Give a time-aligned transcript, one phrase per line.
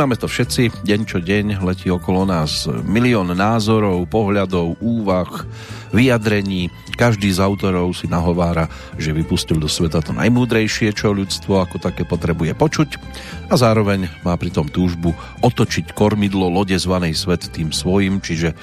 [0.00, 5.44] Vnímame to všetci, deň čo deň letí okolo nás milión názorov, pohľadov, úvah,
[5.92, 6.72] vyjadrení.
[6.96, 12.08] Každý z autorov si nahovára, že vypustil do sveta to najmúdrejšie, čo ľudstvo ako také
[12.08, 12.96] potrebuje počuť
[13.52, 15.12] a zároveň má pritom túžbu
[15.44, 18.56] otočiť kormidlo lode zvanej svet tým svojim, čiže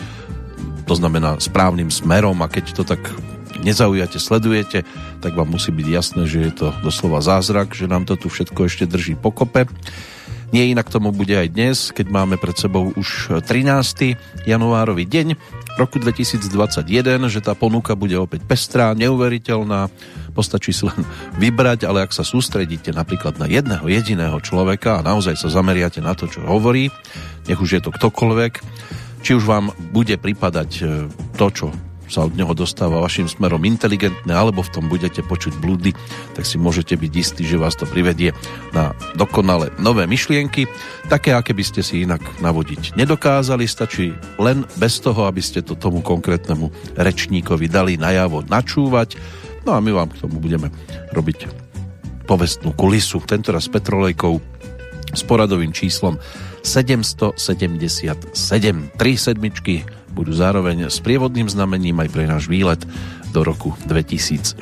[0.89, 3.13] to znamená správnym smerom a keď to tak
[3.61, 4.89] nezaujate, sledujete,
[5.21, 8.65] tak vám musí byť jasné, že je to doslova zázrak, že nám to tu všetko
[8.65, 9.69] ešte drží pokope.
[10.55, 14.47] Nie inak tomu bude aj dnes, keď máme pred sebou už 13.
[14.47, 15.35] januárový deň
[15.75, 16.87] roku 2021,
[17.27, 19.91] že tá ponuka bude opäť pestrá, neuveriteľná,
[20.31, 21.03] postačí si len
[21.43, 26.15] vybrať, ale ak sa sústredíte napríklad na jedného jediného človeka a naozaj sa zameriate na
[26.15, 26.89] to, čo hovorí,
[27.45, 28.53] nech už je to ktokoľvek,
[29.21, 30.83] či už vám bude pripadať e,
[31.35, 31.67] to, čo
[32.07, 35.91] sa od neho dostáva vašim smerom inteligentné, alebo v tom budete počuť blúdy,
[36.33, 38.31] tak si môžete byť istí, že vás to privedie
[38.71, 40.67] na dokonale nové myšlienky,
[41.11, 43.67] také, aké by ste si inak navodiť nedokázali.
[43.67, 49.19] Stačí len bez toho, aby ste to tomu konkrétnemu rečníkovi dali najavo načúvať.
[49.67, 50.71] No a my vám k tomu budeme
[51.11, 51.67] robiť
[52.27, 54.39] povestnú kulisu, tentoraz s Petrolejkou
[55.15, 56.19] s poradovým číslom
[56.63, 57.39] 777.
[58.99, 62.81] Tri sedmičky budú zároveň s prievodným znamením aj pre náš výlet
[63.29, 64.57] do roku 2006.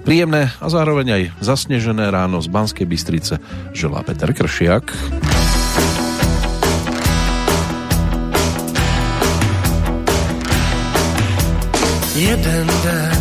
[0.00, 3.36] Príjemné a zároveň aj zasnežené ráno z Banskej Bystrice
[3.76, 4.96] želá Peter Kršiak.
[12.16, 13.19] Jeden den,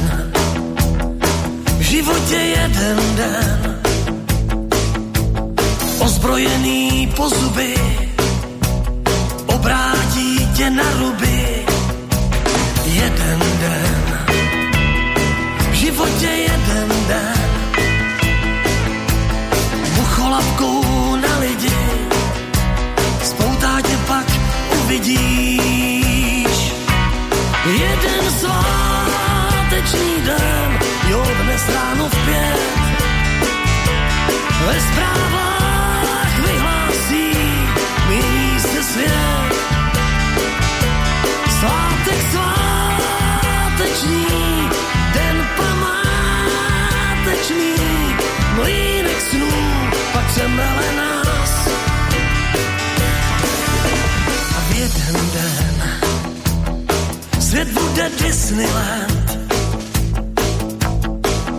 [58.49, 59.37] Disneyland.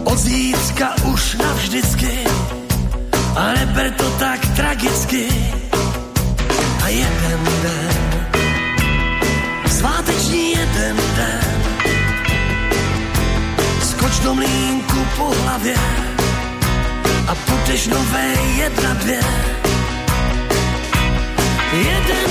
[0.05, 2.19] Od zítřka už navždycky,
[3.37, 5.29] a neber to tak tragicky.
[6.85, 8.11] A jeden den
[9.69, 11.63] sváteční jeden den.
[13.83, 15.75] Skoč do mlínku po hlavě
[17.29, 19.21] a puteš nové jedna dvě.
[21.73, 22.31] Jeden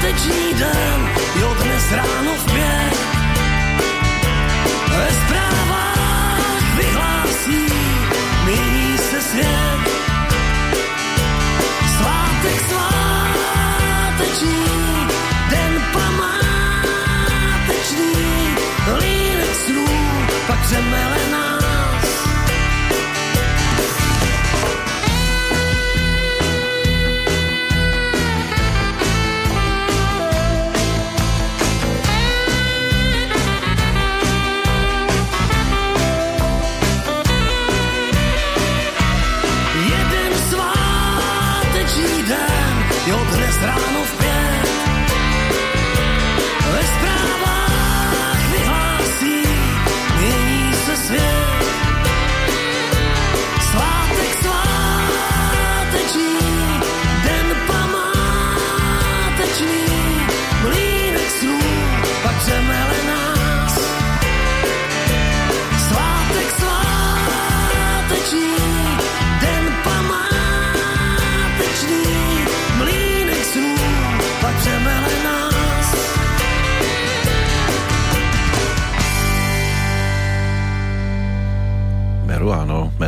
[0.00, 1.08] sváteční den,
[1.40, 2.98] jo dnes ráno v pět.
[4.88, 7.66] Ve zprávách vyhlásí,
[8.44, 9.80] mění se svět.
[11.96, 14.64] Svátek sváteční,
[15.50, 16.54] den památečný,
[18.98, 19.86] línek snů,
[20.46, 21.18] pak přemele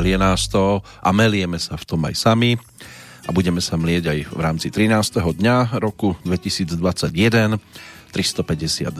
[0.03, 2.59] melie nás to a melieme sa v tom aj sami
[3.23, 5.23] a budeme sa mlieť aj v rámci 13.
[5.23, 7.63] dňa roku 2021
[8.11, 8.99] 352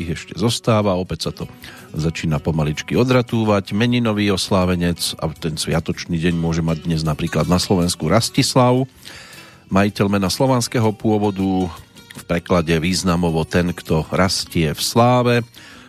[0.00, 1.44] ich ešte zostáva, opäť sa to
[1.92, 3.76] začína pomaličky odratúvať.
[3.76, 8.88] Meninový oslávenec a ten sviatočný deň môže mať dnes napríklad na Slovensku Rastislav,
[9.68, 11.68] majiteľ mena slovanského pôvodu,
[12.18, 15.34] v preklade významovo ten, kto rastie v sláve.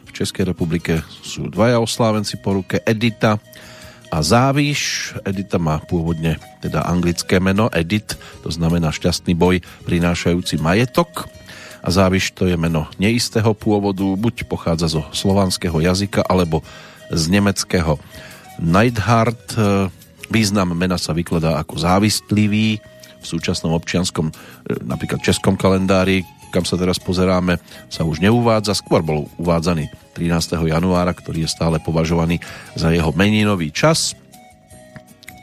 [0.03, 3.39] V Českej republike sú dvaja oslávenci po ruke Edita
[4.09, 5.13] a Záviš.
[5.23, 11.29] Edita má pôvodne teda anglické meno Edit, to znamená šťastný boj prinášajúci majetok.
[11.79, 16.65] A Záviš to je meno neistého pôvodu, buď pochádza zo slovanského jazyka, alebo
[17.07, 17.95] z nemeckého
[18.59, 19.56] Neidhart.
[20.27, 22.83] Význam mena sa vykladá ako závistlivý.
[23.19, 24.31] V súčasnom občianskom,
[24.83, 28.77] napríklad českom kalendári, kam sa teraz pozeráme, sa už neuvádza.
[28.77, 30.59] Skôr bol uvádzaný 13.
[30.69, 32.41] januára, ktorý je stále považovaný
[32.73, 34.17] za jeho meninový čas.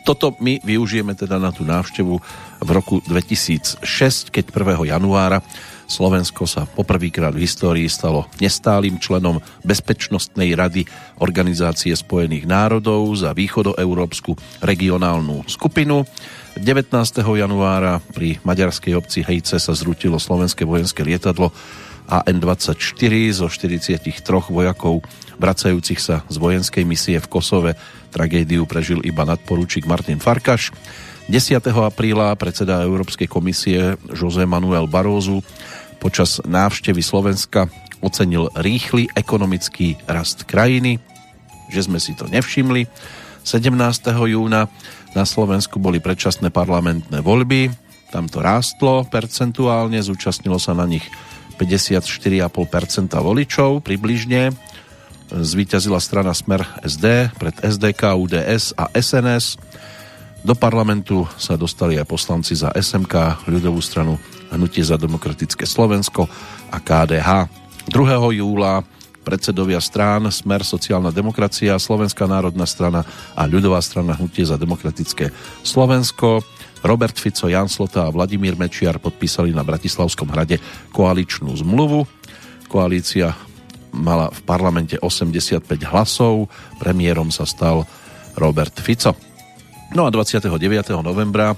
[0.06, 2.14] Toto my využijeme teda na tú návštevu
[2.62, 3.82] v roku 2006,
[4.30, 4.86] keď 1.
[4.86, 5.42] januára
[5.86, 10.82] Slovensko sa poprvýkrát v histórii stalo nestálým členom Bezpečnostnej rady
[11.22, 14.34] Organizácie spojených národov za východoeurópsku
[14.66, 16.02] regionálnu skupinu.
[16.58, 16.90] 19.
[17.22, 21.54] januára pri maďarskej obci Hejce sa zrutilo slovenské vojenské lietadlo
[22.06, 24.02] AN-24 zo 43
[24.50, 25.02] vojakov
[25.36, 27.72] vracajúcich sa z vojenskej misie v Kosove.
[28.10, 30.72] Tragédiu prežil iba nadporúčik Martin Farkaš.
[31.26, 31.58] 10.
[31.82, 35.42] apríla predseda Európskej komisie José Manuel Barózu
[35.98, 37.66] počas návštevy Slovenska
[37.98, 41.02] ocenil rýchly ekonomický rast krajiny,
[41.66, 42.86] že sme si to nevšimli.
[43.42, 43.74] 17.
[44.30, 44.70] júna
[45.18, 47.74] na Slovensku boli predčasné parlamentné voľby,
[48.14, 51.02] tam to rástlo percentuálne, zúčastnilo sa na nich
[51.58, 52.46] 54,5%
[53.18, 54.54] voličov približne.
[55.26, 59.58] Zvíťazila strana Smer SD pred SDK, UDS a SNS.
[60.46, 64.14] Do parlamentu sa dostali aj poslanci za SMK, ľudovú stranu
[64.54, 66.30] Hnutie za demokratické Slovensko
[66.70, 67.50] a KDH.
[67.90, 68.38] 2.
[68.38, 68.78] júla
[69.26, 73.02] predsedovia strán Smer sociálna demokracia, Slovenská národná strana
[73.34, 75.34] a ľudová strana Hnutie za demokratické
[75.66, 76.46] Slovensko.
[76.86, 80.62] Robert Fico, Jan Slota a Vladimír Mečiar podpísali na Bratislavskom hrade
[80.94, 82.06] koaličnú zmluvu.
[82.70, 83.34] Koalícia
[83.90, 86.46] mala v parlamente 85 hlasov,
[86.78, 87.82] premiérom sa stal
[88.38, 89.25] Robert Fico.
[89.94, 90.50] No a 29.
[91.04, 91.54] novembra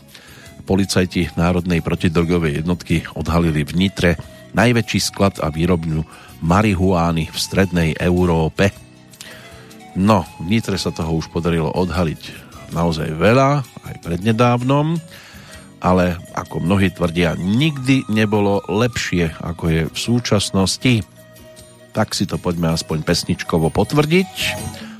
[0.68, 4.10] policajti Národnej protidrogovej jednotky odhalili v Nitre
[4.52, 6.04] najväčší sklad a výrobňu
[6.44, 8.74] marihuány v strednej Európe.
[9.96, 15.00] No, v Nitre sa toho už podarilo odhaliť naozaj veľa, aj prednedávnom,
[15.80, 20.94] ale ako mnohí tvrdia, nikdy nebolo lepšie, ako je v súčasnosti.
[21.96, 24.30] Tak si to poďme aspoň pesničkovo potvrdiť.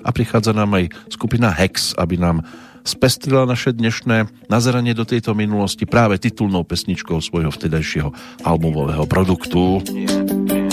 [0.06, 2.40] A prichádza nám aj skupina Hex, aby nám
[2.86, 8.10] spestrila naše dnešné nazeranie do tejto minulosti práve titulnou pesničkou svojho vtedajšieho
[8.44, 9.82] albumového produktu.
[9.88, 10.68] Yeah.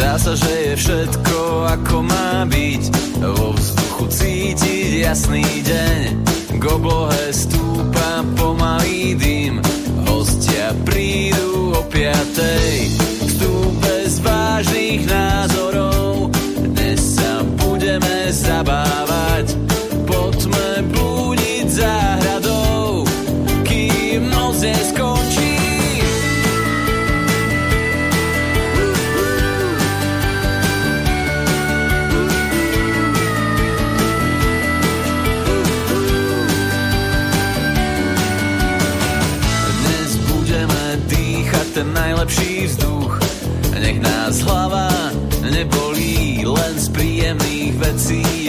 [0.00, 1.38] Zdá sa, že je všetko
[1.76, 2.82] ako má byť
[3.20, 6.00] Vo vzduchu cítiť jasný deň.
[6.60, 9.58] K oblohe stúpa pomalý dym.
[10.06, 12.94] Hostia prídu o piatej.
[13.26, 16.30] Vstúp bez vážnych názorov.
[16.60, 19.49] Dnes sa budeme zabávať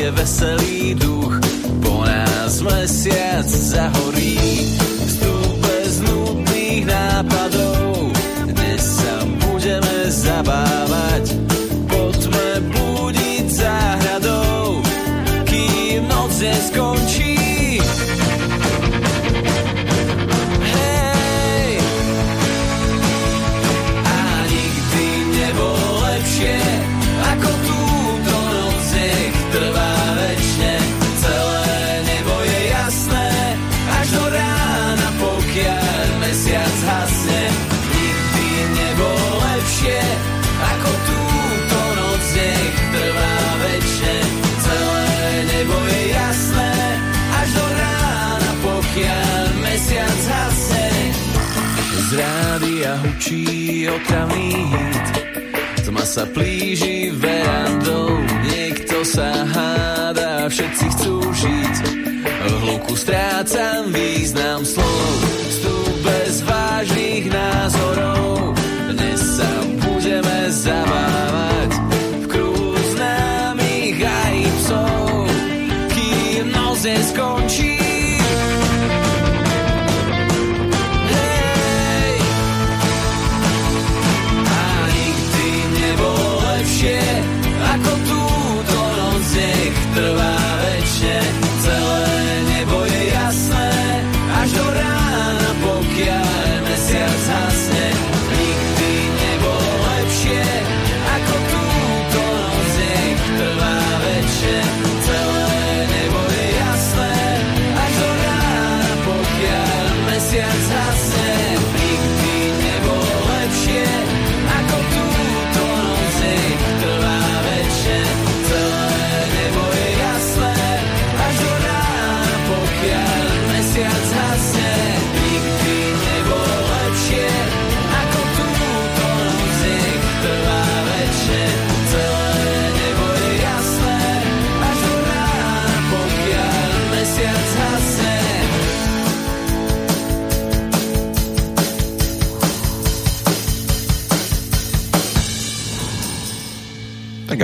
[0.02, 1.34] je veselý duch.
[1.82, 4.38] Po nás mesiac zahorí,
[54.00, 55.08] hit
[55.86, 61.76] Tma sa plíži verandou Niekto sa háda, všetci chcú žiť.
[62.22, 65.31] V hluku strácam význam slov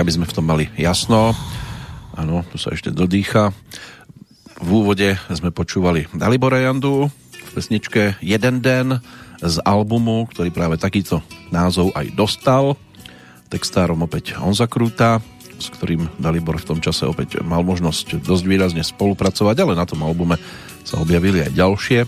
[0.08, 1.36] aby sme v tom mali jasno.
[2.16, 3.52] Áno, tu sa ešte dodýcha.
[4.56, 9.04] V úvode sme počúvali Dalibora Jandu v pesničke Jeden den
[9.36, 11.20] z albumu, ktorý práve takýto
[11.52, 12.80] názov aj dostal.
[13.52, 15.20] Textárom opäť Honza Krúta,
[15.60, 20.00] s ktorým Dalibor v tom čase opäť mal možnosť dosť výrazne spolupracovať, ale na tom
[20.08, 20.40] albume
[20.88, 22.00] sa objavili aj ďalšie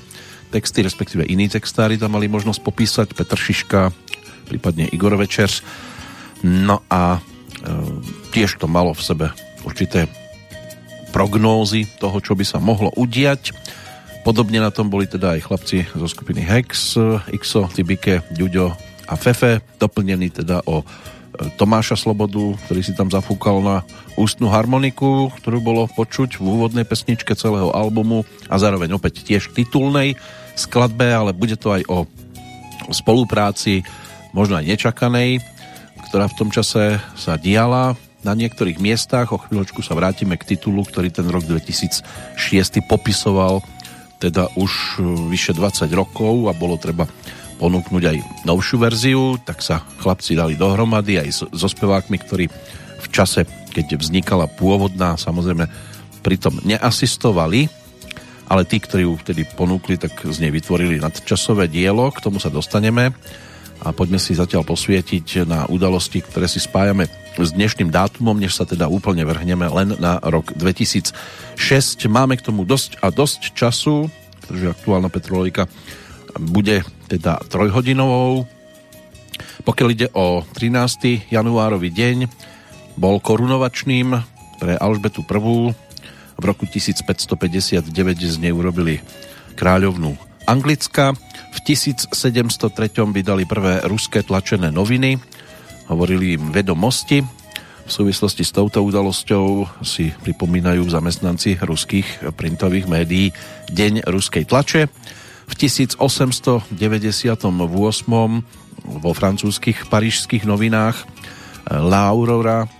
[0.49, 3.93] texty, respektíve iní textári tam mali možnosť popísať, Petr Šiška,
[4.49, 5.53] prípadne Igor Večer.
[6.41, 7.21] No a
[8.33, 9.27] tiež to malo v sebe
[9.65, 10.09] určité
[11.11, 13.53] prognózy toho, čo by sa mohlo udiať.
[14.23, 16.97] Podobne na tom boli teda aj chlapci zo skupiny Hex,
[17.29, 18.73] Xo, Tibike, Ďuďo
[19.11, 20.85] a Fefe, doplnený teda o
[21.57, 23.77] Tomáša Slobodu, ktorý si tam zafúkal na
[24.21, 30.21] ústnu harmoniku, ktorú bolo počuť v úvodnej pesničke celého albumu a zároveň opäť tiež titulnej
[30.53, 32.05] skladbe, ale bude to aj o
[32.93, 33.87] spolupráci
[34.37, 35.41] možno aj nečakanej,
[36.11, 37.95] ktorá v tom čase sa diala
[38.27, 39.31] na niektorých miestach.
[39.31, 42.03] O chvíľočku sa vrátime k titulu, ktorý ten rok 2006
[42.91, 43.63] popisoval
[44.19, 45.01] teda už
[45.31, 47.07] vyše 20 rokov a bolo treba
[47.63, 52.51] ponúknuť aj novšiu verziu, tak sa chlapci dali dohromady aj so spevákmi, ktorí
[53.01, 55.71] v čase, keď vznikala pôvodná, samozrejme
[56.27, 57.71] pritom neasistovali,
[58.51, 62.51] ale tí, ktorí ju vtedy ponúkli, tak z nej vytvorili nadčasové dielo, k tomu sa
[62.51, 63.15] dostaneme
[63.81, 67.09] a poďme si zatiaľ posvietiť na udalosti, ktoré si spájame
[67.41, 71.17] s dnešným dátumom, než sa teda úplne vrhneme len na rok 2006.
[72.13, 74.13] Máme k tomu dosť a dosť času,
[74.45, 75.65] pretože aktuálna Petrolejka
[76.37, 78.45] bude teda trojhodinovou.
[79.65, 81.33] Pokiaľ ide o 13.
[81.33, 82.29] januárový deň,
[83.01, 84.21] bol korunovačným
[84.61, 85.73] pre Alžbetu I.
[86.41, 87.85] V roku 1559
[88.17, 89.01] z nej urobili
[89.57, 91.15] kráľovnú Anglicka.
[91.55, 92.11] V 1703
[93.15, 95.15] vydali prvé ruské tlačené noviny,
[95.87, 97.23] hovorili im vedomosti.
[97.87, 103.31] V súvislosti s touto udalosťou si pripomínajú zamestnanci ruských printových médií
[103.71, 104.91] Deň ruskej tlače.
[105.47, 106.75] V 1898
[108.91, 112.71] vo francúzskych parížských novinách eh, La Aurora eh,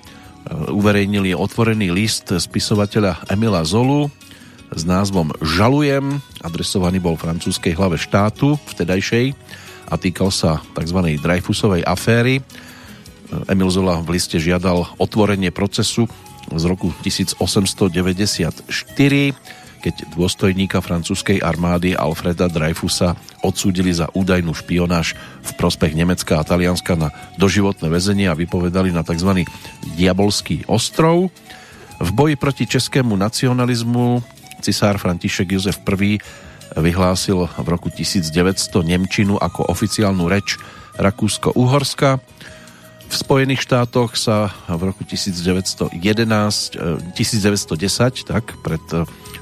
[0.75, 4.11] uverejnili otvorený list spisovateľa Emila Zolu
[4.71, 9.35] s názvom Žalujem, adresovaný bol francúzskej hlave štátu vtedajšej
[9.91, 11.19] a týkal sa tzv.
[11.19, 12.39] Dreyfusovej aféry.
[13.51, 16.07] Emil Zola v liste žiadal otvorenie procesu
[16.51, 17.91] z roku 1894
[19.81, 27.01] keď dôstojníka francúzskej armády Alfreda Dreyfusa odsúdili za údajnú špionáž v prospech Nemecka a Talianska
[27.01, 27.09] na
[27.41, 29.49] doživotné väzenie a vypovedali na tzv.
[29.97, 31.33] Diabolský ostrov.
[31.97, 34.21] V boji proti českému nacionalizmu
[34.61, 36.21] cisár František Jozef I
[36.77, 38.31] vyhlásil v roku 1900
[38.87, 40.55] Nemčinu ako oficiálnu reč
[41.01, 42.23] Rakúsko-Uhorska.
[43.11, 45.91] V Spojených štátoch sa v roku 1911,
[47.19, 48.85] 1910, eh, tak pred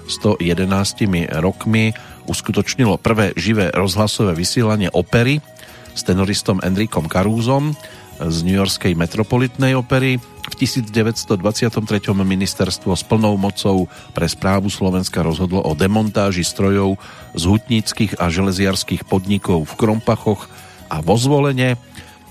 [0.09, 1.93] 111 rokmi
[2.25, 5.45] uskutočnilo prvé živé rozhlasové vysielanie opery
[5.93, 7.77] s tenoristom Enrikom Karúzom
[8.19, 10.19] z New Yorkskej metropolitnej opery.
[10.49, 11.79] V 1923.
[12.17, 16.99] ministerstvo s plnou mocou pre správu Slovenska rozhodlo o demontáži strojov
[17.37, 20.51] z hutníckých a železiarských podnikov v Krompachoch
[20.89, 21.77] a vo zvolenie.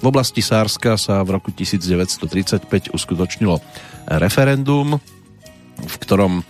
[0.01, 3.61] V oblasti Sárska sa v roku 1935 uskutočnilo
[4.21, 5.01] referendum,
[5.77, 6.45] v ktorom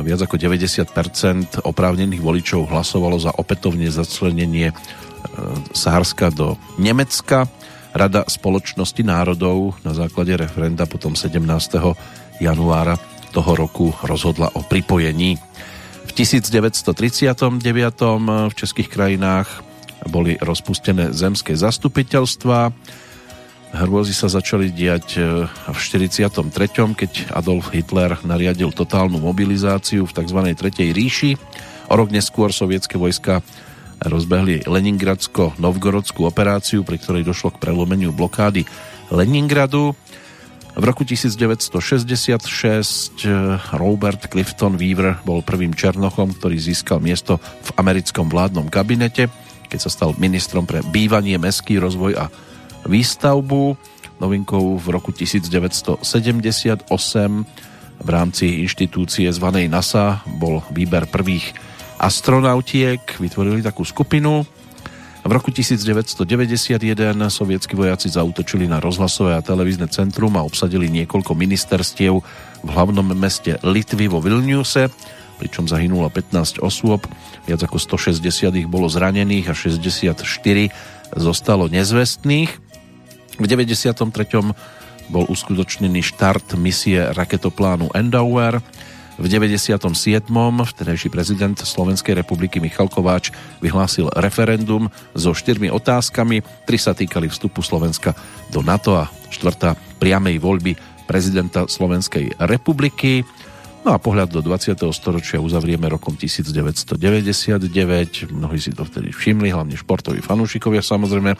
[0.00, 4.74] viac ako 90% oprávnených voličov hlasovalo za opätovne začlenenie e,
[5.76, 7.44] Sárska do Nemecka.
[7.92, 11.40] Rada spoločnosti národov na základe referenda potom 17.
[12.40, 12.96] januára
[13.32, 15.36] toho roku rozhodla o pripojení.
[16.08, 17.62] V 1939.
[18.48, 19.48] v českých krajinách
[20.08, 22.72] boli rozpustené zemské zastupiteľstva
[23.72, 26.44] Hrôzy sa začali diať e, v 43.,
[26.92, 30.38] keď Adolf Hitler nariadil totálnu mobilizáciu v tzv.
[30.52, 31.40] Tretej ríši.
[31.88, 33.40] O rok neskôr sovietské vojska
[34.06, 38.66] rozbehli Leningradsko-Novgorodskú operáciu, pri ktorej došlo k prelomeniu blokády
[39.12, 39.94] Leningradu.
[40.72, 43.28] V roku 1966 e,
[43.76, 49.28] Robert Clifton Weaver bol prvým Černochom, ktorý získal miesto v americkom vládnom kabinete,
[49.68, 52.32] keď sa stal ministrom pre bývanie, mestský rozvoj a
[52.88, 53.76] výstavbu.
[54.16, 56.88] Novinkou v roku 1978
[58.02, 61.52] v rámci inštitúcie zvanej NASA bol výber prvých
[62.02, 64.42] astronautiek, vytvorili takú skupinu.
[65.22, 66.82] V roku 1991
[67.30, 72.18] sovietskí vojaci zautočili na rozhlasové a televízne centrum a obsadili niekoľko ministerstiev
[72.66, 74.90] v hlavnom meste Litvy vo Vilniuse,
[75.38, 77.06] pričom zahynulo 15 osôb,
[77.46, 80.18] viac ako 160 ich bolo zranených a 64
[81.14, 82.50] zostalo nezvestných.
[83.38, 83.94] V 93.
[85.06, 88.58] bol uskutočnený štart misie raketoplánu Endower.
[89.20, 89.76] V 97.
[90.64, 93.28] vtedajší prezident Slovenskej republiky Michal Kováč
[93.60, 96.40] vyhlásil referendum so štyrmi otázkami.
[96.64, 98.16] Tri sa týkali vstupu Slovenska
[98.48, 100.72] do NATO a štvrtá priamej voľby
[101.04, 103.20] prezidenta Slovenskej republiky.
[103.84, 104.80] No a pohľad do 20.
[104.96, 107.68] storočia uzavrieme rokom 1999.
[108.32, 111.36] Mnohí si to vtedy všimli, hlavne športoví fanúšikovia samozrejme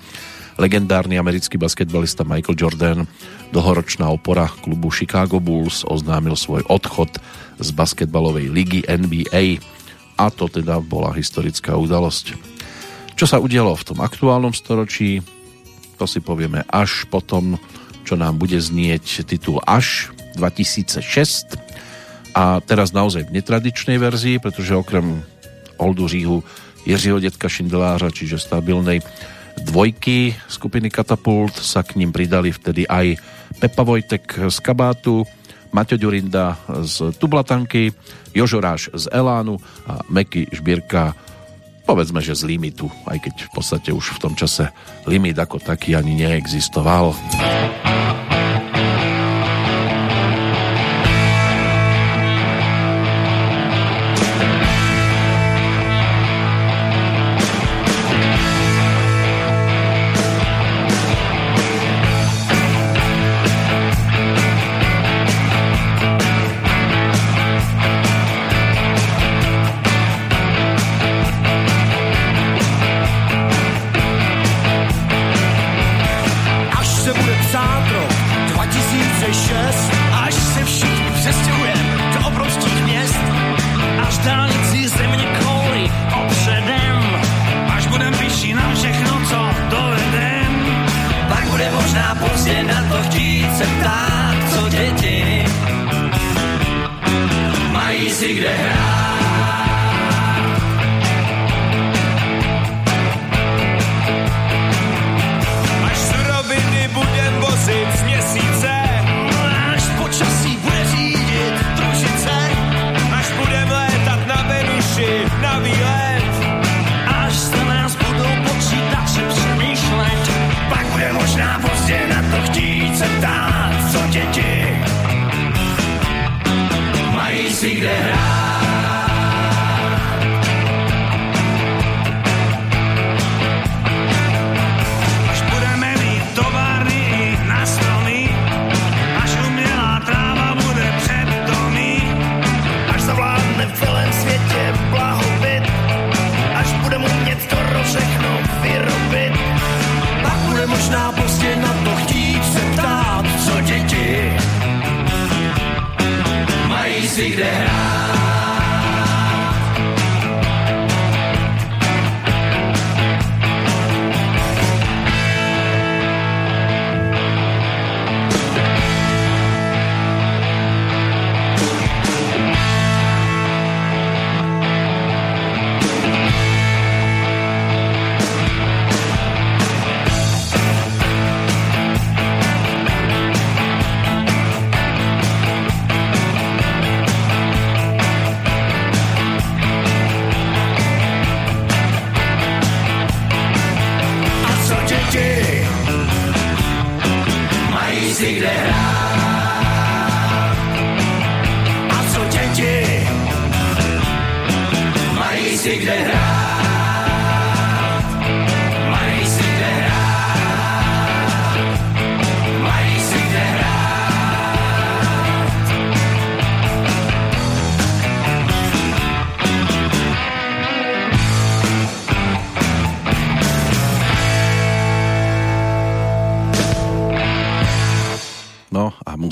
[0.60, 2.98] Legendárny americký basketbalista Michael Jordan,
[3.52, 7.08] dlhoročná opora klubu Chicago Bulls, oznámil svoj odchod
[7.60, 9.62] z basketbalovej ligy NBA
[10.20, 12.36] a to teda bola historická udalosť.
[13.16, 15.24] Čo sa udialo v tom aktuálnom storočí,
[15.96, 17.56] to si povieme až potom,
[18.02, 21.56] čo nám bude znieť titul Až 2006
[22.32, 25.20] a teraz naozaj v netradičnej verzii, pretože okrem
[25.76, 26.42] Oldu Říhu
[26.82, 29.00] Jiřího detka Šindelářa, čiže stabilnej
[29.62, 33.18] dvojky skupiny Katapult sa k ním pridali vtedy aj
[33.58, 35.22] Pepa Vojtek z Kabátu,
[35.72, 37.94] Maťo Ďurinda z Tublatanky,
[38.36, 39.56] Jožoráš z Elánu
[39.88, 41.16] a Meky Žbírka
[41.82, 44.70] povedzme, že z limitu, aj keď v podstate už v tom čase
[45.04, 47.12] limit ako taký ani neexistoval.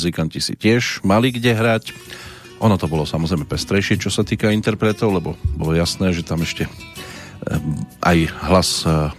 [0.01, 1.93] Muzikanti si tiež mali kde hrať.
[2.65, 6.65] Ono to bolo samozrejme pestrejšie, čo sa týka interpretov, lebo bolo jasné, že tam ešte
[6.65, 6.73] eh,
[8.01, 9.13] aj hlas eh,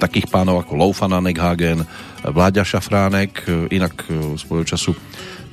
[0.00, 1.84] takých pánov ako Loufana Neghagen,
[2.24, 4.08] Vláďa Šafránek, eh, inak
[4.40, 4.96] svojho času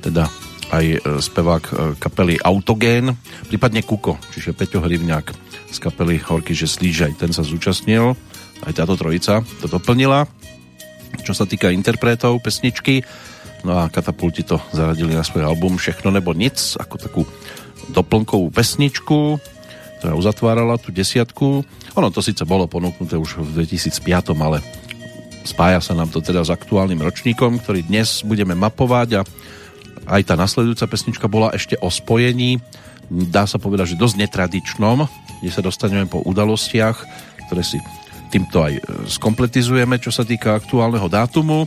[0.00, 0.32] teda
[0.70, 3.10] aj spevák kapely Autogén,
[3.50, 5.26] prípadne Kuko, čiže Peťo Hrivňák
[5.66, 6.70] z kapely Horky, že
[7.10, 8.14] aj ten sa zúčastnil,
[8.64, 10.30] aj táto trojica to doplnila.
[11.26, 13.02] Čo sa týka interpretov pesničky,
[13.60, 17.22] No a katapulti to zaradili na svoj album Všechno nebo nic, ako takú
[17.92, 19.36] doplnkovú pesničku,
[20.00, 21.64] ktorá uzatvárala tú desiatku.
[21.98, 24.64] Ono to síce bolo ponúknuté už v 2005, ale
[25.44, 29.22] spája sa nám to teda s aktuálnym ročníkom, ktorý dnes budeme mapovať a
[30.08, 32.58] aj tá nasledujúca pesnička bola ešte o spojení,
[33.10, 35.04] dá sa povedať, že dosť netradičnom,
[35.44, 36.96] kde sa dostaneme po udalostiach,
[37.50, 37.76] ktoré si
[38.30, 38.78] týmto aj
[39.10, 41.66] skompletizujeme, čo sa týka aktuálneho dátumu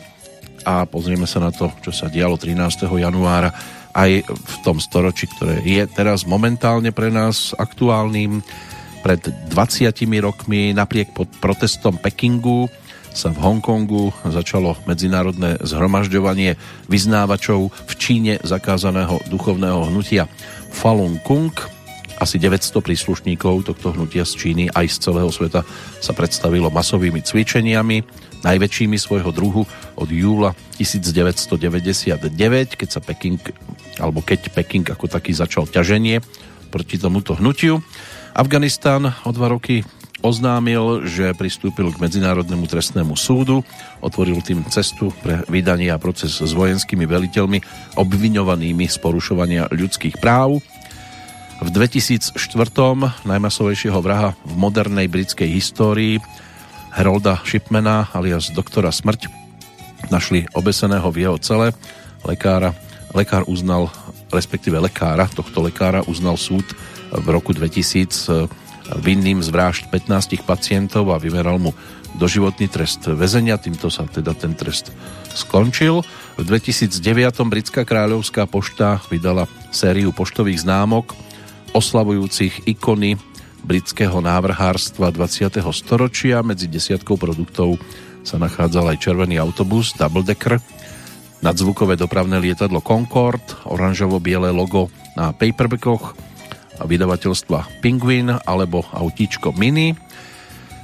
[0.63, 2.87] a pozrieme sa na to, čo sa dialo 13.
[2.87, 3.51] januára
[3.93, 8.41] aj v tom storočí, ktoré je teraz momentálne pre nás aktuálnym.
[9.03, 9.91] Pred 20
[10.23, 12.71] rokmi napriek pod protestom Pekingu
[13.13, 16.57] sa v Hongkongu začalo medzinárodné zhromažďovanie
[16.89, 20.25] vyznávačov v Číne zakázaného duchovného hnutia
[20.73, 21.53] Falun Gong.
[22.17, 25.61] Asi 900 príslušníkov tohto hnutia z Číny aj z celého sveta
[26.01, 28.01] sa predstavilo masovými cvičeniami,
[28.43, 29.63] najväčšími svojho druhu
[29.95, 32.19] od júla 1999,
[32.75, 33.39] keď sa Peking,
[33.97, 36.19] alebo keď Peking ako taký začal ťaženie
[36.69, 37.79] proti tomuto hnutiu.
[38.33, 39.85] Afganistan o dva roky
[40.23, 43.61] oznámil, že pristúpil k Medzinárodnému trestnému súdu,
[43.99, 47.59] otvoril tým cestu pre vydanie a proces s vojenskými veliteľmi
[47.99, 50.63] obviňovanými z porušovania ľudských práv.
[51.61, 52.39] V 2004.
[53.27, 56.17] najmasovejšieho vraha v modernej britskej histórii
[56.93, 59.25] Herolda Shipmana alias doktora Smrť
[60.13, 61.73] našli obeseného v jeho cele.
[62.21, 62.77] Lekára,
[63.17, 63.89] lekár uznal,
[64.29, 66.63] respektíve lekára, tohto lekára uznal súd
[67.09, 68.45] v roku 2000
[69.01, 71.73] vinným z vražd 15 pacientov a vymeral mu
[72.13, 73.57] doživotný trest väzenia.
[73.57, 74.93] Týmto sa teda ten trest
[75.33, 76.05] skončil.
[76.37, 76.93] V 2009
[77.49, 81.17] britská kráľovská pošta vydala sériu poštových známok
[81.73, 83.17] oslavujúcich ikony
[83.63, 85.63] britského návrhárstva 20.
[85.71, 86.43] storočia.
[86.43, 87.79] Medzi desiatkou produktov
[88.23, 90.59] sa nachádzal aj červený autobus Double Decker,
[91.43, 96.15] nadzvukové dopravné lietadlo Concorde, oranžovo-biele logo na paperbackoch,
[96.83, 99.95] vydavateľstva Penguin alebo autíčko Mini.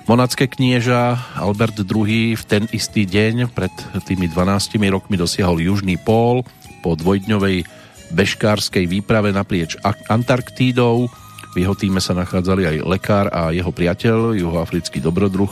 [0.09, 3.69] Monacké knieža Albert II v ten istý deň pred
[4.09, 6.41] tými 12 rokmi dosiahol Južný pól
[6.81, 7.61] po dvojdňovej
[8.09, 9.77] bežkárskej výprave naprieč
[10.09, 11.13] Antarktídou.
[11.53, 15.49] V jeho týme sa nachádzali aj lekár a jeho priateľ, juhoafrický dobrodruh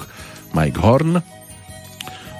[0.53, 1.21] Mike Horn.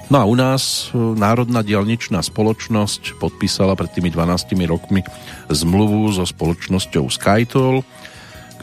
[0.08, 5.04] No a u nás e, Národná dialničná spoločnosť podpísala pred tými 12 rokmi
[5.52, 7.84] zmluvu so spoločnosťou Skytoll,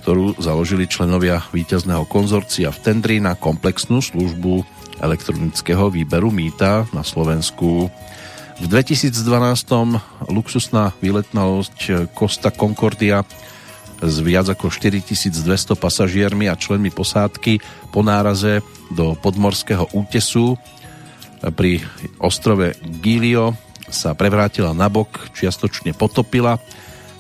[0.01, 4.65] ktorú založili členovia víťazného konzorcia v tendri na komplexnú službu
[5.03, 7.91] elektronického výberu mýta na Slovensku.
[8.55, 9.11] V 2012
[10.31, 13.27] luxusná výletná loď Costa Concordia
[14.01, 18.59] s viac ako 4200 pasažiermi a členmi posádky po náraze
[18.91, 20.59] do podmorského útesu.
[21.55, 21.83] Pri
[22.19, 23.55] ostrove Gilio
[23.87, 26.57] sa prevrátila nabok, čiastočne potopila.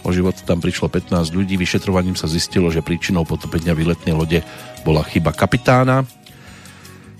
[0.05, 4.41] O život tam prišlo 15 ľudí, vyšetrovaním sa zistilo, že príčinou potopenia výletnej lode
[4.85, 6.05] bola chyba kapitána.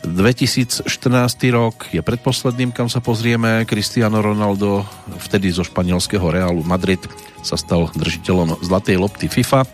[0.06, 0.86] 2014
[1.50, 3.66] rok je predposledným, kam sa pozrieme.
[3.66, 4.86] Cristiano Ronaldo,
[5.18, 7.02] vtedy zo španielského Realu Madrid,
[7.42, 9.66] sa stal držiteľom zlatej lopty FIFA,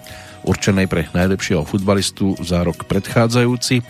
[0.47, 3.83] určenej pre najlepšieho futbalistu za rok predchádzajúci.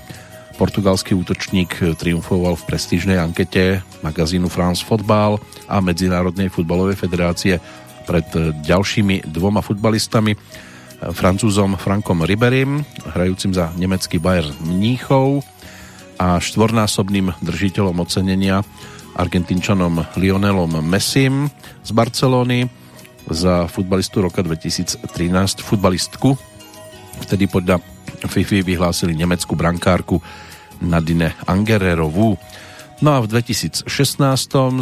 [0.58, 5.38] Portugalský útočník triumfoval v prestížnej ankete magazínu France Football
[5.70, 7.62] a Medzinárodnej futbalovej federácie
[8.10, 8.26] pred
[8.66, 10.34] ďalšími dvoma futbalistami,
[11.14, 15.46] francúzom Frankom Riberim, hrajúcim za nemecký Bayern Mníchov
[16.22, 18.62] a štvornásobným držiteľom ocenenia
[19.18, 21.50] argentínčanom Lionelom Messim
[21.82, 22.70] z Barcelóny
[23.26, 25.02] za futbalistu roka 2013
[25.66, 26.38] futbalistku.
[27.26, 27.82] Vtedy podľa
[28.30, 30.22] FIFA vyhlásili nemeckú brankárku
[30.78, 32.38] Nadine Angererovú.
[33.02, 33.90] No a v 2016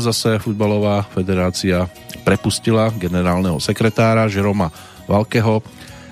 [0.03, 1.87] zase futbalová federácia
[2.27, 4.75] prepustila generálneho sekretára Žeroma
[5.07, 5.63] Valkeho.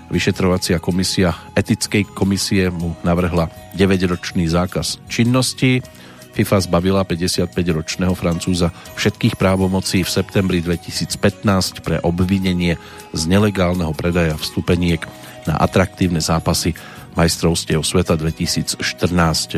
[0.08, 5.84] Vyšetrovacia komisia etickej komisie mu navrhla 9-ročný zákaz činnosti.
[6.32, 12.78] FIFA zbavila 55-ročného Francúza všetkých právomocí v septembri 2015 pre obvinenie
[13.12, 15.02] z nelegálneho predaja vstupeniek
[15.50, 16.78] na atraktívne zápasy
[17.18, 18.80] majstrovstiev sveta 2014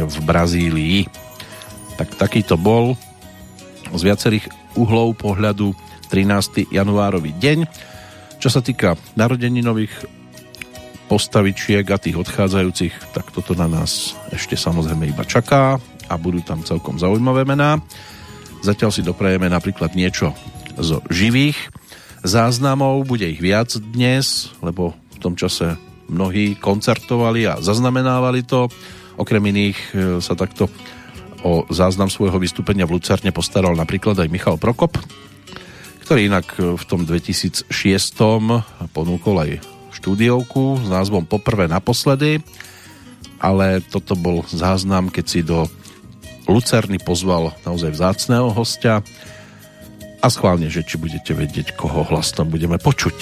[0.07, 0.99] v Brazílii
[1.99, 2.95] tak takýto bol
[3.91, 4.47] z viacerých
[4.79, 5.75] uhlov pohľadu
[6.07, 6.71] 13.
[6.71, 7.67] januárový deň.
[8.39, 10.18] Čo sa týka narodeninových
[11.09, 16.61] postavičiek a tých odchádzajúcich, tak toto na nás ešte samozrejme iba čaká a budú tam
[16.61, 17.81] celkom zaujímavé mená.
[18.61, 20.37] Zatiaľ si doprajeme napríklad niečo
[20.77, 21.57] zo živých
[22.21, 28.69] záznamov, bude ich viac dnes, lebo v tom čase mnohí koncertovali a zaznamenávali to.
[29.17, 29.87] Okrem iných e,
[30.21, 30.69] sa takto
[31.41, 34.99] o záznam svojho vystúpenia v Lucerne postaral napríklad aj Michal Prokop,
[36.03, 37.71] ktorý inak v tom 2006
[38.91, 42.39] ponúkol aj štúdiovku s názvom Poprvé naposledy,
[43.43, 45.67] ale toto bol záznam, keď si do
[46.49, 49.05] Lucerny pozval naozaj vzácného hostia
[50.19, 53.17] a schválne, že či budete vedieť, koho hlas budeme počuť.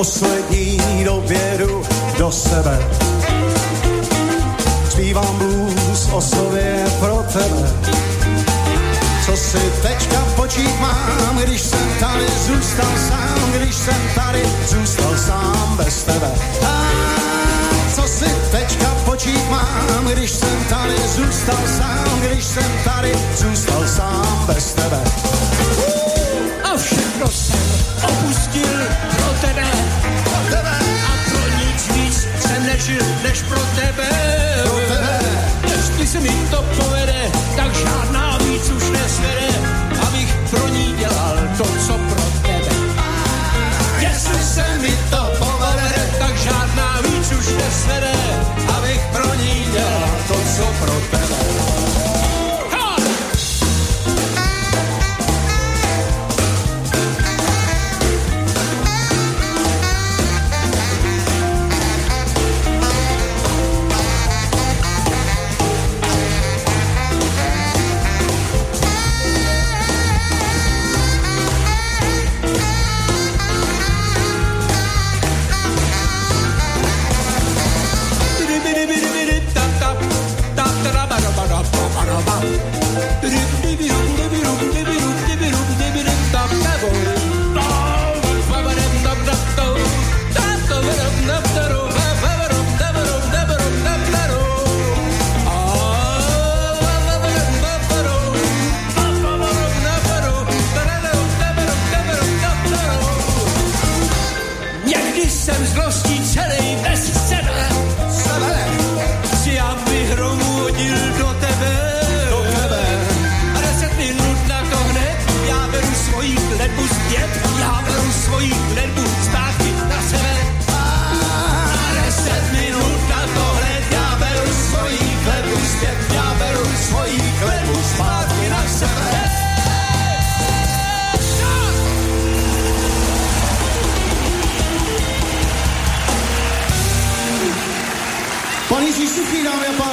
[0.00, 1.82] Poslední době jdu
[2.18, 2.78] do sebe.
[4.90, 7.74] Zpívám blues o sobě pro tebe.
[9.26, 15.76] Co si teďka počít mám, když jsem tady zůstal sám, když jsem tady zůstal sám
[15.76, 16.32] bez tebe.
[16.66, 16.82] A
[17.94, 24.44] co si teďka počít mám, když jsem tady zůstal sám, když jsem tady zůstal sám
[24.46, 25.09] bez tebe.
[32.90, 33.69] Jsem nežil než pro tebe.
[33.69, 33.69] Pro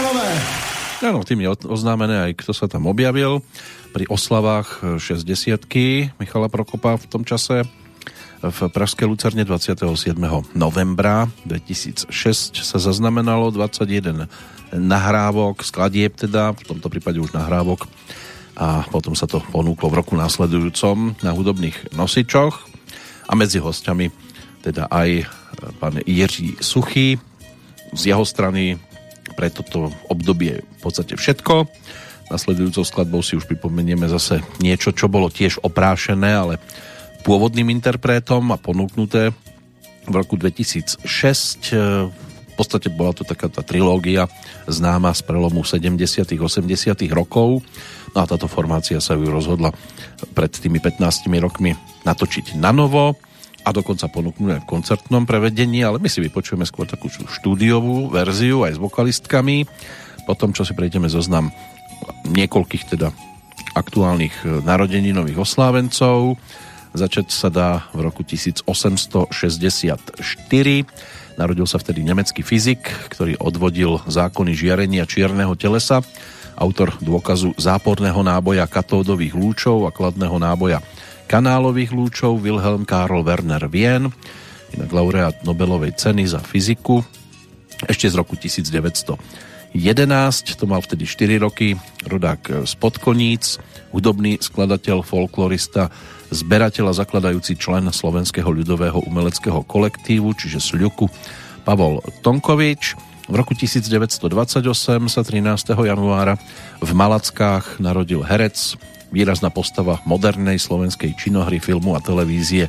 [0.08, 0.32] pánové.
[1.04, 3.44] Áno, tým je oznámené aj kto sa tam objavil
[3.92, 5.68] pri oslavách 60
[6.16, 7.68] Michala Prokopa v tom čase
[8.40, 9.84] v Pražskej Lucerne 27.
[10.56, 12.08] novembra 2006
[12.56, 14.32] sa zaznamenalo 21
[14.72, 17.84] nahrávok, skladieb teda, v tomto prípade už nahrávok
[18.56, 22.64] a potom sa to ponúklo v roku následujúcom na hudobných nosičoch
[23.28, 24.08] a medzi hostiami
[24.64, 25.28] teda aj
[25.84, 27.20] pán Jiří Suchý
[27.92, 28.87] z jeho strany
[29.38, 31.70] pre toto obdobie v podstate všetko.
[32.34, 36.60] Nasledujúcou skladbou si už pripomenieme zase niečo, čo bolo tiež oprášené, ale
[37.22, 39.32] pôvodným interpretom a ponúknuté
[40.10, 41.06] v roku 2006.
[42.48, 44.26] V podstate bola to taká tá trilógia
[44.66, 47.62] známa z prelomu 70 80 rokov.
[48.12, 49.70] No a táto formácia sa ju rozhodla
[50.34, 53.14] pred tými 15 rokmi natočiť na novo
[53.68, 58.64] a dokonca ponúknú aj v koncertnom prevedení, ale my si vypočujeme skôr takú štúdiovú verziu
[58.64, 59.68] aj s vokalistkami.
[60.24, 61.52] Potom, čo si prejdeme zoznam
[62.32, 63.12] niekoľkých teda
[63.76, 66.40] aktuálnych narodeninových oslávencov.
[66.96, 69.28] Začať sa dá v roku 1864.
[71.38, 76.02] Narodil sa vtedy nemecký fyzik, ktorý odvodil zákony žiarenia čierneho telesa,
[76.58, 80.82] autor dôkazu záporného náboja katódových lúčov a kladného náboja
[81.28, 84.08] kanálových lúčov Wilhelm Karl Werner Wien,
[84.74, 87.04] inak laureát Nobelovej ceny za fyziku,
[87.86, 89.20] ešte z roku 1911,
[90.58, 91.76] to mal vtedy 4 roky,
[92.08, 93.60] rodák z Podkoníc,
[93.92, 95.92] hudobný skladateľ, folklorista,
[96.32, 101.12] zberateľ a zakladajúci člen Slovenského ľudového umeleckého kolektívu, čiže Sľuku,
[101.68, 102.96] Pavol Tonkovič.
[103.28, 104.24] V roku 1928
[105.12, 105.76] sa 13.
[105.76, 106.40] januára
[106.80, 108.80] v Malackách narodil herec,
[109.12, 112.68] výrazná postava modernej slovenskej činohry, filmu a televízie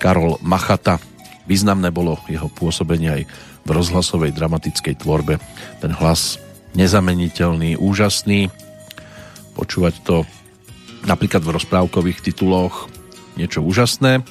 [0.00, 1.00] Karol Machata.
[1.44, 3.22] Významné bolo jeho pôsobenie aj
[3.64, 5.40] v rozhlasovej dramatickej tvorbe.
[5.80, 6.40] Ten hlas
[6.76, 8.48] nezameniteľný, úžasný.
[9.54, 10.16] Počúvať to
[11.04, 12.88] napríklad v rozprávkových tituloch
[13.34, 14.22] niečo úžasné.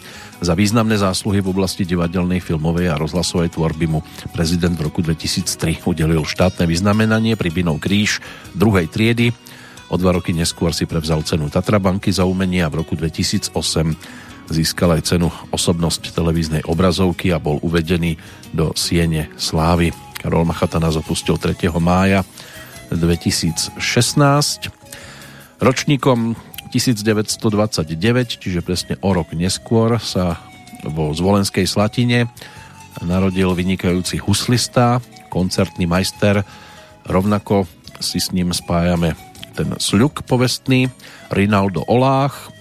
[0.44, 4.04] Za významné zásluhy v oblasti divadelnej, filmovej a rozhlasovej tvorby mu
[4.36, 8.20] prezident v roku 2003 udelil štátne vyznamenanie pri Binou kríž
[8.52, 9.32] druhej triedy.
[9.94, 13.54] O dva roky neskôr si prevzal cenu Tatrabanky za umenie a v roku 2008
[14.50, 18.18] získal aj cenu osobnosť televíznej obrazovky a bol uvedený
[18.50, 19.94] do Siene Slávy.
[20.18, 21.70] Karol Machata nás opustil 3.
[21.78, 22.26] mája
[22.90, 23.78] 2016.
[25.62, 26.42] Ročníkom
[26.74, 30.42] 1929, čiže presne o rok neskôr sa
[30.90, 32.34] vo Zvolenskej Slatine
[33.06, 36.42] narodil vynikajúci huslista, koncertný majster,
[37.06, 37.70] rovnako
[38.02, 40.90] si s ním spájame ten sľuk povestný,
[41.30, 42.52] Rinaldo Olách.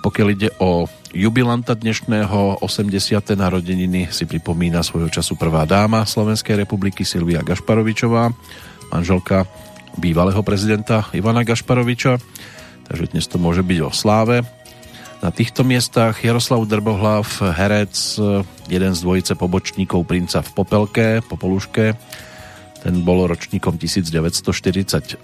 [0.00, 3.36] Pokiaľ ide o jubilanta dnešného 80.
[3.36, 8.32] narodeniny si pripomína svojho času prvá dáma Slovenskej republiky Silvia Gašparovičová,
[8.88, 9.44] manželka
[10.00, 12.16] bývalého prezidenta Ivana Gašparoviča
[12.92, 14.44] takže dnes to môže byť o sláve.
[15.24, 17.24] Na týchto miestach Jaroslav Drbohlav,
[17.56, 17.94] herec,
[18.68, 21.96] jeden z dvojice pobočníkov princa v Popelke, Popoluške.
[22.82, 25.22] Ten bol ročníkom 1947,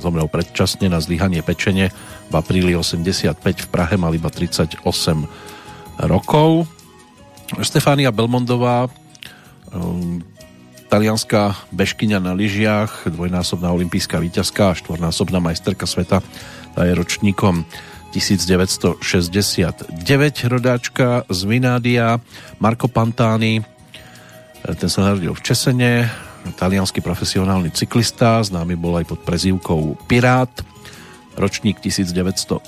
[0.00, 1.92] zomrel predčasne na zlyhanie pečene
[2.32, 4.80] v apríli 85 v Prahe, mal iba 38
[6.08, 6.64] rokov.
[7.60, 8.88] Stefánia Belmondová,
[9.72, 10.24] um,
[10.88, 16.24] talianská bežkyňa na lyžiach, dvojnásobná olimpijská víťazka a štvornásobná majsterka sveta.
[16.72, 17.68] Tá je ročníkom
[18.16, 20.00] 1969
[20.48, 22.24] rodáčka z Vinádia
[22.56, 23.60] Marco Pantani
[24.76, 25.92] ten sa narodil v Česene
[26.56, 30.50] talianský profesionálny cyklista známy bol aj pod prezývkou Pirát.
[31.38, 32.66] Ročník 1970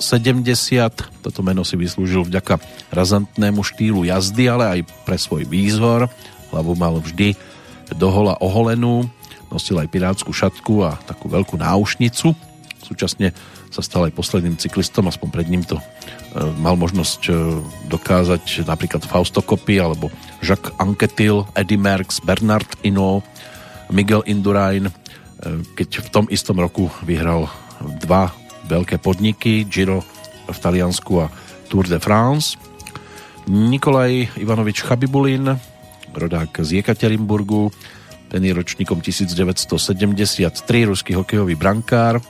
[1.19, 2.55] toto meno si vyslúžil vďaka
[2.91, 6.07] razantnému štýlu jazdy ale aj pre svoj výzor
[6.51, 7.35] hlavu mal vždy
[7.95, 9.07] dohola oholenú,
[9.51, 12.31] nosil aj pirátskú šatku a takú veľkú náušnicu.
[12.83, 13.35] Súčasne
[13.71, 15.83] sa stal aj posledným cyklistom, aspoň pred ním to e,
[16.59, 17.31] mal možnosť e,
[17.87, 20.11] dokázať napríklad Fausto Coppi alebo
[20.43, 23.23] Jacques Anquetil, Eddie Merckx, Bernard Hinault,
[23.91, 24.93] Miguel Indurain, e,
[25.75, 27.51] keď v tom istom roku vyhral
[28.03, 28.31] dva
[28.71, 30.01] veľké podniky, Giro
[30.47, 31.31] v Taliansku a
[31.67, 32.55] Tour de France.
[33.47, 35.51] Nikolaj Ivanovič Chabibulin,
[36.15, 37.71] rodák z Jekaterinburgu,
[38.31, 42.23] ten je ročníkom 1973, ruský hokejový brankár,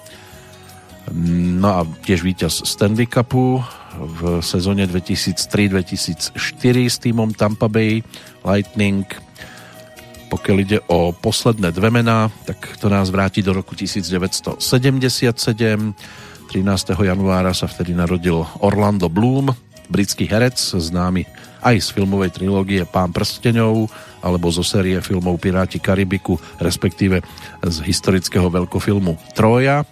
[1.13, 3.59] no a tiež víťaz Stanley Cupu
[3.97, 6.33] v sezóne 2003-2004
[6.87, 8.05] s týmom Tampa Bay
[8.45, 9.03] Lightning.
[10.31, 14.63] Pokiaľ ide o posledné dve mená, tak to nás vráti do roku 1977.
[16.47, 16.95] 13.
[16.95, 19.51] januára sa vtedy narodil Orlando Bloom,
[19.91, 21.27] britský herec, známy
[21.61, 23.91] aj z filmovej trilógie Pán prsteňov
[24.23, 27.19] alebo zo série filmov Piráti Karibiku, respektíve
[27.61, 29.83] z historického veľkofilmu Troja.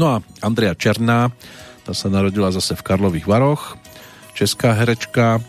[0.00, 1.28] No a Andrea Černá,
[1.84, 3.76] tá sa narodila zase v Karlových Varoch,
[4.32, 5.44] česká herečka,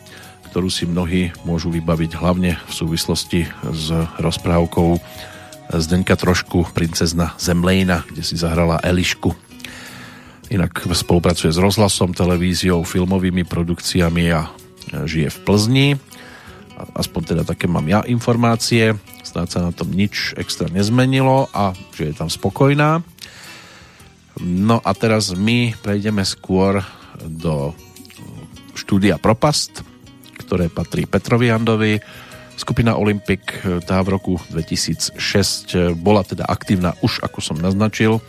[0.54, 3.90] ktorú si mnohí môžu vybaviť hlavne v súvislosti s
[4.22, 5.02] rozprávkou
[5.82, 9.34] Zdenka Trošku, princezna Zemlejna, kde si zahrala Elišku.
[10.54, 14.54] Inak spolupracuje s rozhlasom, televíziou, filmovými produkciami a
[15.10, 15.90] žije v Plzni.
[16.94, 18.94] Aspoň teda také mám ja informácie.
[19.26, 23.02] Snáď sa na tom nič extra nezmenilo a že je tam spokojná.
[24.38, 26.86] No a teraz my prejdeme skôr
[27.26, 27.74] do
[28.78, 29.82] štúdia Propast,
[30.44, 31.98] ktoré patrí Petrovi Jandovi.
[32.54, 38.22] Skupina Olympic tá v roku 2006 bola teda aktívna už, ako som naznačil.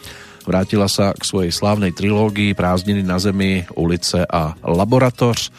[0.48, 5.52] Vrátila sa k svojej slávnej trilógii Prázdniny na zemi, ulice a laboratoř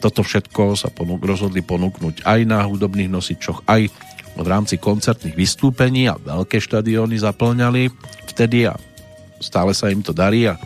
[0.00, 3.92] toto všetko sa ponúk, rozhodli ponúknuť aj na hudobných nosičoch, aj
[4.32, 7.92] v rámci koncertných vystúpení a veľké štadióny zaplňali
[8.32, 8.80] vtedy a
[9.44, 10.56] stále sa im to darí a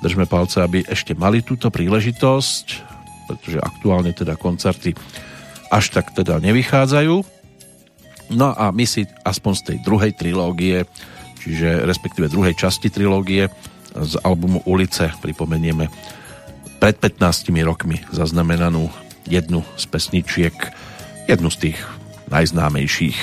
[0.00, 2.93] držme palce, aby ešte mali túto príležitosť,
[3.26, 4.94] pretože aktuálne teda koncerty
[5.72, 7.16] až tak teda nevychádzajú.
[8.32, 10.88] No a my si aspoň z tej druhej trilógie,
[11.40, 13.52] čiže respektíve druhej časti trilógie
[13.94, 15.86] z albumu Ulice pripomenieme
[16.80, 18.90] pred 15 rokmi zaznamenanú
[19.28, 20.54] jednu z pesničiek,
[21.28, 21.78] jednu z tých
[22.28, 23.18] najznámejších.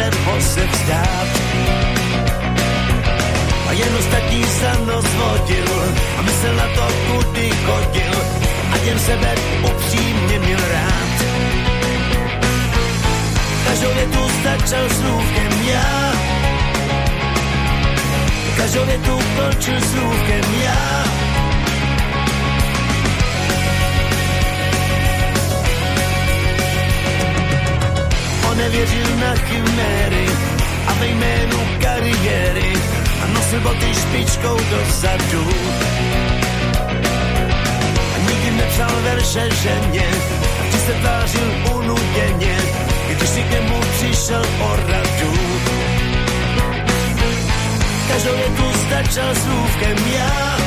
[0.00, 1.28] čeho se vzdát.
[3.68, 5.68] A jen ostatní za nos vodil
[6.18, 8.14] a myslel na to, kudy chodil
[8.72, 9.34] a jen sebe
[9.70, 11.16] upřímně měl rád.
[13.64, 16.12] Každou větu začal slůvkem já,
[18.56, 21.19] každou větu končil slůvkem já.
[28.56, 30.26] Nevěřil na chiméry
[30.86, 32.72] a ve jménu kariéry
[33.22, 35.46] a nosil boty špičkou dozadu.
[38.14, 40.06] A nikdy nepsal verše ženě,
[40.70, 42.56] ty se tvářil unuděně,
[43.10, 45.32] když si k němu přišel o radu.
[48.08, 50.58] Každou větu začal slůvkem já,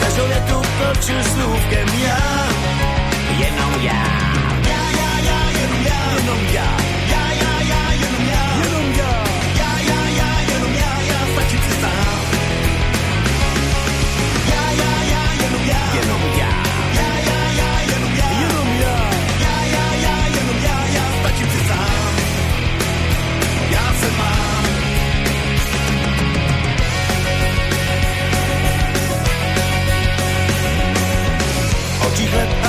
[0.00, 2.48] každou větu končil slůvkem já,
[3.38, 4.04] jenom já,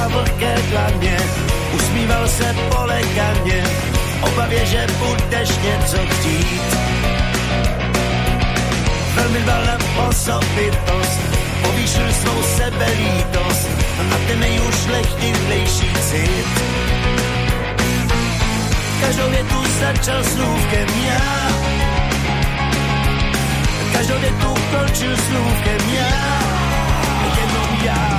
[0.10, 1.18] vlhké dlaně,
[2.10, 3.64] usmíval se polekaně,
[4.22, 6.62] obavě, že budeš něco chtít.
[9.16, 9.64] Velmi dbal
[10.10, 11.20] osobitost,
[11.62, 13.70] povýšil svou sebelítost
[14.14, 16.47] a ten nejušlechtilejší cit.
[19.01, 21.49] Každou větu začal slůvkem já,
[23.93, 26.39] každou větu končil slůvkem já,
[27.39, 28.18] jenom já.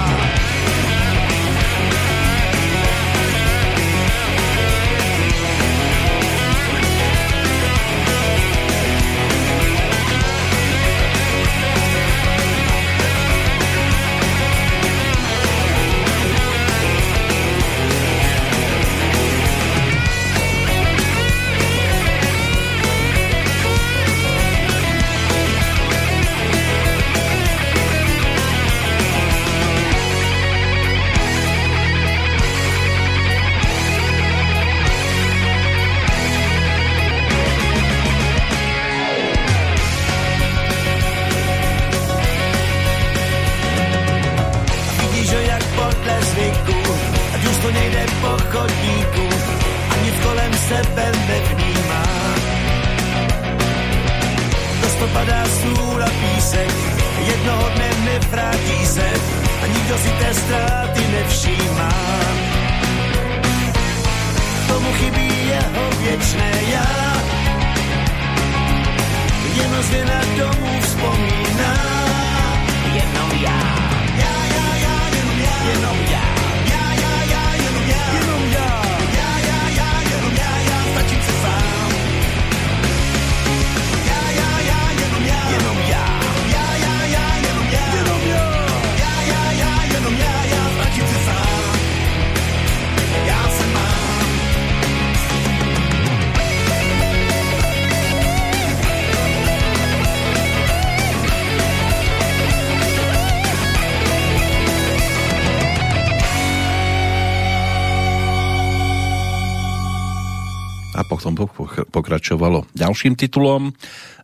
[112.20, 113.72] Pokračovalo ďalším titulom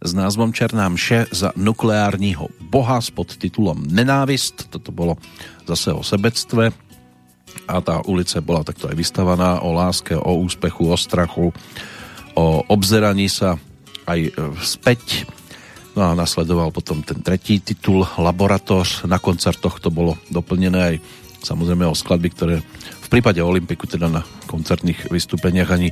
[0.04, 4.68] s názvom Černá mše za nukleárního boha s podtitulom Nenávist.
[4.68, 5.16] Toto bolo
[5.64, 6.76] zase o sebectve
[7.64, 11.56] a tá ulice bola takto aj vystavaná o láske, o úspechu, o strachu,
[12.36, 13.56] o obzeraní sa
[14.04, 14.30] aj e,
[14.60, 15.24] späť.
[15.96, 19.08] No a nasledoval potom ten tretí titul Laboratoř.
[19.08, 20.96] Na koncertoch to bolo doplnené aj
[21.40, 22.60] samozrejme o skladby, ktoré
[23.00, 24.20] v prípade Olympiku, teda na
[24.52, 25.88] koncertných vystúpeniach ani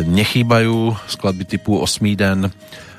[0.00, 0.96] nechýbajú.
[1.08, 2.48] Skladby typu Osmíden,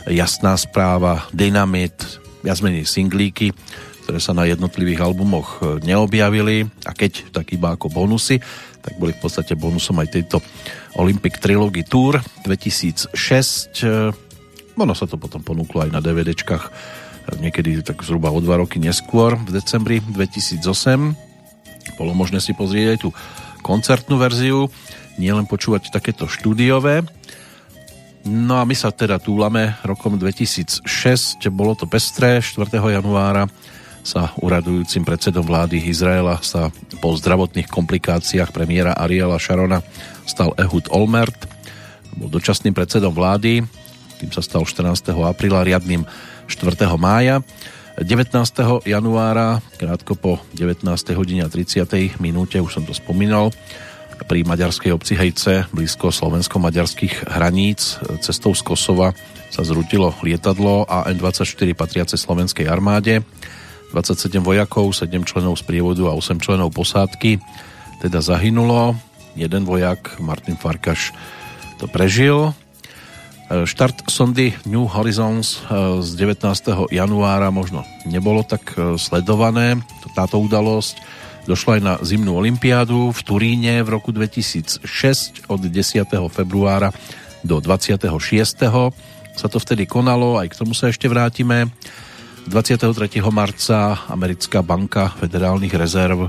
[0.04, 1.96] Jasná správa, Dynamit,
[2.44, 3.56] viac menej singlíky,
[4.04, 8.44] ktoré sa na jednotlivých albumoch e, neobjavili a keď, tak iba ako bonusy,
[8.84, 10.44] tak boli v podstate bonusom aj tejto
[11.00, 13.16] Olympic Trilogy Tour 2006.
[13.16, 14.12] E,
[14.76, 16.72] Ono sa to potom ponúklo aj na DVDčkách e,
[17.40, 20.60] niekedy tak zhruba o dva roky neskôr, v decembri 2008.
[21.96, 23.10] Bolo možné si pozrieť aj tú
[23.64, 24.68] koncertnú verziu,
[25.16, 27.08] nielen počúvať takéto štúdiové.
[28.28, 30.84] No a my sa teda túlame rokom 2006,
[31.52, 32.68] bolo to pestré, 4.
[32.80, 33.48] januára
[34.04, 36.68] sa uradujúcim predsedom vlády Izraela sa
[37.00, 39.80] po zdravotných komplikáciách premiéra Ariela Šarona
[40.28, 41.48] stal Ehud Olmert.
[42.20, 43.64] Bol dočasným predsedom vlády,
[44.20, 45.16] tým sa stal 14.
[45.24, 46.04] apríla riadným
[46.52, 46.84] 4.
[47.00, 47.40] mája.
[48.02, 48.86] 19.
[48.90, 50.82] januára, krátko po 19.
[51.14, 52.18] hodine a 30.
[52.18, 53.54] minúte, už som to spomínal,
[54.26, 58.02] pri maďarskej obci Hejce, blízko slovensko-maďarských hraníc.
[58.24, 59.12] Cestou z Kosova
[59.54, 63.22] sa zrutilo lietadlo AN-24 patriace slovenskej armáde.
[63.94, 67.38] 27 vojakov, 7 členov z prievodu a 8 členov posádky
[68.02, 68.98] teda zahynulo.
[69.38, 71.14] Jeden vojak, Martin Farkaš,
[71.78, 72.58] to prežil.
[73.62, 76.90] Štart sondy New Horizons eh, z 19.
[76.90, 79.78] januára možno nebolo tak eh, sledované.
[80.18, 80.98] Táto udalosť
[81.46, 85.70] došla aj na zimnú olympiádu v Turíne v roku 2006 od 10.
[86.34, 86.90] februára
[87.46, 88.10] do 26.
[89.34, 91.70] sa to vtedy konalo, aj k tomu sa ešte vrátime.
[92.48, 92.90] 23.
[93.32, 96.28] marca americká banka federálnych rezerv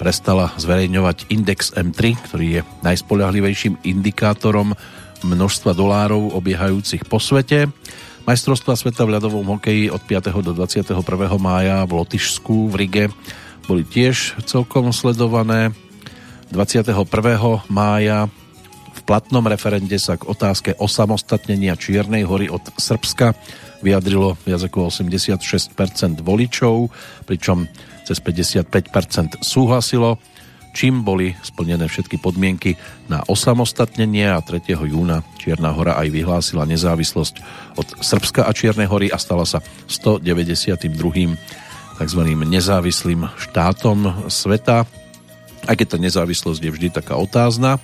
[0.00, 4.74] prestala zverejňovať index M3, ktorý je najspoľahlivejším indikátorom
[5.22, 7.70] množstva dolárov obiehajúcich po svete.
[8.22, 10.30] Majstrovstva sveta v ľadovom hokeji od 5.
[10.46, 10.94] do 21.
[11.42, 13.04] mája v Lotyšsku v Rige
[13.66, 15.74] boli tiež celkom sledované.
[16.54, 16.94] 21.
[17.66, 18.30] mája
[18.92, 23.34] v platnom referende sa k otázke osamostatnenia Čiernej hory od Srbska
[23.82, 25.74] vyjadrilo viac ako 86%
[26.22, 26.94] voličov,
[27.26, 27.66] pričom
[28.06, 30.22] cez 55% súhlasilo
[30.72, 32.74] čím boli splnené všetky podmienky
[33.06, 34.72] na osamostatnenie a 3.
[34.74, 37.34] júna Čierna hora aj vyhlásila nezávislosť
[37.76, 40.88] od Srbska a Čiernej hory a stala sa 192.
[42.00, 42.22] tzv.
[42.48, 44.88] nezávislým štátom sveta.
[45.62, 47.78] Aj keď tá nezávislosť je vždy taká otázna.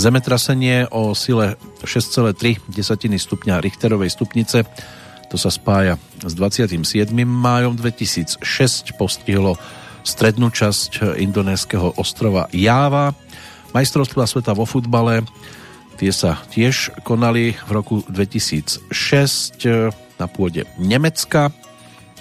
[0.00, 2.72] Zemetrasenie o sile 6,3
[3.20, 4.64] stupňa Richterovej stupnice
[5.30, 5.94] to sa spája
[6.26, 6.82] s 27.
[7.22, 8.42] májom 2006
[8.98, 9.54] postihlo
[10.10, 13.14] strednú časť indonéskeho ostrova Jáva.
[13.70, 15.22] Majstrovstvá sveta vo futbale
[15.94, 18.90] tie sa tiež konali v roku 2006
[20.18, 21.54] na pôde Nemecka.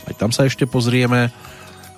[0.05, 1.33] Aj tam sa ešte pozrieme.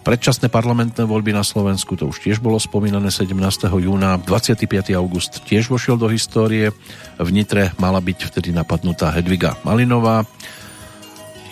[0.01, 3.37] Predčasné parlamentné voľby na Slovensku, to už tiež bolo spomínané 17.
[3.69, 4.17] júna.
[4.17, 4.65] 25.
[4.97, 6.73] august tiež vošiel do histórie.
[7.21, 10.25] V Nitre mala byť vtedy napadnutá Hedviga Malinová.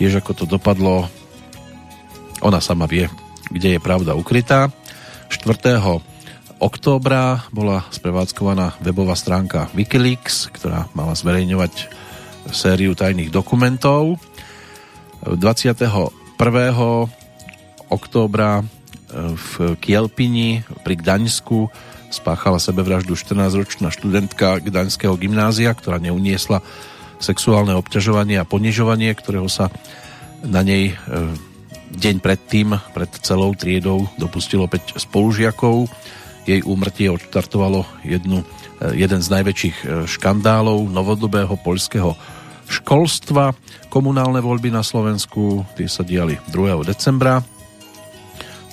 [0.02, 1.06] Tiež ako to dopadlo,
[2.40, 3.06] ona sama vie,
[3.50, 4.70] kde je pravda ukrytá.
[5.30, 5.78] 4.
[6.58, 11.90] októbra bola sprevádzkovaná webová stránka Wikileaks, ktorá mala zverejňovať
[12.50, 14.18] sériu tajných dokumentov.
[15.22, 15.76] 21.
[17.92, 18.64] októbra e,
[19.36, 21.68] v Kielpini pri Gdaňsku
[22.10, 26.64] spáchala sebevraždu 14-ročná študentka Gdaňského gymnázia, ktorá neuniesla
[27.20, 29.68] sexuálne obťažovanie a ponižovanie, ktorého sa
[30.40, 30.94] na nej e,
[31.90, 35.90] Deň predtým, pred celou triedou, dopustilo 5 spolužiakov.
[36.46, 42.14] Jej úmrtie odštartovalo jednu, eh, jeden z najväčších eh, škandálov novodobého poľského
[42.70, 43.58] školstva.
[43.90, 46.86] Komunálne voľby na Slovensku, tie sa diali 2.
[46.86, 47.42] decembra.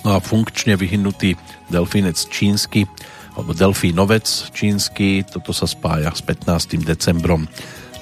[0.06, 1.34] No a funkčne vyhnutý
[1.74, 2.86] delfínec čínsky,
[3.34, 6.86] alebo delfínovec čínsky, toto sa spája s 15.
[6.86, 7.50] decembrom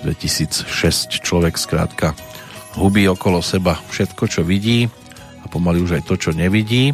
[0.04, 1.24] 2006.
[1.24, 2.12] Človek skrátka
[2.76, 4.92] hubí okolo seba všetko, čo vidí
[5.57, 6.92] pomaly už aj to, čo nevidí,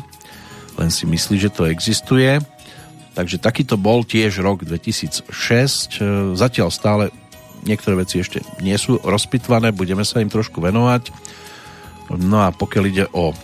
[0.78, 2.38] len si myslí, že to existuje.
[3.12, 5.28] Takže takýto bol tiež rok 2006.
[6.38, 7.12] Zatiaľ stále
[7.66, 11.12] niektoré veci ešte nie sú rozpitvané, budeme sa im trošku venovať.
[12.16, 13.36] No a pokiaľ ide o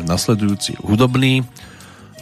[0.00, 1.44] nasledujúci hudobný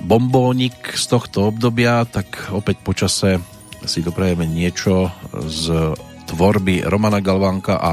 [0.02, 3.38] bombónik z tohto obdobia, tak opäť počase
[3.86, 5.12] si doprajeme niečo
[5.46, 5.94] z
[6.26, 7.92] tvorby Romana Galvánka a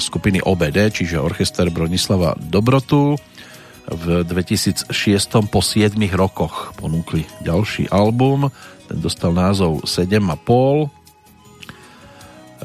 [0.00, 3.20] skupiny OBD, čiže Orchester Bronislava Dobrotu
[3.88, 4.88] v 2006
[5.52, 8.48] po 7 rokoch ponúkli ďalší album,
[8.88, 10.88] ten dostal názov 7,5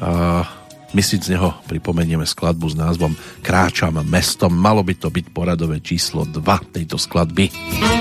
[0.00, 0.42] a
[0.90, 3.14] my si z neho pripomenieme skladbu s názvom
[3.46, 4.50] Kráčam mestom.
[4.50, 7.99] Malo by to byť poradové číslo 2 tejto skladby.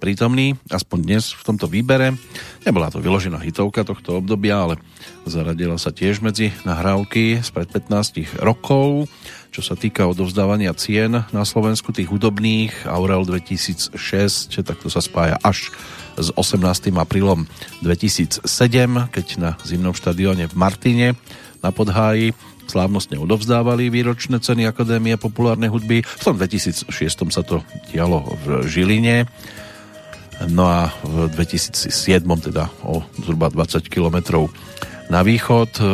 [0.00, 2.16] Prítomný, aspoň dnes v tomto výbere.
[2.64, 4.74] Nebola to vyložená hitovka tohto obdobia, ale
[5.28, 9.12] zaradila sa tiež medzi nahrávky spred 15 rokov.
[9.52, 13.92] Čo sa týka odovzdávania cien na Slovensku, tých hudobných, Aurel 2006,
[14.64, 15.68] tak to sa spája až
[16.16, 16.90] s 18.
[16.96, 17.44] aprílom
[17.84, 18.40] 2007,
[19.12, 21.06] keď na zimnom štadióne v Martine
[21.60, 22.32] na Podháji
[22.70, 26.06] slávnostne odovzdávali výročné ceny Akadémie populárnej hudby.
[26.06, 26.86] V tom 2006
[27.34, 29.26] sa to dialo v Žiline.
[30.48, 31.92] No a v 2007
[32.40, 34.48] teda o zhruba 20 kilometrov
[35.12, 35.84] na východ e,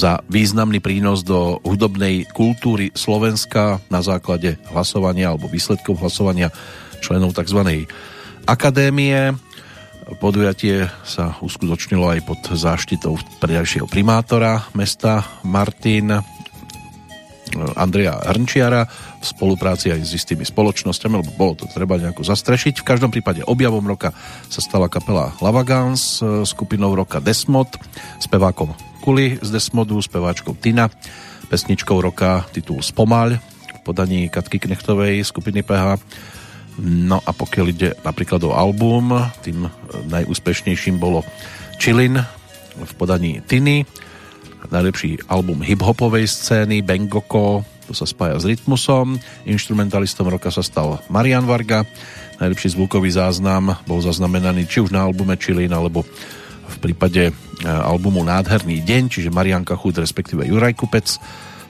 [0.00, 6.48] za významný prínos do hudobnej kultúry Slovenska na základe hlasovania alebo výsledkov hlasovania
[7.04, 7.84] členov tzv.
[8.48, 9.36] akadémie.
[10.20, 16.20] Podujatie sa uskutočnilo aj pod záštitou predajšieho primátora mesta Martin
[17.74, 18.86] Andreja Hrnčiara
[19.20, 22.82] v spolupráci aj s istými spoločnosťami, lebo bolo to treba nejako zastrešiť.
[22.82, 24.12] V každom prípade objavom roka
[24.50, 27.70] sa stala kapela Lavagans, skupinou roka Desmod,
[28.18, 28.74] spevákom
[29.04, 30.88] Kuli z Desmodu, speváčkou Tina,
[31.52, 36.00] pesničkou roka titul Spomaľ v podaní Katky Knechtovej skupiny PH
[36.82, 39.14] No a pokiaľ ide napríklad o album,
[39.46, 39.70] tým
[40.10, 41.22] najúspešnejším bolo
[41.78, 42.18] Chilin
[42.74, 43.86] v podaní Tiny,
[44.70, 51.44] najlepší album hip-hopovej scény Bengoko, to sa spája s rytmusom, instrumentalistom roka sa stal Marian
[51.44, 51.84] Varga,
[52.40, 56.04] najlepší zvukový záznam bol zaznamenaný či už na albume Chilin, alebo
[56.64, 57.32] v prípade e,
[57.68, 61.20] albumu Nádherný deň, čiže Marianka Chud, respektíve Juraj Kupec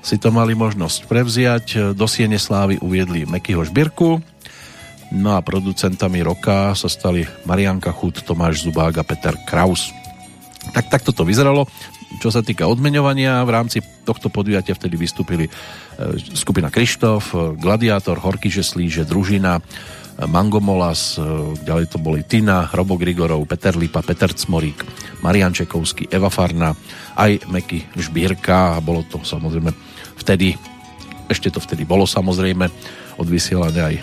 [0.04, 1.66] si to mali možnosť prevziať.
[1.96, 4.34] Do Siene Slávy uviedli Mekyho Žbirku,
[5.14, 9.94] No a producentami roka sa stali Marianka Chud, Tomáš Zubák a Peter Kraus.
[10.74, 11.70] Tak takto to vyzeralo.
[12.20, 15.50] Čo sa týka odmeňovania, v rámci tohto podujatia vtedy vystúpili e,
[16.36, 19.60] skupina Krištof, Gladiátor, Horky Žeslíže, Družina,
[21.18, 21.22] e,
[21.66, 24.86] ďalej to boli Tina, Robo Grigorov, Peter Lipa, Peter Cmorík,
[25.26, 26.70] Marian Čekovský, Eva Farna,
[27.18, 29.74] aj Meky Žbírka a bolo to samozrejme
[30.22, 30.54] vtedy,
[31.26, 32.70] ešte to vtedy bolo samozrejme
[33.18, 34.02] odvysielané aj e,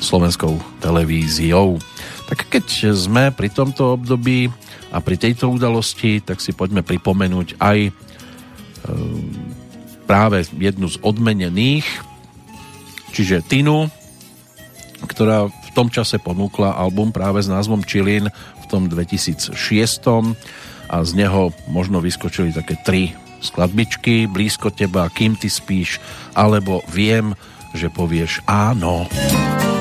[0.00, 1.78] slovenskou televíziou.
[2.26, 4.48] Tak keď sme pri tomto období
[4.90, 7.90] a pri tejto udalosti, tak si poďme pripomenúť aj e,
[10.04, 11.86] práve jednu z odmenených,
[13.14, 13.86] čiže Tinu,
[15.06, 19.54] ktorá v tom čase ponúkla album práve s názvom Čilin v tom 2006
[20.90, 26.02] a z neho možno vyskočili také tri skladbičky Blízko teba, Kým ty spíš
[26.34, 27.32] alebo Viem,
[27.72, 29.06] že povieš áno.
[29.06, 29.79] Áno.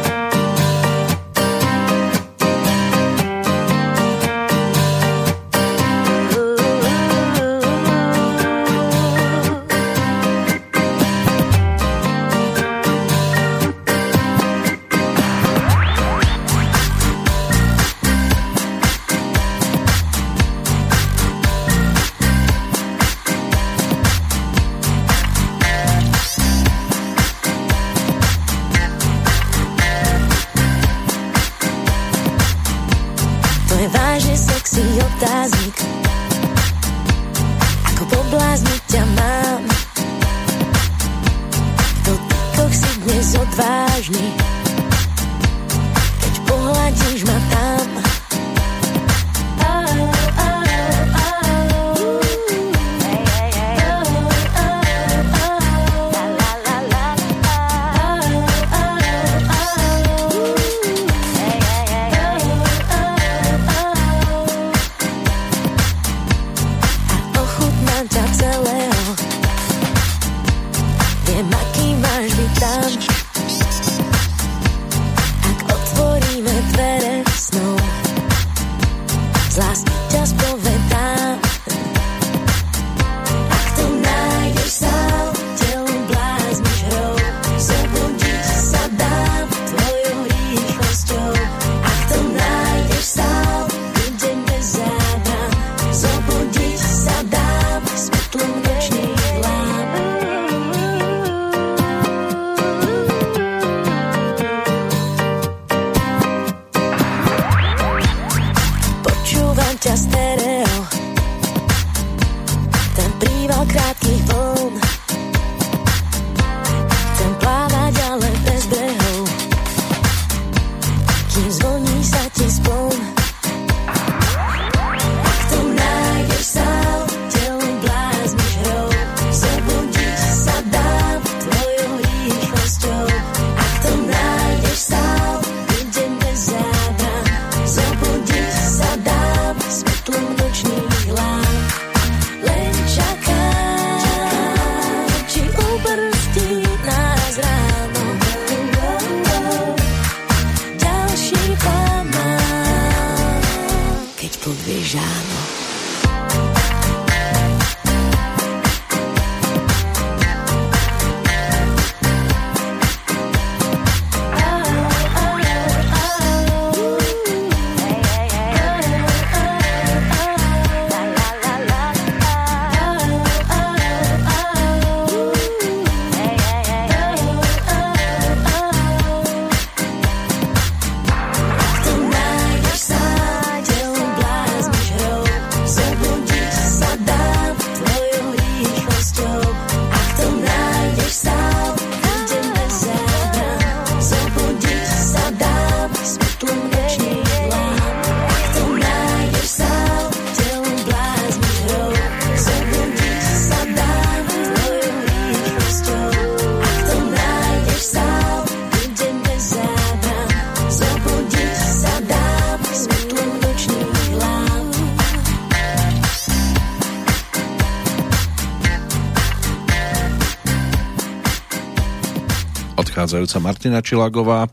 [223.10, 224.46] Odchádzajúca Martina Čilagová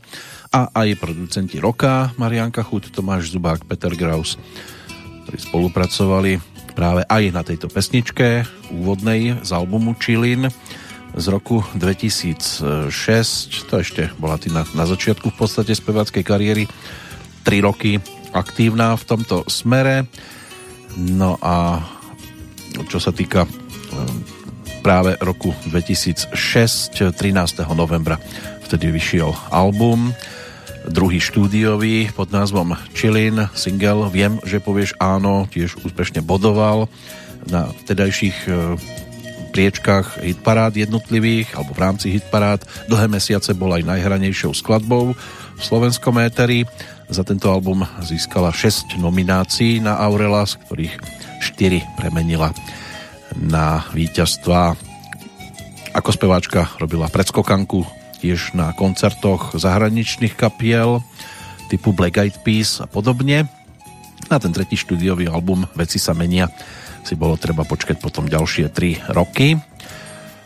[0.49, 4.33] a aj producenti roka Marianka Chut, Tomáš Zubák, Peter Graus,
[5.29, 6.41] ktorí spolupracovali
[6.73, 10.49] práve aj na tejto pesničke úvodnej z albumu Čilin
[11.13, 13.69] z roku 2006.
[13.69, 16.65] To ešte bola Tina na začiatku v podstate speváckej kariéry.
[17.45, 18.01] 3 roky
[18.33, 20.09] aktívna v tomto smere.
[20.97, 21.85] No a
[22.89, 23.45] čo sa týka
[24.81, 26.31] práve roku 2006,
[27.11, 27.13] 13.
[27.77, 28.17] novembra.
[28.67, 30.11] Vtedy vyšiel album,
[30.91, 36.91] druhý štúdiový pod názvom Chillin, single Viem, že povieš áno, tiež úspešne bodoval
[37.47, 38.75] na vtedajších e,
[39.55, 42.67] priečkách hitparád jednotlivých, alebo v rámci hitparád.
[42.91, 45.15] Dlhé mesiace bol aj najhranejšou skladbou
[45.55, 46.67] v slovenskom éteri.
[47.07, 50.95] Za tento album získala 6 nominácií na Aurela, z ktorých
[51.55, 52.51] 4 premenila
[53.31, 54.75] na víťazstva.
[55.95, 61.05] Ako speváčka robila predskokanku tiež na koncertoch zahraničných kapiel
[61.69, 63.45] typu Black Eyed Peas a podobne.
[64.27, 66.49] Na ten tretí štúdiový album Veci sa menia
[67.07, 69.55] si bolo treba počkať potom ďalšie 3 roky.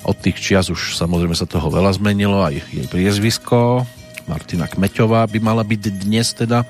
[0.05, 3.86] Od tých čias už samozrejme sa toho veľa zmenilo, aj jej priezvisko.
[4.30, 6.65] Martina Kmeťová by mala byť dnes teda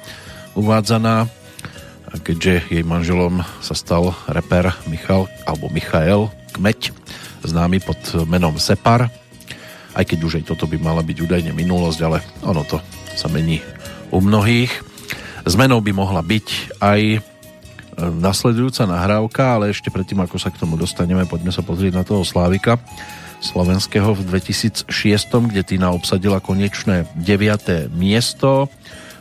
[0.55, 1.27] uvádzaná
[2.19, 6.91] keďže jej manželom sa stal reper Michal, alebo Michael Kmeď,
[7.47, 7.95] známy pod
[8.27, 9.07] menom Separ.
[9.91, 12.79] Aj keď už aj toto by mala byť údajne minulosť, ale ono to
[13.15, 13.59] sa mení
[14.11, 14.71] u mnohých.
[15.43, 17.19] Zmenou by mohla byť aj e,
[17.99, 22.21] nasledujúca nahrávka, ale ešte predtým, ako sa k tomu dostaneme, poďme sa pozrieť na toho
[22.21, 22.77] Slávika
[23.41, 24.85] slovenského v 2006,
[25.49, 27.89] kde Tina obsadila konečné 9.
[27.89, 28.69] miesto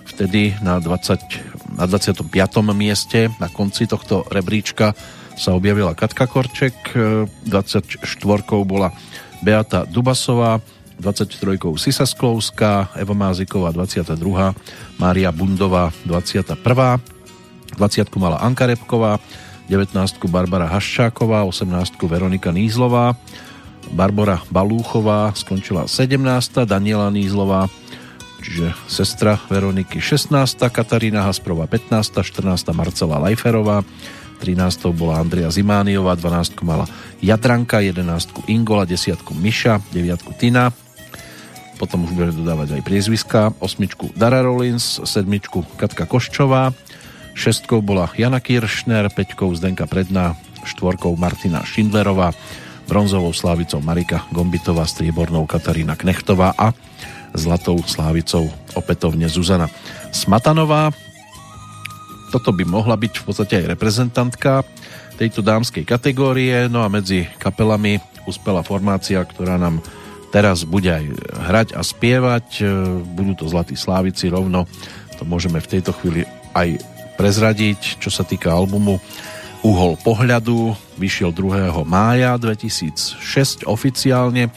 [0.05, 2.29] vtedy na, 20, na 25.
[2.77, 4.93] mieste na konci tohto rebríčka
[5.41, 6.93] sa objavila Katka Korček,
[7.49, 7.97] 24.
[8.69, 8.93] bola
[9.41, 10.61] Beata Dubasová,
[11.01, 11.57] 23.
[11.81, 14.55] Sisa Sklovská, Eva Máziková 22.
[15.01, 17.01] Mária Bundová 21.
[17.77, 18.17] 20.
[18.21, 19.17] mala Anka Repková,
[19.69, 19.97] 19.
[20.29, 21.97] Barbara Haščáková, 18.
[22.05, 23.17] Veronika Nízlová,
[23.91, 26.69] Barbara Balúchová skončila 17.
[26.69, 27.67] Daniela Nízlová
[28.41, 30.33] čiže sestra Veroniky 16.
[30.69, 32.21] Katarína Hasprova 15.
[32.21, 32.77] 14.
[32.77, 33.85] Marcela Lajferová
[34.41, 34.89] 13.
[34.97, 36.65] bola Andrea Zimániová 12.
[36.65, 36.89] mala
[37.21, 38.49] Jadranka 11.
[38.49, 39.21] Ingola 10.
[39.37, 40.41] Miša 9.
[40.41, 40.73] Tina
[41.81, 44.17] potom už budeme dodávať aj priezviska 8.
[44.17, 45.25] Dara Rollins 7.
[45.77, 46.73] Katka Koščová
[47.37, 47.69] 6.
[47.85, 49.57] bola Jana Kiršner 5.
[49.61, 51.01] Zdenka Predná 4.
[51.17, 52.33] Martina Šindlerová
[52.85, 56.75] bronzovou slávicou Marika Gombitová, striebornou Katarína Knechtová a
[57.39, 59.71] zlatou slávicou opätovne Zuzana
[60.11, 60.91] Smatanová.
[62.31, 64.63] Toto by mohla byť v podstate aj reprezentantka
[65.19, 69.83] tejto dámskej kategórie, no a medzi kapelami uspela formácia, ktorá nám
[70.31, 71.05] teraz bude aj
[71.51, 72.65] hrať a spievať.
[73.19, 74.65] Budú to Zlatí Slávici rovno,
[75.19, 76.23] to môžeme v tejto chvíli
[76.55, 76.79] aj
[77.21, 78.97] prezradiť, čo sa týka albumu
[79.61, 81.85] Uhol pohľadu, vyšiel 2.
[81.85, 84.49] mája 2006 oficiálne,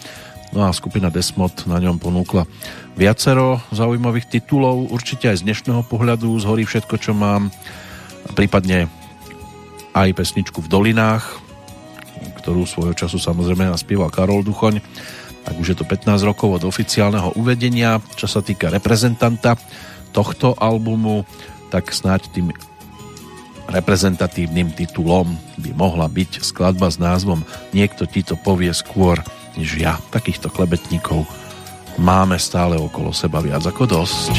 [0.56, 2.48] no a skupina Desmod na ňom ponúkla
[2.94, 7.50] viacero zaujímavých titulov, určite aj z dnešného pohľadu zhorí všetko, čo mám,
[8.38, 8.90] prípadne
[9.94, 11.26] aj pesničku v dolinách,
[12.42, 14.82] ktorú svojho času samozrejme naspieval Karol Duchoň,
[15.44, 18.00] tak už je to 15 rokov od oficiálneho uvedenia.
[18.16, 19.60] Čo sa týka reprezentanta
[20.16, 21.28] tohto albumu,
[21.68, 22.56] tak snáď tým
[23.68, 29.20] reprezentatívnym titulom by mohla byť skladba s názvom Niekto ti to povie skôr
[29.56, 30.00] než ja.
[30.12, 31.28] Takýchto klebetníkov
[32.00, 34.34] máme stále okolo seba viac ako dosť.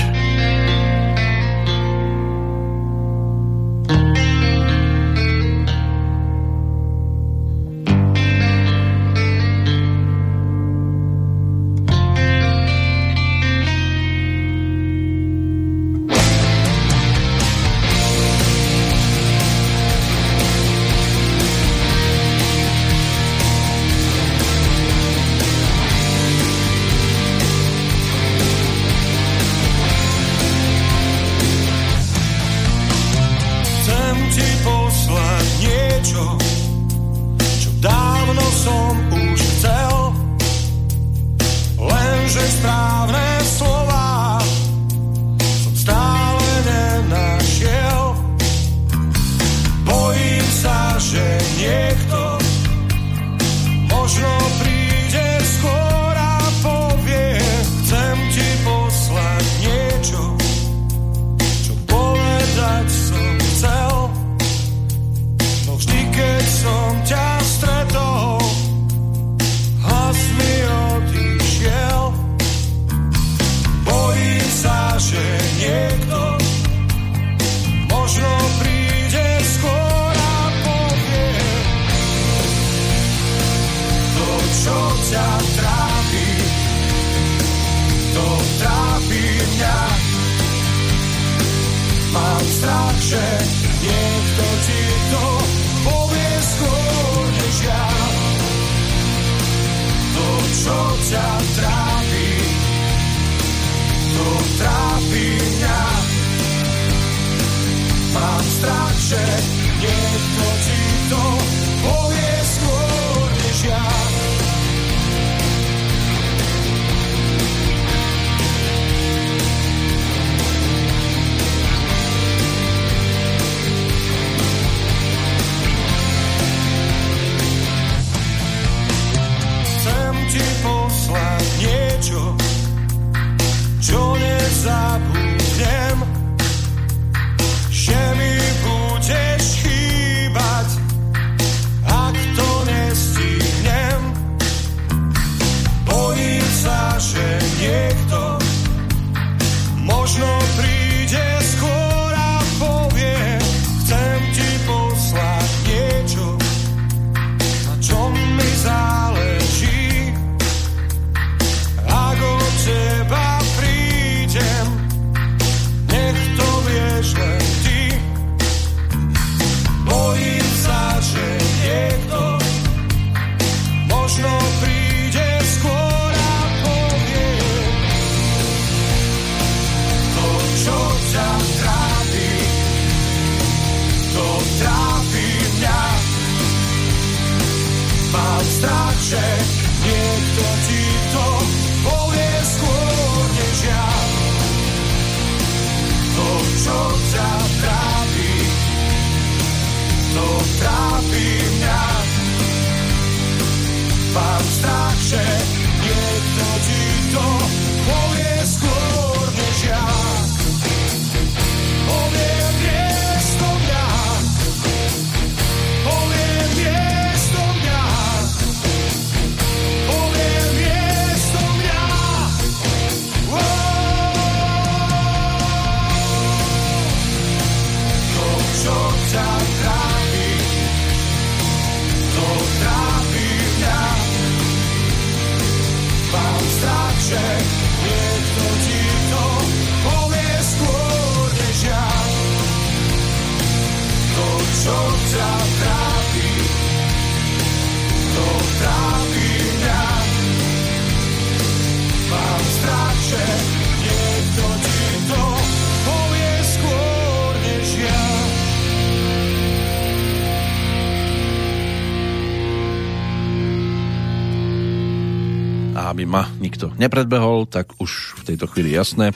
[266.54, 269.10] Nikto nepredbehol, tak už v tejto chvíli jasné,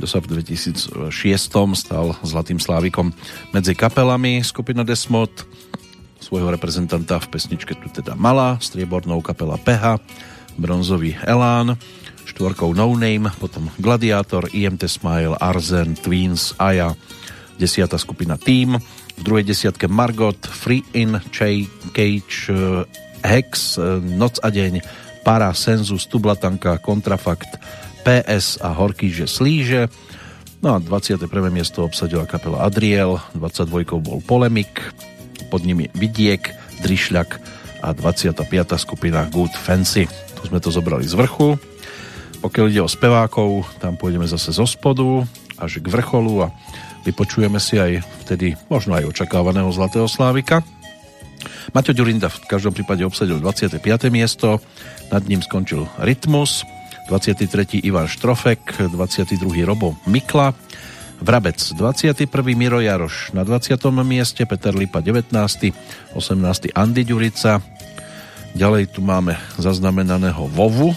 [0.00, 1.12] kto sa v 2006
[1.76, 3.12] stal Zlatým Slávikom
[3.52, 5.28] medzi kapelami skupina Desmod.
[6.24, 10.00] Svojho reprezentanta v pesničke tu teda mala, striebornou kapela PH,
[10.56, 11.76] bronzový Elán,
[12.24, 16.96] štvorkou No Name, potom Gladiátor, IMT Smile, Arzen, Twins, Aja,
[17.60, 18.80] desiata skupina Team,
[19.20, 22.88] v druhej desiatke Margot, Free In, Ch- Cage, eh,
[23.20, 24.80] Hex, eh, Noc a deň,
[25.22, 27.60] Para, Senzus, Tublatanka, Kontrafakt,
[28.02, 29.92] PS a Horký, že slíže.
[30.60, 31.24] No a 21.
[31.48, 34.00] miesto obsadila kapela Adriel, 22.
[34.00, 34.80] bol Polemik,
[35.48, 37.40] pod nimi Vidiek, Drišľak
[37.80, 38.44] a 25.
[38.76, 40.04] skupina Good Fancy.
[40.08, 41.56] Tu sme to zobrali z vrchu.
[42.40, 45.24] Pokiaľ ide o spevákov, tam pôjdeme zase zo spodu
[45.60, 46.52] až k vrcholu a
[47.04, 50.64] vypočujeme si aj vtedy možno aj očakávaného Zlatého Slávika.
[51.72, 53.80] Maťo Ďurinda v každom prípade obsadil 25.
[54.10, 54.60] miesto,
[55.10, 56.64] nad ním skončil Rytmus,
[57.10, 57.82] 23.
[57.82, 59.66] Ivan Štrofek, 22.
[59.66, 60.54] Robo Mikla,
[61.20, 62.24] Vrabec 21.
[62.56, 63.76] Miro Jaroš na 20.
[64.00, 65.36] mieste, Peter Lipa 19.
[66.16, 66.72] 18.
[66.72, 67.60] Andy Ďurica,
[68.50, 70.90] Ďalej tu máme zaznamenaného Vovu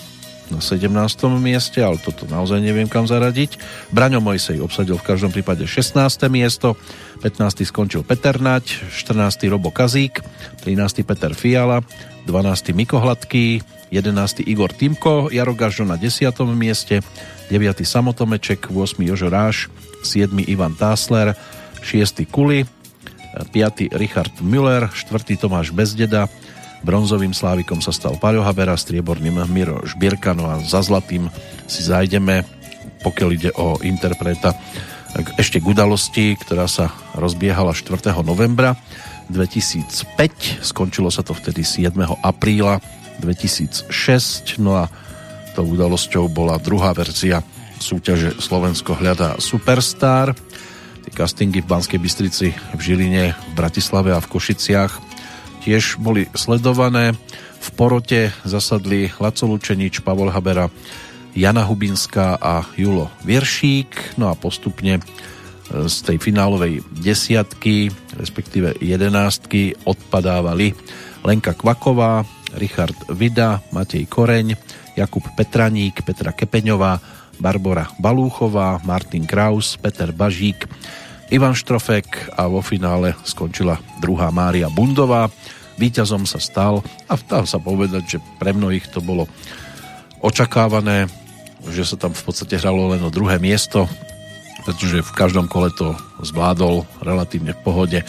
[0.54, 0.94] na 17.
[1.42, 3.58] mieste, ale toto naozaj neviem kam zaradiť.
[3.90, 5.98] Braňo Mojsej obsadil v každom prípade 16.
[6.30, 6.78] miesto,
[7.26, 7.66] 15.
[7.66, 9.50] skončil Peter Nať, 14.
[9.50, 10.22] Robo Kazík,
[10.62, 11.02] 13.
[11.02, 11.82] Peter Fiala,
[12.30, 12.78] 12.
[12.78, 14.46] Miko Hladký, 11.
[14.46, 16.30] Igor Timko, Jaro Gažo na 10.
[16.54, 17.02] mieste,
[17.50, 17.82] 9.
[17.82, 19.02] Samotomeček, 8.
[19.02, 19.74] Jožo Ráš,
[20.06, 20.30] 7.
[20.46, 21.34] Ivan Tásler,
[21.82, 22.30] 6.
[22.30, 22.70] Kuli,
[23.34, 23.90] 5.
[23.98, 25.34] Richard Müller, 4.
[25.38, 26.30] Tomáš Bezdeda,
[26.84, 31.32] bronzovým slávikom sa stal Paľo Habera, strieborným Miro Žbierka, no a za zlatým
[31.66, 32.44] si zajdeme,
[33.02, 34.54] pokiaľ ide o interpreta,
[35.40, 38.12] ešte k udalosti, ktorá sa rozbiehala 4.
[38.26, 38.76] novembra
[39.32, 41.96] 2005, skončilo sa to vtedy 7.
[42.22, 42.84] apríla
[43.22, 44.92] 2006, no a
[45.54, 47.46] tou udalosťou bola druhá verzia
[47.78, 50.34] súťaže Slovensko hľadá Superstar.
[51.04, 55.13] Tie castingy v Banskej Bystrici, v Žiline, v Bratislave a v Košiciach
[55.64, 57.16] tiež boli sledované.
[57.64, 60.68] V porote zasadli Laco Lučenič, Pavol Habera,
[61.32, 64.20] Jana Hubinská a Julo Vieršík.
[64.20, 65.02] No a postupne e,
[65.88, 67.90] z tej finálovej desiatky,
[68.20, 70.76] respektíve jedenástky, odpadávali
[71.24, 72.28] Lenka Kvaková,
[72.60, 74.60] Richard Vida, Matej Koreň,
[75.00, 77.00] Jakub Petraník, Petra Kepeňová,
[77.42, 80.70] Barbara Balúchová, Martin Kraus, Peter Bažík,
[81.34, 85.34] Ivan Štrofek a vo finále skončila druhá Mária Bundová.
[85.82, 89.26] Výťazom sa stal a dá sa povedať, že pre mnohých to bolo
[90.22, 91.10] očakávané,
[91.74, 93.90] že sa tam v podstate hralo len o druhé miesto,
[94.62, 98.00] pretože v každom kole to zvládol relatívne v pohode.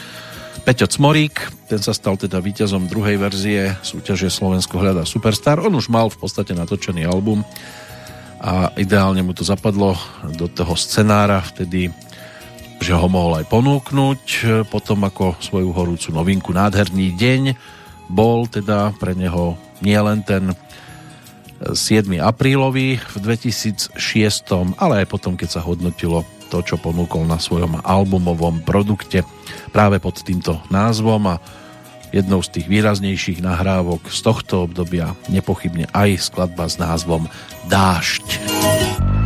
[0.69, 5.65] Peťo Cmorík, ten sa stal teda víťazom druhej verzie súťaže Slovensko hľadá Superstar.
[5.65, 7.41] On už mal v podstate natočený album
[8.45, 9.97] a ideálne mu to zapadlo
[10.37, 11.89] do toho scenára vtedy,
[12.85, 14.23] že ho mohol aj ponúknuť.
[14.69, 17.43] Potom ako svoju horúcu novinku Nádherný deň
[18.13, 20.53] bol teda pre neho nielen ten
[21.65, 22.05] 7.
[22.21, 23.97] aprílový v 2006,
[24.77, 29.25] ale aj potom, keď sa hodnotilo to, čo ponúkol na svojom albumovom produkte
[29.73, 31.41] práve pod týmto názvom a
[32.13, 37.33] jednou z tých výraznejších nahrávok z tohto obdobia nepochybne aj skladba s názvom
[37.73, 38.45] Dášť.
[38.53, 39.24] mal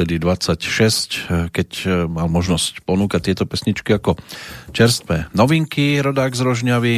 [0.00, 4.16] vtedy 26, keď e, mal možnosť ponúkať tieto pesničky ako
[4.72, 6.94] čerstvé novinky, rodák z Rožňavy,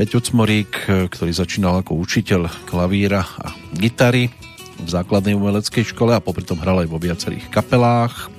[0.00, 4.32] Peťo Cmorík, e, ktorý začínal ako učiteľ klavíra a gitary
[4.80, 8.32] v základnej umeleckej škole a popri tom hral aj vo viacerých kapelách.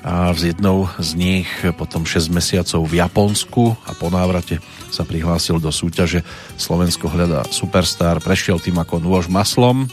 [0.00, 4.56] A z jednou z nich potom 6 mesiacov v Japonsku a po návrate
[4.88, 6.24] sa prihlásil do súťaže
[6.56, 9.84] Slovensko hľadá superstar, prešiel tým ako nôž maslom.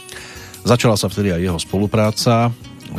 [0.64, 2.48] Začala sa vtedy aj jeho spolupráca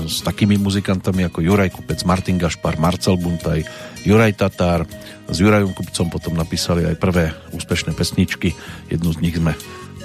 [0.04, 3.64] s takými muzikantami ako Juraj Kupec, Martin Gašpar, Marcel Buntaj,
[4.04, 4.84] Juraj Tatár.
[5.26, 8.54] S Jurajom Kupcom potom napísali aj prvé úspešné pesničky.
[8.92, 9.56] Jednu z nich sme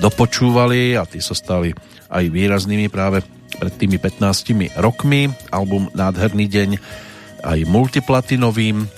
[0.01, 1.75] dopočúvali a tie sa stali
[2.09, 3.21] aj výraznými práve
[3.59, 5.29] pred tými 15 rokmi.
[5.53, 6.71] Album Nádherný deň
[7.45, 8.89] aj multiplatinovým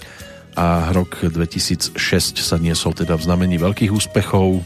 [0.55, 1.97] a rok 2006
[2.39, 4.61] sa niesol teda v znamení veľkých úspechov,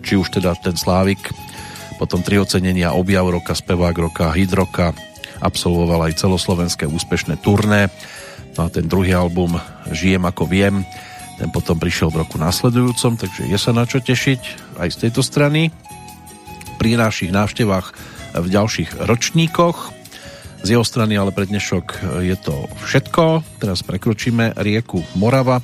[0.00, 1.30] či už teda ten Slávik
[2.02, 4.50] potom tri ocenenia Objav roka, Spevák roka, Hit
[5.42, 7.90] absolvoval aj celoslovenské úspešné turné.
[8.54, 9.58] No a ten druhý album
[9.90, 10.86] Žijem ako viem,
[11.36, 14.40] ten potom prišiel v roku následujúcom, takže je sa na čo tešiť
[14.78, 15.74] aj z tejto strany.
[16.78, 17.86] Pri našich návštevách
[18.38, 19.92] v ďalších ročníkoch.
[20.62, 23.42] Z jeho strany ale pre dnešok je to všetko.
[23.58, 25.58] Teraz prekročíme rieku Morava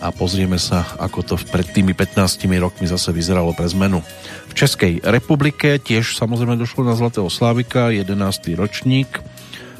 [0.00, 4.00] a pozrieme sa, ako to pred tými 15 rokmi zase vyzeralo pre zmenu.
[4.48, 8.16] V Českej republike tiež samozrejme došlo na Zlatého Slávika, 11.
[8.56, 9.20] ročník.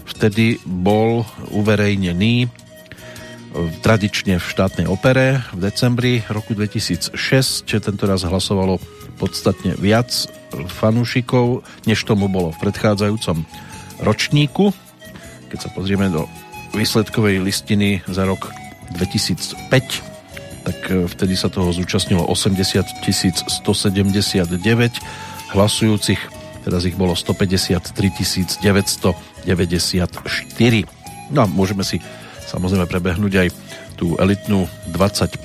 [0.05, 2.49] Vtedy bol uverejnený e,
[3.81, 7.17] tradične v štátnej opere v decembri roku 2006.
[7.65, 8.77] Tento raz hlasovalo
[9.17, 10.13] podstatne viac
[10.53, 13.49] fanúšikov, než tomu bolo v predchádzajúcom
[14.05, 14.77] ročníku.
[15.49, 16.29] Keď sa pozrieme do
[16.77, 18.53] výsledkovej listiny za rok
[18.95, 20.10] 2005,
[20.65, 24.47] tak e, vtedy sa toho zúčastnilo 80 179
[25.51, 26.21] hlasujúcich,
[26.63, 27.93] teraz ich bolo 153
[28.61, 29.45] 994.
[31.31, 31.99] No a môžeme si
[32.51, 33.49] samozrejme prebehnúť aj
[34.01, 34.65] tú elitnú
[34.97, 35.45] 25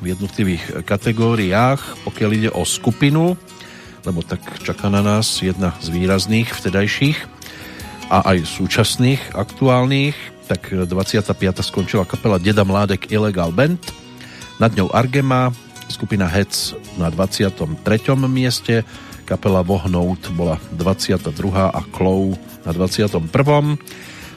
[0.00, 3.36] v jednotlivých kategóriách, pokiaľ ide o skupinu,
[4.02, 7.18] lebo tak čaká na nás jedna z výrazných vtedajších
[8.08, 10.16] a aj súčasných, aktuálnych,
[10.48, 11.36] tak 25.
[11.62, 13.78] skončila kapela Deda Mládek Illegal Band,
[14.60, 15.52] nad ňou Argema,
[15.88, 17.56] skupina Hec na 23.
[18.28, 18.84] mieste,
[19.24, 21.30] kapela Vohnout bola 22.
[21.68, 23.78] a Klou na 21.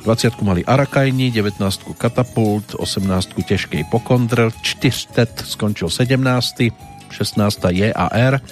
[0.05, 6.69] 20 mali Arakajni, 19 Katapult, 18 Težkej Pokondr, 4 skončil 17.
[7.09, 8.43] 16 JAR,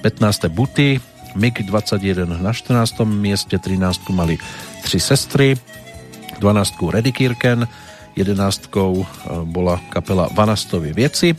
[0.00, 0.96] 15 Buty,
[1.36, 3.04] MiG 21 na 14.
[3.04, 4.40] mieste, 13 mali
[4.86, 5.58] 3 sestry,
[6.40, 7.68] 12 Redikirken,
[8.18, 9.04] jedenáctkou e,
[9.46, 11.38] bola kapela Vanastovi Vieci.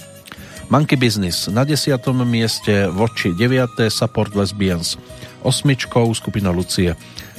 [0.71, 3.91] Monkey Business na desiatom mieste, Voči 9.
[3.91, 4.95] Support Lesbians
[5.43, 6.95] osmičkou, skupina Lucie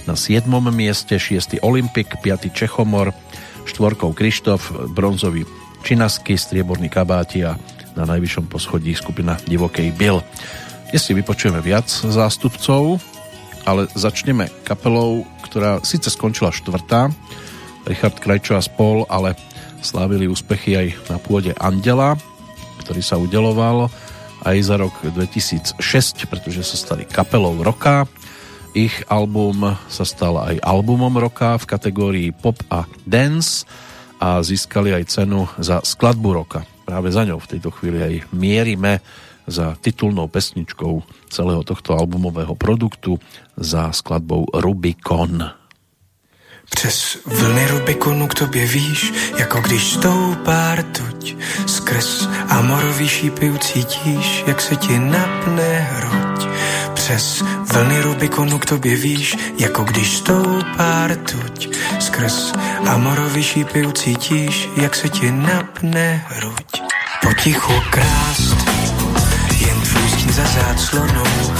[0.09, 0.49] na 7.
[0.73, 1.61] mieste, 6.
[1.63, 2.51] Olympik, 5.
[2.53, 3.13] Čechomor,
[3.69, 5.45] štvorkou Krištof, bronzový
[5.85, 7.57] Činasky, strieborný kabáti a
[7.97, 10.25] na najvyššom poschodí skupina Divokej Bill.
[10.91, 12.99] Dnes si vypočujeme viac zástupcov,
[13.69, 17.13] ale začneme kapelou, ktorá síce skončila štvrtá,
[17.89, 19.37] Richard Krajčo a spol, ale
[19.81, 22.17] slávili úspechy aj na pôde Andela,
[22.85, 23.89] ktorý sa udeloval
[24.45, 25.77] aj za rok 2006,
[26.29, 28.09] pretože sa stali kapelou roka.
[28.73, 33.67] Ich album sa stal aj albumom roka v kategórii pop a dance
[34.23, 36.63] a získali aj cenu za skladbu roka.
[36.87, 39.03] Práve za ňou v tejto chvíli aj mierime
[39.51, 43.19] za titulnou pesničkou celého tohto albumového produktu
[43.59, 45.60] za skladbou Rubicon.
[46.71, 51.37] Přes vlny Rubikonu k tobě víš, jako když stoupá rtuť.
[51.67, 56.49] Skrz amorový šípy ucítíš, jak se ti napne hruď.
[56.95, 57.43] Přes
[57.73, 61.77] vlny Rubikonu k tobě víš, jako když stoupá rtuť.
[62.01, 62.53] Skrz
[62.87, 66.83] amorový šípy ucítíš, jak se ti napne hruď.
[67.23, 68.57] Potichu krást,
[69.61, 71.55] jen tvůj stín za záclonou,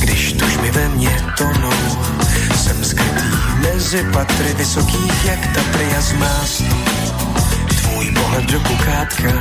[0.00, 2.17] když tužby ve mně tonou
[2.68, 3.28] jsem skrytý
[3.62, 6.64] mezi patry vysokých jak Tatry a zmást.
[7.82, 9.32] Tvůj pohled do kukátka,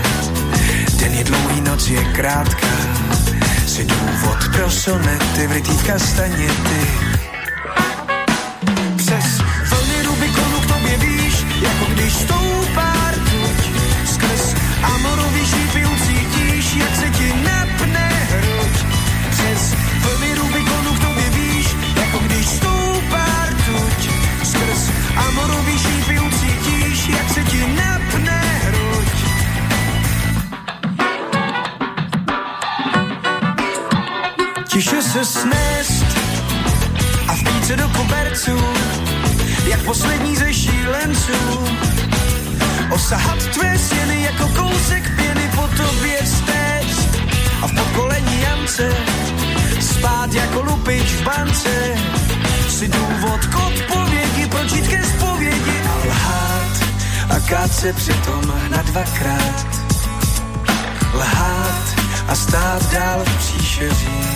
[0.99, 2.68] den je dlouhý, noc je krátká.
[3.68, 6.88] Si důvod pro sonety vrytý v kastaněty.
[8.98, 12.66] Přes vlny Rubikonu k tobě víš, jako když stoupá
[35.08, 36.06] snést
[37.28, 38.58] a vpít se do koberců
[39.68, 41.68] jak poslední ze šílenců.
[42.90, 47.18] Osahat tvé stěny jako kousek pěny po tobě stéct
[47.62, 48.90] a v podkolení Jance
[49.80, 51.96] spát jako lupič v bance.
[52.70, 56.84] Si důvod k odpovědi, pročít ke zpovědi a lhát
[57.30, 59.68] a kát se přitom na dvakrát.
[61.14, 61.96] Lhát
[62.28, 64.27] a stát dál v příšeří.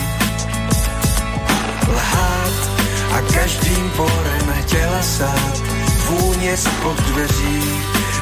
[1.94, 2.70] Lhát
[3.12, 5.62] a každým porem těla sát
[6.08, 7.62] vůně spod dveří,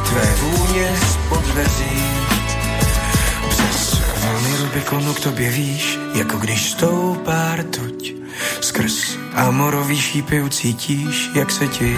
[0.08, 2.02] tvé vůně spod dveří.
[3.48, 8.14] Přes vlny Rubikonu k tobě víš, jako když stoupá rtuť.
[8.60, 11.96] Skrz amorový šípy ucítíš, jak se ti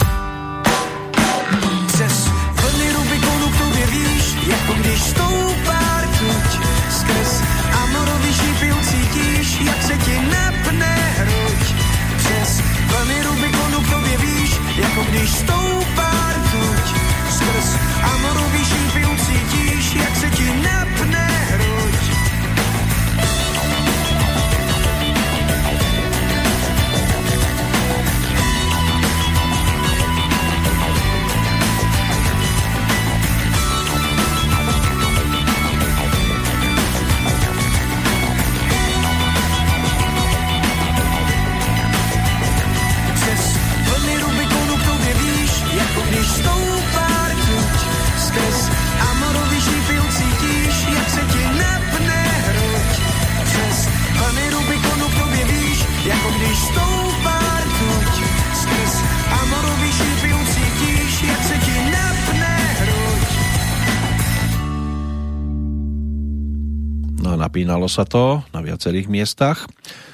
[67.82, 69.66] napínalo sa to na viacerých miestach.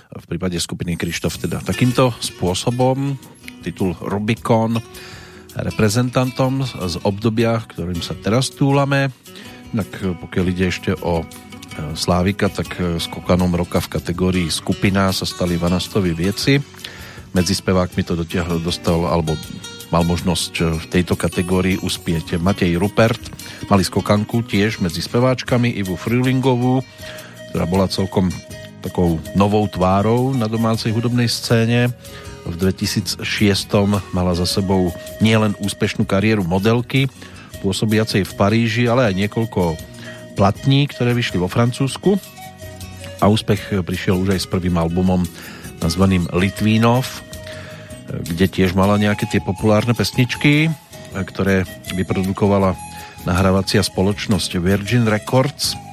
[0.08, 3.20] V prípade skupiny Krištof teda takýmto spôsobom.
[3.60, 4.80] Titul Rubikon
[5.52, 9.12] reprezentantom z obdobia, ktorým sa teraz túlame.
[9.76, 11.24] Tak pokiaľ ide ešte o e,
[11.92, 16.56] Slávika, tak e, skokanom roka v kategórii skupina sa stali Vanastovi vieci.
[17.36, 19.36] Medzi spevákmi to dotiahol, dostal, alebo
[19.92, 23.20] mal možnosť v tejto kategórii uspieť Matej Rupert.
[23.68, 26.80] Mali skokanku tiež medzi speváčkami Ivu Frilingovú,
[27.50, 28.28] ktorá bola celkom
[28.84, 31.90] takou novou tvárou na domácej hudobnej scéne.
[32.48, 33.20] V 2006
[34.14, 37.10] mala za sebou nielen úspešnú kariéru modelky,
[37.60, 39.76] pôsobiacej v Paríži, ale aj niekoľko
[40.38, 42.16] platní, ktoré vyšli vo Francúzsku.
[43.18, 45.26] A úspech prišiel už aj s prvým albumom
[45.82, 47.04] nazvaným Litvínov,
[48.08, 50.70] kde tiež mala nejaké tie populárne pesničky,
[51.12, 52.78] ktoré vyprodukovala
[53.26, 55.87] nahrávacia spoločnosť Virgin Records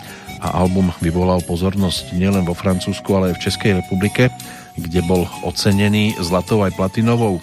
[0.46, 4.30] a album vyvolal pozornosť nielen vo Francúzsku, ale aj v Českej republike,
[4.78, 7.42] kde bol ocenený zlatou aj platinovou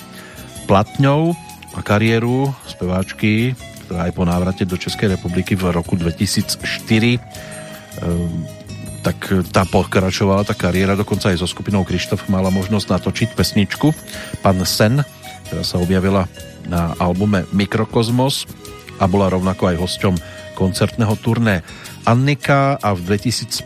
[0.71, 1.35] platňou
[1.75, 7.19] a kariéru speváčky, ktorá aj po návrate do Českej republiky v roku 2004 ehm,
[9.03, 9.19] tak
[9.51, 13.91] tá pokračovala, tá kariéra dokonca aj so skupinou Krištof mala možnosť natočiť pesničku
[14.47, 15.03] Pan Sen,
[15.51, 16.31] ktorá sa objavila
[16.71, 18.47] na albume Mikrokozmos
[19.03, 20.15] a bola rovnako aj hosťom
[20.55, 21.67] koncertného turné
[22.03, 23.63] Annika a v 2005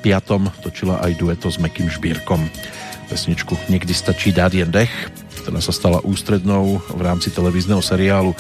[0.61, 2.45] točila aj dueto s Mekým Žbírkom.
[3.09, 4.93] Pesničku Niekdy stačí dát jen dech,
[5.41, 8.37] ktorá sa stala ústrednou v rámci televízneho seriálu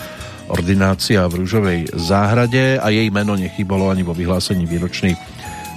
[0.52, 5.16] Ordinácia v Rúžovej záhrade a jej meno nechýbalo ani vo vyhlásení výročnej,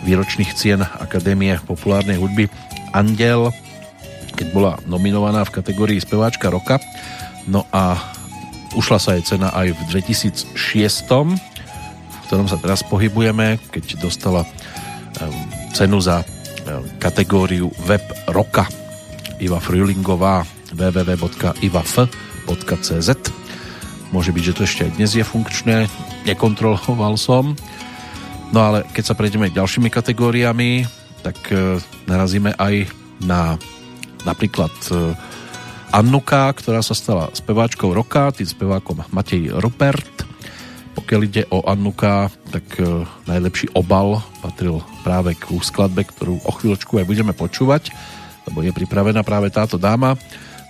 [0.04, 2.52] výročných cien Akadémie populárnej hudby
[2.92, 3.56] Andel,
[4.36, 6.78] keď bola nominovaná v kategórii speváčka roka.
[7.50, 7.98] No a
[8.76, 11.49] ušla sa jej cena aj v 2006 v
[12.30, 14.46] ktorom sa teraz pohybujeme, keď dostala
[15.74, 16.22] cenu za
[17.02, 18.70] kategóriu Web roka
[19.42, 21.90] Iva Frulingová www.ivaf.cz
[24.10, 25.86] Môže byť, že to ešte aj dnes je funkčné,
[26.26, 27.54] nekontroloval som.
[28.50, 30.82] No ale keď sa prejdeme ďalšími kategóriami,
[31.22, 31.78] tak e,
[32.10, 32.90] narazíme aj
[33.22, 33.62] na
[34.26, 35.14] napríklad e,
[35.94, 40.19] Annuka, ktorá sa stala speváčkou roka, tým spevákom Matej Rupert.
[40.98, 46.98] Pokiaľ ide o Annuka, tak e, najlepší obal patril práve k skladbe, ktorú o chvíľočku
[46.98, 47.94] aj budeme počúvať,
[48.50, 50.18] lebo je pripravená práve táto dáma.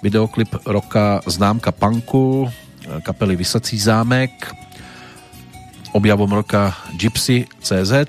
[0.04, 2.48] Videoklip roka Známka punku, e,
[3.00, 4.32] kapely Vysací zámek,
[5.96, 8.06] objavom roka Gypsy CZ,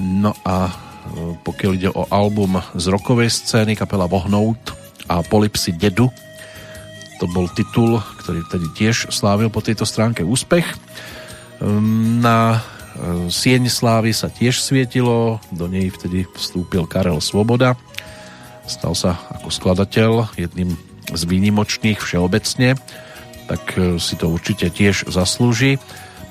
[0.00, 0.72] no a e,
[1.42, 4.74] pokiaľ ide o album z rokovej scény kapela Vohnout
[5.06, 6.10] a Polipsy Dedu,
[7.16, 10.66] to bol titul, ktorý tedy tiež slávil po tejto stránke úspech.
[11.60, 12.60] Ehm, Na
[12.96, 17.76] e, Sieň slávy sa tiež svietilo, do nej vtedy vstúpil Karel Svoboda.
[18.66, 20.74] Stal sa ako skladateľ jedným
[21.14, 22.74] z výnimočných všeobecne
[23.46, 25.78] tak e, si to určite tiež zaslúži.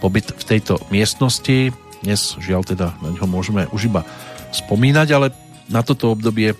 [0.04, 1.72] Pobyt v tejto miestnosti,
[2.04, 4.04] dnes žiaľ teda na ňo môžeme už iba
[4.52, 5.28] spomínať, ale
[5.72, 6.54] na toto obdobie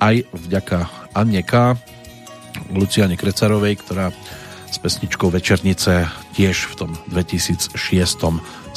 [0.00, 1.76] aj vďaka Anne K.
[2.72, 4.12] Luciane Krecarovej, ktorá
[4.68, 6.06] s pesničkou Večernice
[6.36, 7.74] tiež v tom 2006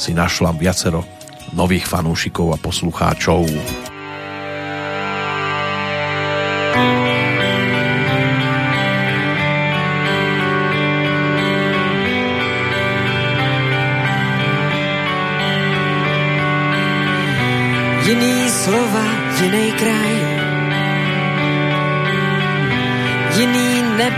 [0.00, 1.04] si našla viacero
[1.52, 3.44] nových fanúšikov a poslucháčov.
[18.02, 19.06] Jiný slova,
[19.38, 20.21] jiný kraj.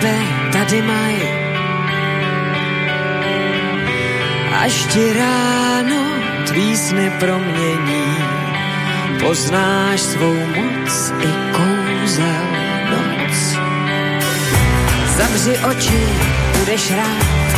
[0.05, 0.19] Nebe
[0.53, 1.17] tady maj.
[4.61, 6.03] Až ti ráno
[6.47, 8.17] tvý sny promění,
[9.21, 12.45] poznáš svou moc i kouzel
[12.91, 13.37] noc.
[15.17, 16.03] Zavři oči,
[16.59, 17.49] budeš rád,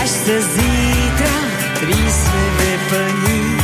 [0.00, 1.38] až se zítra
[1.74, 3.56] tvý sny vyplní.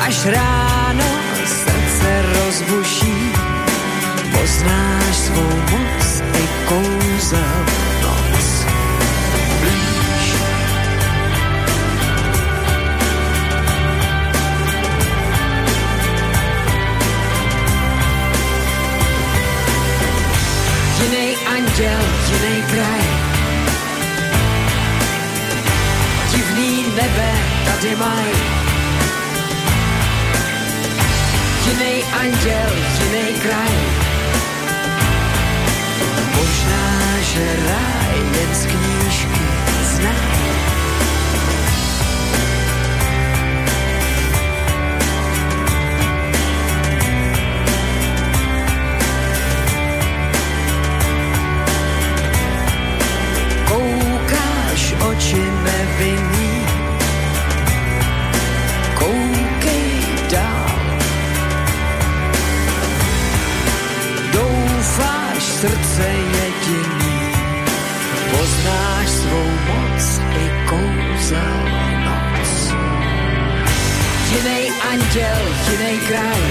[0.00, 1.10] Až ráno
[1.44, 3.33] srdce rozbuší,
[4.34, 7.58] poznáš svou moc i kouzel
[8.02, 8.46] noc.
[9.60, 10.26] Blíž.
[21.00, 23.04] Jinej anděl, jinej kraj,
[26.30, 27.32] divný nebe
[27.64, 28.30] tady maj.
[31.64, 32.70] Jiný anděl,
[33.00, 34.03] jiný kraj.
[37.24, 38.16] Že ráj
[38.52, 39.44] z knížky
[39.82, 40.14] zná.
[53.64, 56.63] Koukáš oči nevinný,
[74.94, 76.42] Anděl, jinej kraj,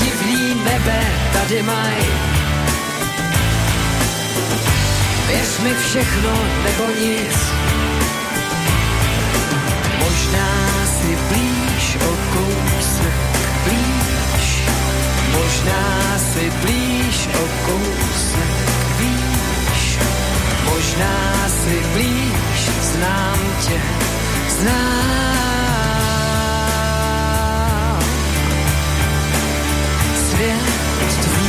[0.00, 1.00] divný nebe
[1.32, 1.96] tady maj.
[5.26, 6.32] Věř mi všechno
[6.64, 7.36] nebo nic,
[9.98, 10.50] možná
[11.00, 13.14] si blíž o kousek
[13.64, 14.62] blíž,
[15.32, 18.54] možná si blíž o kousek
[18.98, 19.98] víš,
[20.64, 24.07] možná si blíž, znám tě,
[24.60, 24.98] znám.
[30.30, 30.62] Svět
[31.22, 31.48] tvý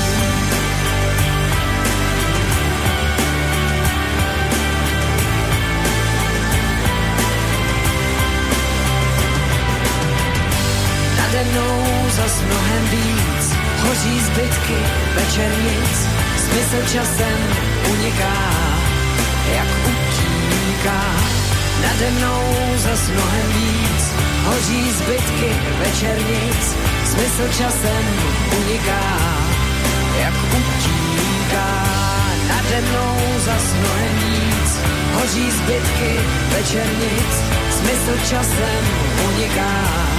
[11.17, 13.53] Nade mnou zas mnohem víc
[13.83, 14.77] Hoří zbytky
[15.15, 16.07] večernic.
[16.37, 17.39] Smysl časem
[17.91, 18.33] uniká
[19.53, 21.38] Jak utíká
[21.81, 22.41] Nade mnou
[22.77, 24.03] zas mnohem víc
[24.45, 26.75] Hoří zbytky večernic.
[27.05, 28.05] Smysl časem
[28.57, 29.17] uniká
[30.19, 31.85] Jak utíká.
[32.47, 34.71] Nade mnou zas mnohem víc
[35.13, 36.19] Hoří zbytky
[36.51, 37.31] večernic.
[37.71, 38.83] Smysl časem
[39.33, 40.18] uniká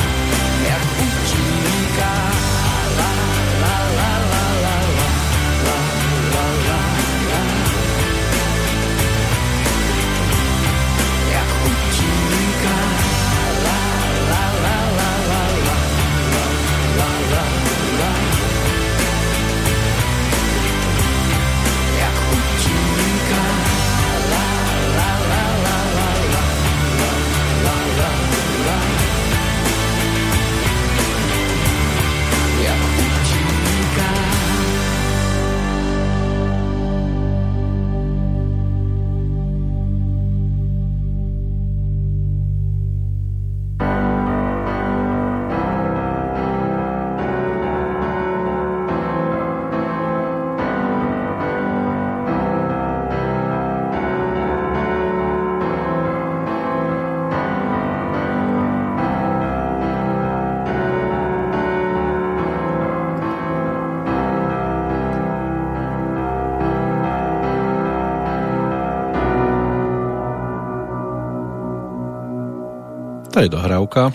[73.41, 74.13] To je dohrávka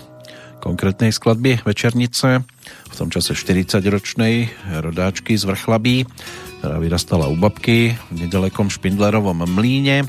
[0.61, 2.45] konkrétnej skladby Večernice,
[2.93, 4.53] v tom čase 40-ročnej
[4.85, 6.05] rodáčky z Vrchlabí,
[6.61, 10.05] ktorá vyrastala u babky v nedalekom Špindlerovom mlíne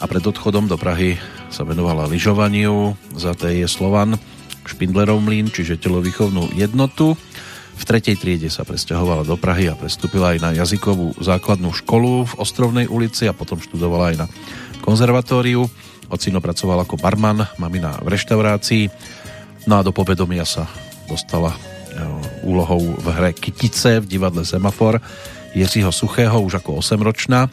[0.00, 1.20] a pred odchodom do Prahy
[1.52, 4.16] sa venovala lyžovaniu za je Slovan
[4.64, 7.20] Špindlerov mlín, čiže telovýchovnú jednotu.
[7.76, 12.32] V tretej triede sa presťahovala do Prahy a prestúpila aj na jazykovú základnú školu v
[12.40, 14.26] Ostrovnej ulici a potom študovala aj na
[14.80, 15.68] konzervatóriu.
[16.08, 18.84] Ocino pracoval ako barman, mamina v reštaurácii.
[19.68, 20.64] No a do povedomia sa
[21.08, 21.58] dostala e,
[22.44, 25.00] úlohou v hre Kytice v divadle Semafor
[25.56, 27.48] Jiřího Suchého už ako 8-ročná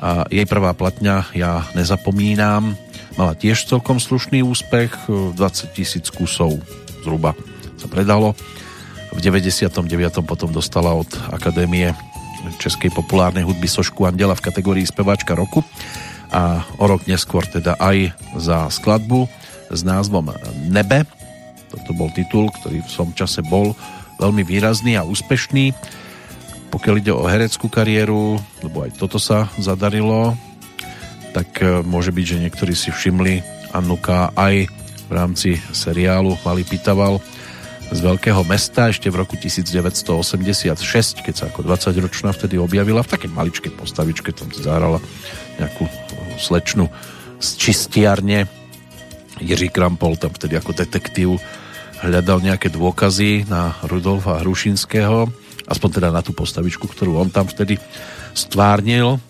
[0.00, 2.74] a jej prvá platňa Ja nezapomínám
[3.18, 6.58] mala tiež celkom slušný úspech 20 tisíc kusov
[7.04, 7.36] zhruba
[7.76, 8.36] sa predalo
[9.10, 9.82] v 99.
[10.22, 11.90] potom dostala od Akadémie
[12.62, 15.60] Českej populárnej hudby sošku Andela v kategórii speváčka roku
[16.30, 19.26] a o rok neskôr teda aj za skladbu
[19.70, 20.34] s názvom
[20.70, 21.06] Nebe.
[21.70, 23.74] Toto bol titul, ktorý v som čase bol
[24.18, 25.74] veľmi výrazný a úspešný.
[26.70, 30.38] Pokiaľ ide o hereckú kariéru, lebo aj toto sa zadarilo,
[31.34, 33.42] tak e, môže byť, že niektorí si všimli
[33.74, 34.70] Annuka aj
[35.06, 37.18] v rámci seriálu Malý Pitaval
[37.90, 43.30] z veľkého mesta ešte v roku 1986, keď sa ako 20-ročná vtedy objavila v takej
[43.34, 45.02] maličkej postavičke, tam zahrala
[45.58, 45.90] nejakú
[46.38, 46.86] slečnu
[47.42, 48.46] z čistiarne.
[49.42, 51.42] Jiří Krampol tam vtedy ako detektív
[52.00, 55.28] hľadal nejaké dôkazy na Rudolfa Hrušinského
[55.70, 57.78] aspoň teda na tú postavičku, ktorú on tam vtedy
[58.34, 59.22] stvárnil.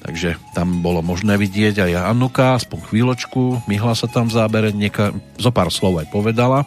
[0.00, 5.12] Takže tam bolo možné vidieť aj Annuka, aspoň chvíľočku, myhla sa tam v zábere, nieka,
[5.36, 6.64] zo pár slov aj povedala,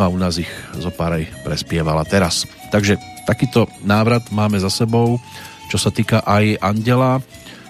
[0.00, 0.48] no a u nás ich
[0.80, 2.48] zo pár prespievala teraz.
[2.72, 2.96] Takže
[3.28, 5.20] takýto návrat máme za sebou,
[5.68, 7.20] čo sa týka aj Andela.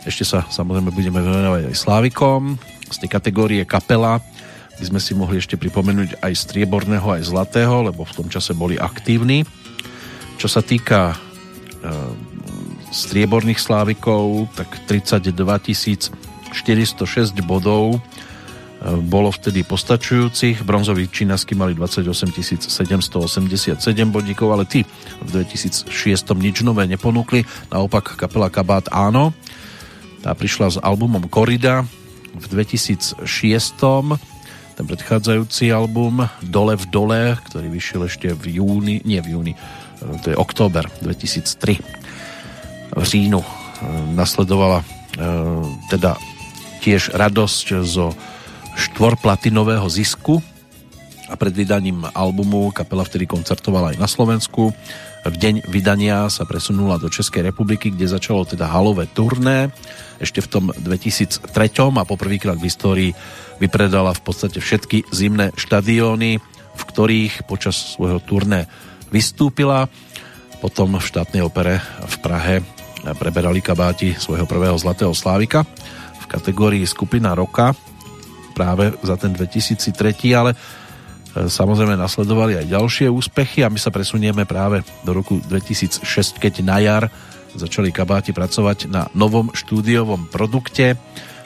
[0.06, 2.54] Ešte sa samozrejme budeme venovať aj Slávikom.
[2.86, 4.22] Z tej kategórie kapela
[4.78, 8.78] by sme si mohli ešte pripomenúť aj strieborného, aj zlatého, lebo v tom čase boli
[8.78, 9.42] aktívni
[10.40, 11.16] čo sa týka e,
[12.88, 15.36] strieborných slávikov, tak 32
[16.56, 18.00] 406 bodov
[18.80, 20.64] bolo vtedy postačujúcich.
[20.64, 23.76] Bronzoví činasky mali 28 787
[24.08, 24.88] bodíkov, ale tí
[25.20, 25.92] v 2006
[26.40, 27.44] nič nové neponúkli.
[27.68, 29.36] Naopak kapela Kabát áno.
[30.24, 31.84] Tá prišla s albumom Korida
[32.36, 33.20] v 2006
[34.80, 39.52] ten predchádzajúci album Dole v dole, ktorý vyšiel ešte v júni, nie v júni,
[40.24, 42.00] to je október 2003
[42.96, 43.48] v říjnu e,
[44.16, 44.84] nasledovala e,
[45.92, 46.16] teda
[46.80, 48.16] tiež radosť zo
[48.76, 50.42] štvorplatinového zisku
[51.30, 54.74] a pred vydaním albumu kapela vtedy koncertovala aj na Slovensku.
[55.20, 59.70] V deň vydania sa presunula do Českej republiky, kde začalo teda halové turné.
[60.18, 61.54] Ešte v tom 2003
[61.96, 63.10] a poprvýkrát v histórii
[63.62, 66.40] vypredala v podstate všetky zimné štadióny,
[66.74, 68.66] v ktorých počas svojho turné
[69.12, 69.86] vystúpila.
[70.58, 72.54] Potom v štátnej opere v Prahe
[73.16, 75.62] preberali kabáti svojho prvého Zlatého Slávika
[76.20, 77.76] v kategórii skupina roka
[78.52, 79.86] práve za ten 2003,
[80.34, 80.56] ale e,
[81.46, 86.04] samozrejme nasledovali aj ďalšie úspechy a my sa presunieme práve do roku 2006,
[86.38, 87.04] keď na jar
[87.54, 90.94] začali kabáti pracovať na novom štúdiovom produkte.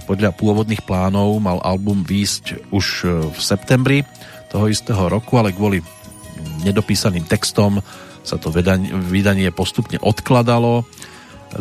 [0.05, 3.99] Podľa pôvodných plánov mal album výjsť už e, v septembri
[4.53, 5.81] toho istého roku, ale kvôli
[6.63, 7.81] nedopísaným textom
[8.25, 8.49] sa to
[9.13, 10.89] vydanie postupne odkladalo.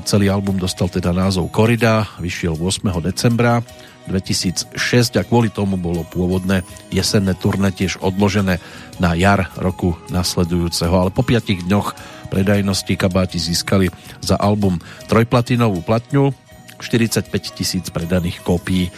[0.07, 2.88] Celý album dostal teda názov Korida, vyšiel 8.
[3.03, 3.61] decembra
[4.08, 4.76] 2006
[5.20, 8.60] a kvôli tomu bolo pôvodné jesenné turné tiež odložené
[9.00, 11.88] na jar roku nasledujúceho, ale po 5 dňoch
[12.28, 16.34] predajnosti kabáti získali za album trojplatinovú platňu
[16.82, 18.92] 45 tisíc predaných kópií.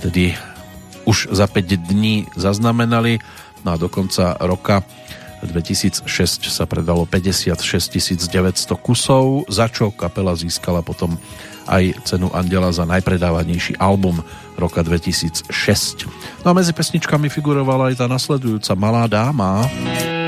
[0.00, 0.34] Vtedy
[1.06, 3.22] už za 5 dní zaznamenali
[3.62, 4.82] no a do konca roka
[5.40, 6.04] 2006
[6.52, 11.16] sa predalo 56 900 kusov, za čo kapela získala potom
[11.70, 14.18] aj cenu Andela za najpredávanejší album
[14.58, 15.46] roka 2006.
[16.42, 19.70] No a medzi pesničkami figurovala aj tá nasledujúca Malá dáma.
[19.70, 20.19] začala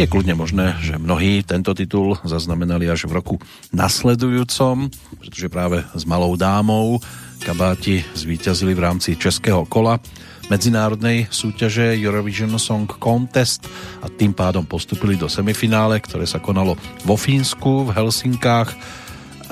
[0.00, 3.36] Je kľudne možné, že mnohí tento titul zaznamenali až v roku
[3.68, 4.88] nasledujúcom,
[5.20, 6.96] pretože práve s malou dámou
[7.44, 10.00] kabáti zvíťazili v rámci českého kola
[10.48, 13.68] medzinárodnej súťaže Eurovision Song Contest
[14.00, 18.72] a tým pádom postupili do semifinále, ktoré sa konalo vo Fínsku, v Helsinkách.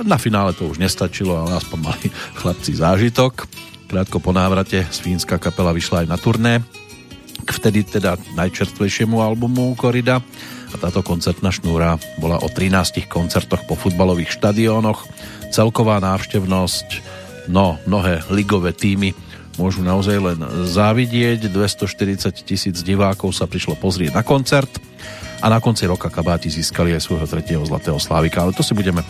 [0.08, 2.08] Na finále to už nestačilo, ale aspoň mali
[2.40, 3.44] chlapci zážitok.
[3.84, 6.64] Krátko po návrate z Fínska kapela vyšla aj na turné
[7.58, 10.22] vtedy teda najčerstvejšiemu albumu Korida
[10.70, 15.02] a táto koncertná šnúra bola o 13 koncertoch po futbalových štadiónoch.
[15.50, 17.02] Celková návštevnosť,
[17.50, 19.10] no mnohé ligové týmy
[19.58, 20.38] môžu naozaj len
[20.70, 21.50] závidieť.
[21.50, 24.70] 240 tisíc divákov sa prišlo pozrieť na koncert
[25.42, 29.02] a na konci roka kabáti získali aj svojho tretieho zlatého slávika, ale to si budeme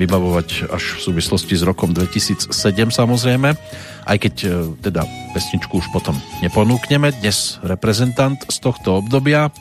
[0.00, 2.48] vybavovať až v súvislosti s rokom 2007
[2.88, 3.52] samozrejme,
[4.08, 4.48] aj keď e,
[4.80, 5.04] teda
[5.36, 7.12] pesničku už potom neponúkneme.
[7.20, 9.52] Dnes reprezentant z tohto obdobia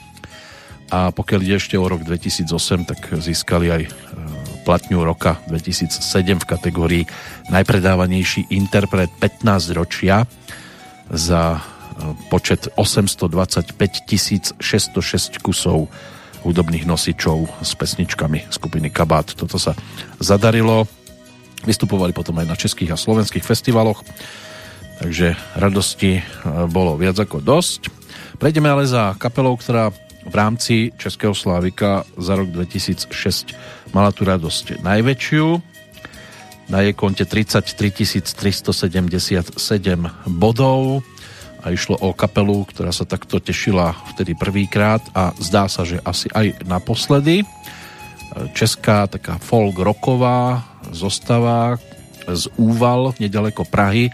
[0.89, 3.89] a pokiaľ ide ešte o rok 2008, tak získali aj e,
[4.63, 5.99] platňu roka 2007
[6.39, 7.03] v kategórii
[7.51, 10.23] najpredávanejší interpret 15 ročia
[11.11, 11.61] za e,
[12.31, 15.91] počet 825 606 kusov
[16.43, 19.35] hudobných nosičov s pesničkami skupiny Kabát.
[19.35, 19.75] Toto sa
[20.21, 20.87] zadarilo.
[21.67, 23.99] Vystupovali potom aj na českých a slovenských festivaloch,
[25.03, 26.21] takže radosti e,
[26.71, 27.91] bolo viac ako dosť.
[28.39, 29.91] Prejdeme ale za kapelou, ktorá
[30.23, 35.47] v rámci Českého Slávika za rok 2006 mala tu radosť najväčšiu.
[36.69, 39.57] Na jej konte 33 377
[40.29, 41.01] bodov
[41.59, 46.31] a išlo o kapelu, ktorá sa takto tešila vtedy prvýkrát a zdá sa, že asi
[46.31, 47.43] aj naposledy.
[48.55, 50.63] Česká taká folk rocková
[50.93, 51.75] zostava
[52.29, 54.13] z Úval nedaleko Prahy,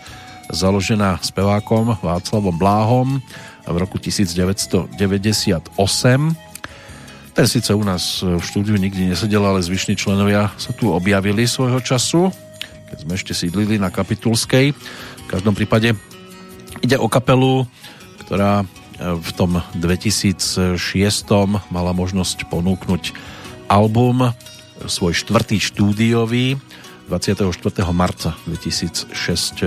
[0.49, 3.19] založená spevákom Václavom Bláhom
[3.65, 4.95] v roku 1998.
[7.35, 11.83] Ten síce u nás v štúdiu nikdy nesedel, ale zvyšní členovia sa tu objavili svojho
[11.83, 12.31] času,
[12.87, 14.71] keď sme ešte sídlili na Kapitulskej.
[14.71, 15.91] V každom prípade
[16.85, 17.65] Ide o kapelu,
[18.21, 18.65] ktorá e,
[19.17, 20.77] v tom 2006
[21.73, 23.09] mala možnosť ponúknuť
[23.65, 24.29] album,
[24.85, 26.61] svoj štvrtý štúdiový.
[27.09, 27.41] 24.
[27.89, 29.09] marca 2006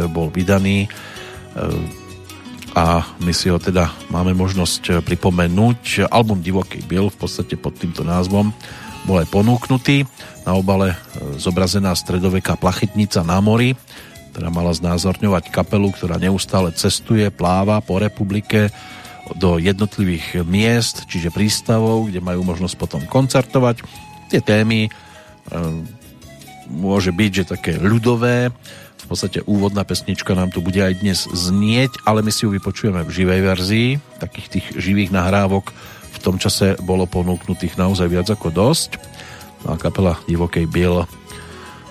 [0.07, 0.89] bol vydaný e,
[2.79, 6.07] a my si ho teda máme možnosť pripomenúť.
[6.15, 8.55] Album Divoký byl v podstate pod týmto názvom
[9.11, 10.07] bol aj ponúknutý.
[10.47, 10.97] Na obale e,
[11.35, 13.75] zobrazená stredoveká plachytnica na mori,
[14.39, 18.71] ktorá mala znázorňovať kapelu, ktorá neustále cestuje, pláva po republike
[19.35, 23.83] do jednotlivých miest, čiže prístavov, kde majú možnosť potom koncertovať.
[24.31, 24.91] Tie témy e,
[26.71, 28.55] môže byť, že také ľudové,
[29.03, 33.03] v podstate úvodná pesnička nám tu bude aj dnes znieť, ale my si ju vypočujeme
[33.03, 33.89] v živej verzii,
[34.23, 35.75] takých tých živých nahrávok
[36.15, 39.03] v tom čase bolo ponúknutých naozaj viac ako dosť.
[39.67, 41.03] No a kapela Divokej Bill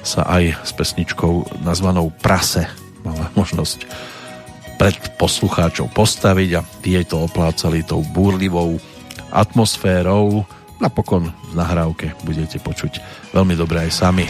[0.03, 2.68] sa aj s pesničkou nazvanou Prase
[3.06, 3.88] mala možnosť
[4.78, 8.78] pred poslucháčov postaviť a tie to oplácali tou búrlivou
[9.34, 10.45] atmosférou.
[10.78, 13.02] Napokon v nahrávke budete počuť
[13.34, 14.26] veľmi dobre aj sami.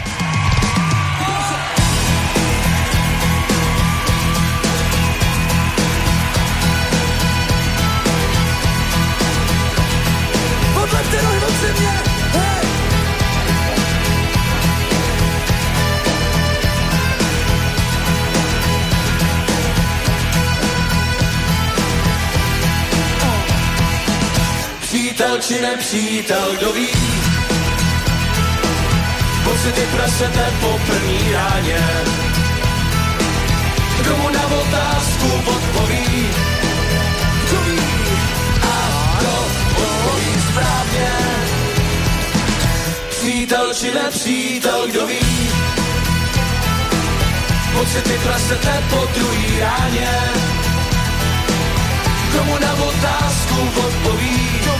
[25.38, 26.88] Přítel či nepřítel, kdo ví?
[29.44, 31.78] Pocity prasete po první ráně.
[34.00, 36.26] Kdo mu na otázku odpoví?
[37.48, 37.78] Kdo ví?
[38.62, 39.34] A kdo
[39.82, 41.10] odpoví správně?
[43.10, 45.50] Přítel či nepřítel, kdo ví?
[47.74, 50.10] Pocity prasete po druhý ráně.
[52.30, 54.50] Kdo na otázku odpoví?
[54.62, 54.77] Kdo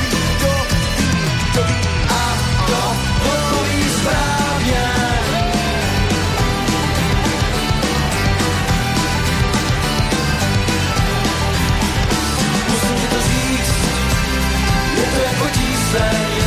[15.94, 16.42] jako tíseň.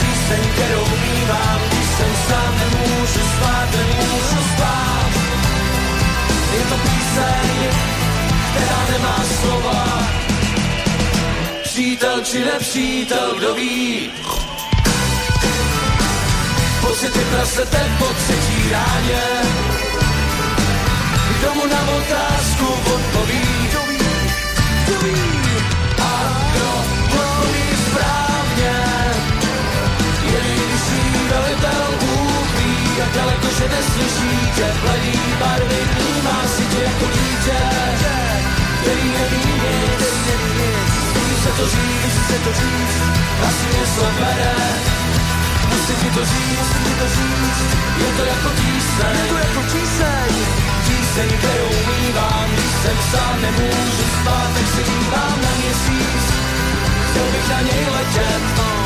[0.00, 5.10] Tíseň, kterou mývám, když jsem sám nemůžu spát, nemůžu spát.
[6.52, 7.68] Je to píseň,
[8.50, 10.02] která nemá slova.
[11.62, 14.10] Přítel či nepřítel, kdo ví?
[16.80, 19.22] Pocity prasete po třetí ráně.
[21.38, 23.45] Kdo mu na otázku odpoví?
[33.16, 37.60] Daleko, že neslyší, že bledý barvy vnímá si tě jako dítě,
[38.80, 40.02] který neví nic,
[41.14, 42.96] musí se to říct, musí se to říct,
[43.48, 44.56] asi něco bere,
[45.70, 47.60] musím ti to říct, ti to říct,
[48.02, 50.30] je to jako tíseň, je to jako tíseň,
[50.86, 56.24] tíseň, kterou mývám, když jsem sám nemůžu spát, tak si dívám na měsíc,
[57.10, 58.85] chtěl bych na něj letět,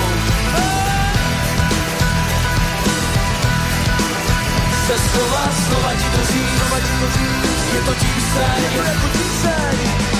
[4.90, 9.08] se slova, slova ti to říct, slova ti to říct, je to tíseň, je to
[9.16, 9.78] tíseň,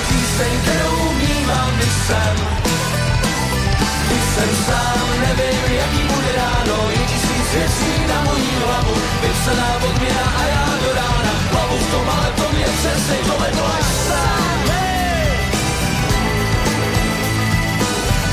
[0.09, 2.35] tíseň, kterou vnímám, když jsem,
[4.07, 10.25] když jsem sám, nevím, jaký bude ráno, je tisíc věcí na mojí hlavu, vypsaná odměna
[10.39, 14.59] a já do rána, hlavu v tom, ale to mě přesně dovedlo až sám!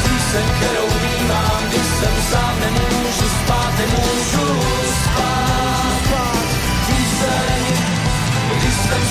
[0.07, 4.78] Tíseň, kterou vnímám, když jsem sám, nemůžu spát, nemůžu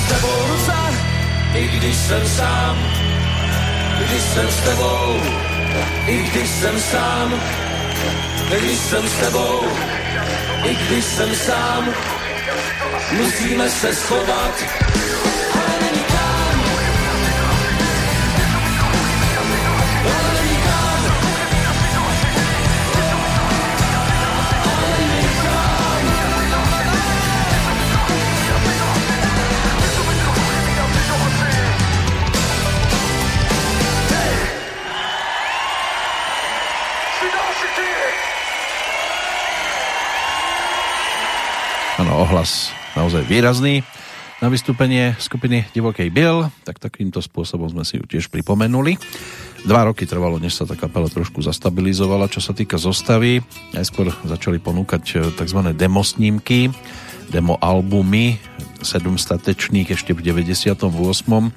[0.07, 0.47] tebou
[1.57, 2.77] i když jsem sám,
[3.99, 5.21] když jsem s tebou,
[6.07, 7.41] i když jsem sám,
[8.49, 9.63] když jsem s tebou,
[10.63, 11.93] i když jsem sám,
[13.11, 14.86] musíme se schovat,
[42.27, 43.87] ohlas naozaj výrazný
[44.43, 48.99] na vystúpenie skupiny Divokej Biel, tak takýmto spôsobom sme si ju tiež pripomenuli.
[49.63, 53.39] Dva roky trvalo, než sa tá kapela trošku zastabilizovala, čo sa týka zostavy.
[53.71, 55.59] Najskôr začali ponúkať tzv.
[55.71, 56.67] demosnímky,
[57.31, 58.35] demo albumy,
[58.83, 60.83] 7 statečných ešte v 98.
[60.83, 61.47] 8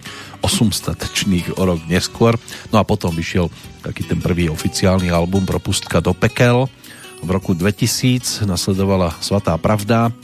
[0.70, 2.38] statečných o rok neskôr.
[2.70, 3.50] No a potom vyšiel
[3.82, 6.70] taký ten prvý oficiálny album Propustka do pekel.
[7.26, 10.14] V roku 2000 nasledovala Svatá pravda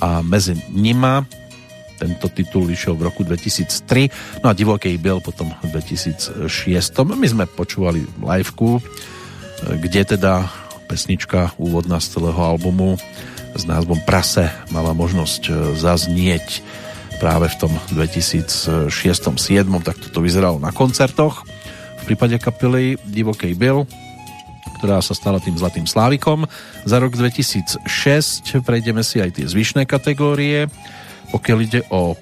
[0.00, 1.24] a medzi nima
[1.96, 6.44] Tento titul vyšiel v roku 2003, no a Divokej byl potom v 2006.
[7.16, 8.84] My sme počúvali liveku,
[9.64, 10.44] kde teda
[10.86, 13.00] pesnička úvodná z celého albumu
[13.56, 16.60] s názvom Prase mala možnosť e, zaznieť
[17.16, 18.92] práve v tom 2006-2007,
[19.80, 21.48] tak toto vyzeralo na koncertoch.
[22.04, 23.88] V prípade kapely Divokej Bill,
[24.76, 26.44] ktorá sa stala tým Zlatým Slávikom.
[26.84, 27.82] Za rok 2006
[28.60, 30.68] prejdeme si aj tie zvyšné kategórie.
[31.32, 32.14] Pokiaľ ide o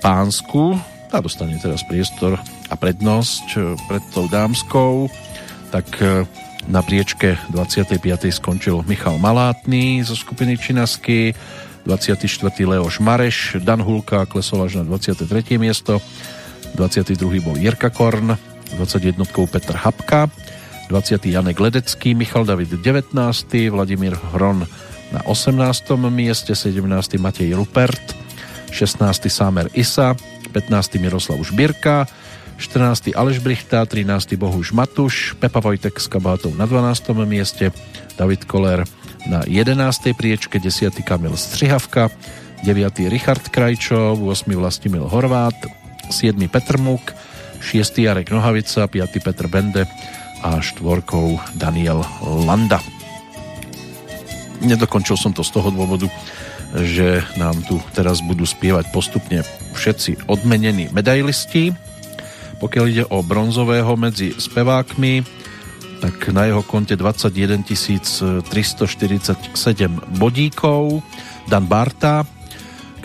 [0.00, 0.78] pánsku,
[1.12, 2.40] tá dostane teraz priestor
[2.72, 5.12] a prednosť e, pred tou dámskou,
[5.68, 6.24] tak e,
[6.70, 8.00] na priečke 25.
[8.32, 11.36] skončil Michal Malátny zo skupiny Činasky,
[11.84, 12.22] 24.
[12.62, 15.58] Leoš Mareš, Dan Hulka klesol až na 23.
[15.58, 15.98] miesto,
[16.78, 17.42] 22.
[17.42, 18.38] bol Jirka Korn,
[18.78, 19.26] 21.
[19.26, 20.30] Petr Hapka,
[20.92, 21.24] 20.
[21.32, 23.16] Janek Ledecký, Michal David 19.
[23.72, 24.68] Vladimír Hron
[25.08, 25.88] na 18.
[26.12, 27.16] mieste, 17.
[27.16, 28.12] Matej Rupert,
[28.68, 29.32] 16.
[29.32, 30.12] Sámer Isa,
[30.52, 31.00] 15.
[31.00, 32.04] Miroslav Žbírka,
[32.60, 33.16] 14.
[33.16, 34.36] Aleš Brichta, 13.
[34.36, 37.24] Bohuž Matuš, Pepa Vojtek s kabátou na 12.
[37.24, 37.72] mieste,
[38.20, 38.84] David Koller
[39.24, 40.12] na 11.
[40.12, 40.92] priečke, 10.
[41.08, 42.12] Kamil Střihavka,
[42.68, 43.08] 9.
[43.08, 44.60] Richard Krajčo, 8.
[44.60, 45.56] Vlastimil Horvát,
[46.12, 46.36] 7.
[46.52, 47.16] Petr Muk,
[47.64, 47.96] 6.
[47.98, 49.24] Jarek Nohavica, 5.
[49.24, 49.88] Petr Bende
[50.42, 50.82] a 4.
[51.54, 52.82] Daniel Landa.
[54.62, 56.10] Nedokončil som to z toho dôvodu,
[56.82, 59.42] že nám tu teraz budú spievať postupne
[59.74, 61.74] všetci odmenení medailisti.
[62.62, 65.22] Pokiaľ ide o bronzového medzi spevákmi,
[66.02, 68.42] tak na jeho konte 21 347
[70.18, 71.02] bodíkov.
[71.46, 72.22] Dan Barta,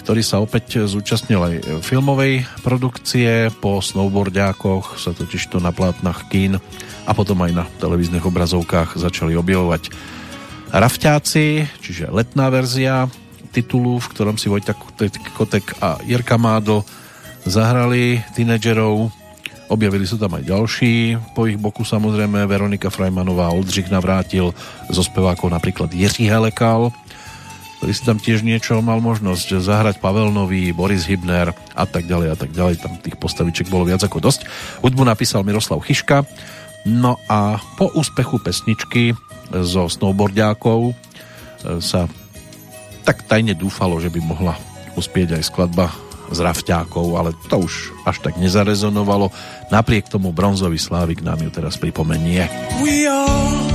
[0.08, 3.52] ktorý sa opäť zúčastnil aj filmovej produkcie.
[3.60, 6.64] Po snowboardiákoch sa totiž to na plátnach kín
[7.04, 9.92] a potom aj na televíznych obrazovkách začali objavovať
[10.72, 13.12] rafťáci, čiže letná verzia
[13.52, 14.72] titulu, v ktorom si Vojta
[15.36, 16.88] Kotek a Jirka Mádo
[17.44, 19.12] zahrali tínedžerov.
[19.68, 24.56] Objavili sa tam aj ďalší, po ich boku samozrejme Veronika Frajmanová, Oldřich navrátil
[24.88, 26.96] zo spevákov napríklad Jiří Helekal,
[27.78, 32.28] ktorý si tam tiež niečo mal možnosť zahrať Pavel Nový, Boris Hybner a tak ďalej
[32.34, 32.82] a tak ďalej.
[32.82, 34.50] Tam tých postaviček bolo viac ako dosť.
[34.82, 36.26] Hudbu napísal Miroslav Chyška.
[36.90, 39.14] No a po úspechu pesničky
[39.54, 40.94] zo snowboardiákov e,
[41.78, 42.10] sa
[43.06, 44.58] tak tajne dúfalo, že by mohla
[44.98, 45.94] uspieť aj skladba
[46.34, 49.32] z rafťákov, ale to už až tak nezarezonovalo.
[49.72, 52.50] Napriek tomu bronzový slávik nám ju teraz pripomenie.
[52.84, 53.67] We are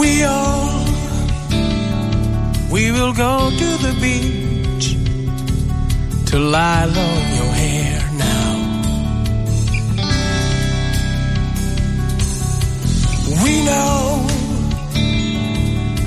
[0.00, 0.84] We all
[2.70, 4.96] We will go to the beach
[6.30, 8.50] to lie low in your hair now.
[13.44, 14.26] We know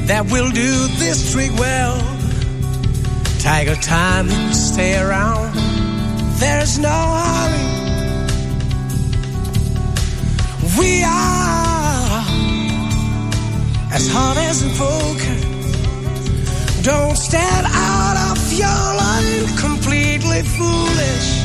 [0.08, 1.98] that we'll do this trick well.
[3.40, 5.54] Tiger time to stay around.
[6.40, 7.74] There's no hurry.
[10.80, 11.13] We are
[14.04, 15.38] as hard as a poker.
[16.82, 21.43] Don't stand out of your line completely foolish.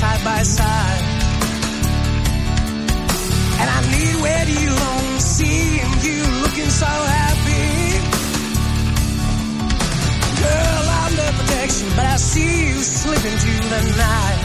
[0.00, 1.02] Side by side.
[3.60, 7.68] And I need where you long seeing you looking so happy.
[10.42, 14.40] Girl, I'm the protection, but I see you slipping through the night.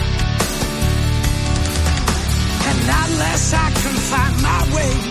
[2.68, 5.05] And unless I can find my way,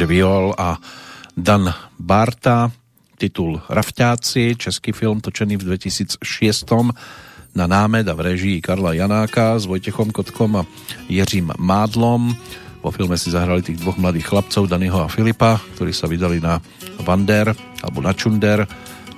[0.00, 0.80] Takže Viol a
[1.36, 1.68] Dan
[2.00, 2.72] Barta,
[3.20, 6.24] titul Rafťáci, český film točený v 2006
[7.52, 10.64] na námed a v režii Karla Janáka s Vojtechom Kotkom a
[11.04, 12.32] Jiřím Mádlom.
[12.80, 16.64] Po filme si zahrali tých dvoch mladých chlapcov, Daniho a Filipa, ktorí sa vydali na
[17.04, 17.52] Vander
[17.84, 18.64] alebo na Čunder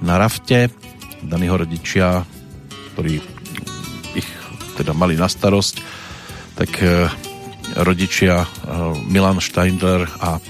[0.02, 0.66] na rafte.
[1.22, 2.26] Daniho rodičia,
[2.98, 3.22] ktorí
[4.18, 4.28] ich
[4.74, 5.74] teda mali na starosť,
[6.58, 7.06] tak eh,
[7.78, 8.46] rodičia eh,
[9.06, 10.42] Milan Steindler a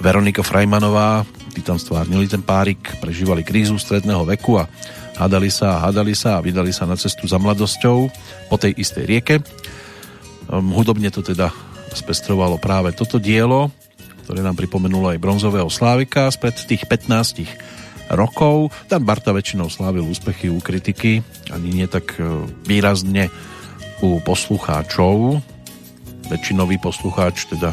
[0.00, 1.24] Veronika Frajmanová,
[1.56, 4.68] tí tam stvárnili ten párik, prežívali krízu stredného veku a
[5.16, 7.98] hádali sa a hádali sa a vydali sa na cestu za mladosťou
[8.52, 9.36] po tej istej rieke.
[10.46, 11.50] Um, hudobne to teda
[11.96, 13.72] spestrovalo práve toto dielo,
[14.28, 18.70] ktoré nám pripomenulo aj bronzového Slávika spred tých 15 rokov.
[18.86, 23.32] Dan Barta väčšinou slávil úspechy u kritiky, ani nie tak e, výrazne
[24.04, 25.40] u poslucháčov.
[26.30, 27.72] Väčšinový poslucháč teda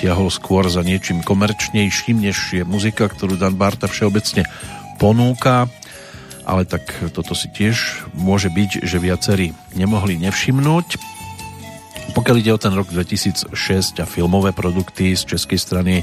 [0.00, 4.46] tiahol skôr za niečím komerčnejším, než je muzika, ktorú Dan Barta všeobecne
[4.98, 5.70] ponúka
[6.44, 11.00] ale tak toto si tiež môže byť, že viacerí nemohli nevšimnúť.
[12.12, 13.48] Pokiaľ ide o ten rok 2006
[13.98, 15.94] a filmové produkty z českej strany,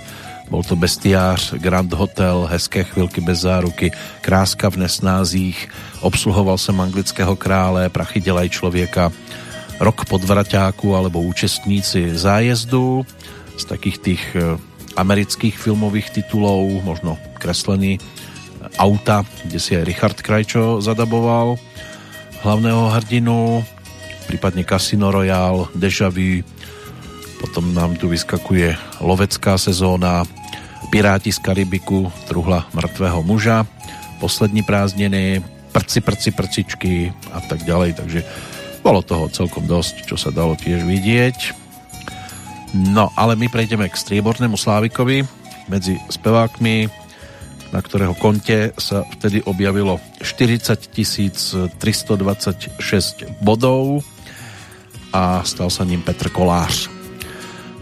[0.49, 5.69] bol to Bestiář, Grand Hotel, Hezké chvilky bez záruky, Kráska v nesnázích,
[6.01, 9.13] obsluhoval som anglického krále, Prachy delaj člověka,
[9.81, 13.01] Rok podvraťáku alebo účastníci zájezdu
[13.61, 14.57] z takých tých eh,
[14.97, 18.01] amerických filmových titulov, možno kreslený
[18.77, 21.57] auta, kde si aj Richard Krajčo zadaboval
[22.41, 23.61] hlavného hrdinu,
[24.25, 26.41] prípadne Casino Royale, Deja Vu,
[27.41, 30.25] potom nám tu vyskakuje lovecká sezóna,
[30.89, 33.65] Piráti z Karibiku, Truhla mŕtvého muža,
[34.19, 36.93] Poslední prázdniny, Prci, prci, prcičky
[37.31, 38.21] a tak ďalej, takže
[38.83, 41.60] bolo toho celkom dosť, čo sa dalo tiež vidieť.
[42.71, 45.27] No, ale my prejdeme k striebornému Slávikovi
[45.67, 46.87] medzi spevákmi,
[47.71, 54.03] na ktorého konte sa vtedy objavilo 40 326 bodov
[55.11, 56.87] a stal sa ním Petr Kolář.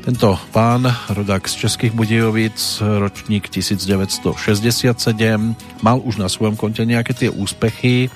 [0.01, 5.55] Tento pán, rodák z Českých Budějovic, ročník 1967,
[5.85, 8.09] mal už na svojom konte nejaké tie úspechy.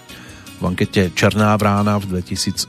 [0.58, 2.66] V ankete Černá brána v 2004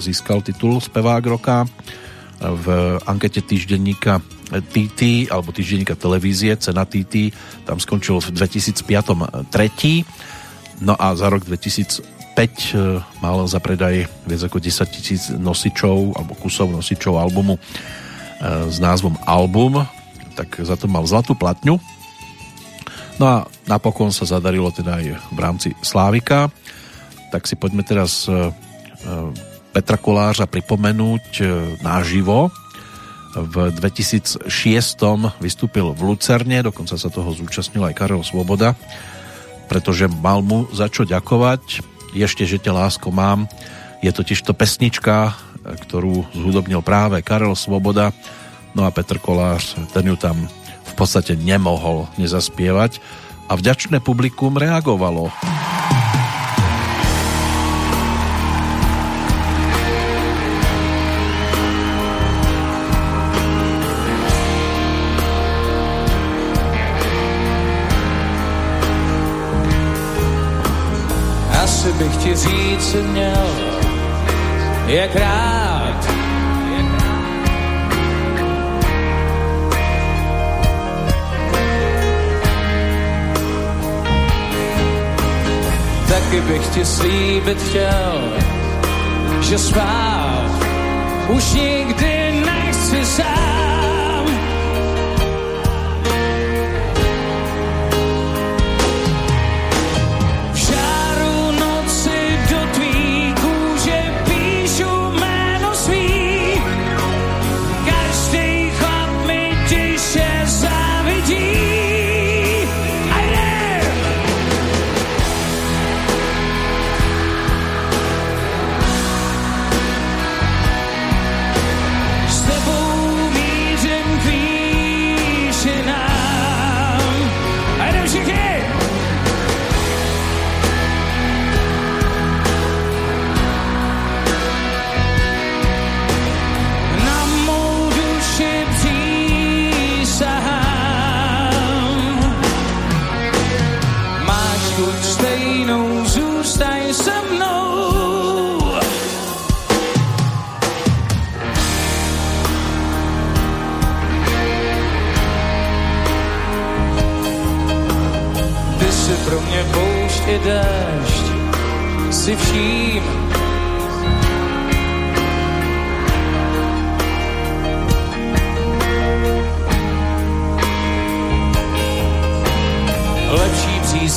[0.00, 1.70] získal titul Spevák roka.
[2.42, 2.66] V
[3.06, 4.18] ankete týždenníka
[4.50, 7.30] TT alebo týždenníka televízie Cena TT
[7.64, 10.02] tam skončil v 2005 tretí.
[10.82, 12.50] No a za rok 2005 e,
[13.22, 17.60] mal za predaj viac ako 10 tisíc nosičov alebo kusov nosičov albumu e,
[18.66, 19.86] s názvom Album.
[20.34, 21.78] Tak za to mal zlatú platňu.
[23.22, 23.36] No a
[23.70, 26.50] napokon sa zadarilo teda aj v rámci Slávika.
[27.30, 28.50] Tak si poďme teraz e,
[29.72, 31.40] Petra Kolářa pripomenúť
[31.80, 32.52] náživo
[33.32, 34.44] v 2006
[35.40, 38.76] vystúpil v Lucerne, dokonca sa toho zúčastnil aj Karel Svoboda,
[39.72, 41.80] pretože mal mu za čo ďakovať.
[42.12, 43.48] Ešte, že ťa lásko mám,
[44.04, 45.32] je totiž to pesnička,
[45.64, 48.12] ktorú zhudobnil práve Karel Svoboda,
[48.76, 50.36] no a Petr Kolář, ten ju tam
[50.84, 53.00] v podstate nemohol nezaspievať
[53.48, 55.32] a vďačné publikum reagovalo.
[72.42, 73.46] Říct měl,
[74.86, 76.12] jak rád.
[86.08, 88.32] Taky bych ti slíbit chtěl,
[89.40, 90.50] že spát
[91.28, 93.71] už nikdy nechci sám.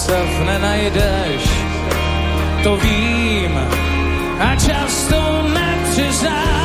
[0.05, 1.49] Přístav nenajdeš,
[2.63, 3.57] to vím
[4.39, 6.64] a často nepřiznám.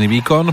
[0.00, 0.48] Bravúrny výkon.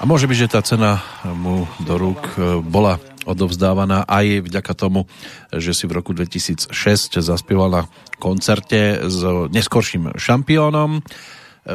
[0.00, 1.04] A môže byť, že tá cena
[1.36, 2.96] mu do rúk e, bola
[3.28, 5.04] odovzdávaná aj vďaka tomu,
[5.52, 6.72] že si v roku 2006
[7.20, 7.82] zaspieval na
[8.16, 9.20] koncerte s
[9.52, 10.96] neskorším šampiónom.
[10.96, 11.00] E,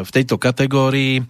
[0.01, 1.21] V tejto kategórii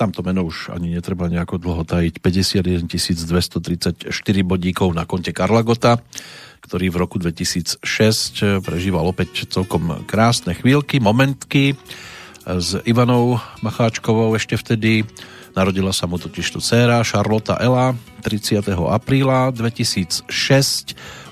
[0.00, 2.24] tamto meno už ani netreba nejako dlho tajiť.
[2.24, 4.08] 51 234
[4.48, 6.00] bodíkov na konte Karla Gota,
[6.64, 7.84] ktorý v roku 2006
[8.64, 11.76] prežíval opäť celkom krásne chvíľky, momentky
[12.46, 15.04] s Ivanou Macháčkovou ešte vtedy.
[15.52, 17.92] Narodila sa mu totiž tu dcéra Charlotta Ela
[18.22, 18.64] 30.
[18.70, 20.24] apríla 2006.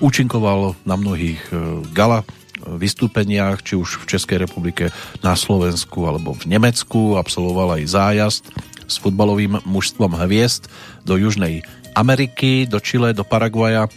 [0.03, 2.27] Účinkoval na mnohých e, gala
[2.67, 4.91] vystúpeniach, či už v Českej republike,
[5.23, 7.15] na Slovensku alebo v Nemecku.
[7.15, 8.43] Absolvoval aj zájazd
[8.89, 10.67] s futbalovým mužstvom hviezd
[11.07, 11.63] do Južnej
[11.95, 13.87] Ameriky, do Chile, do Paraguaja,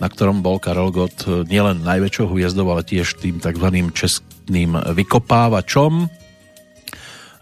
[0.00, 3.68] na ktorom bol Karel Gott nielen najväčšou hviezdou, ale tiež tým tzv.
[3.94, 6.21] českým vykopávačom.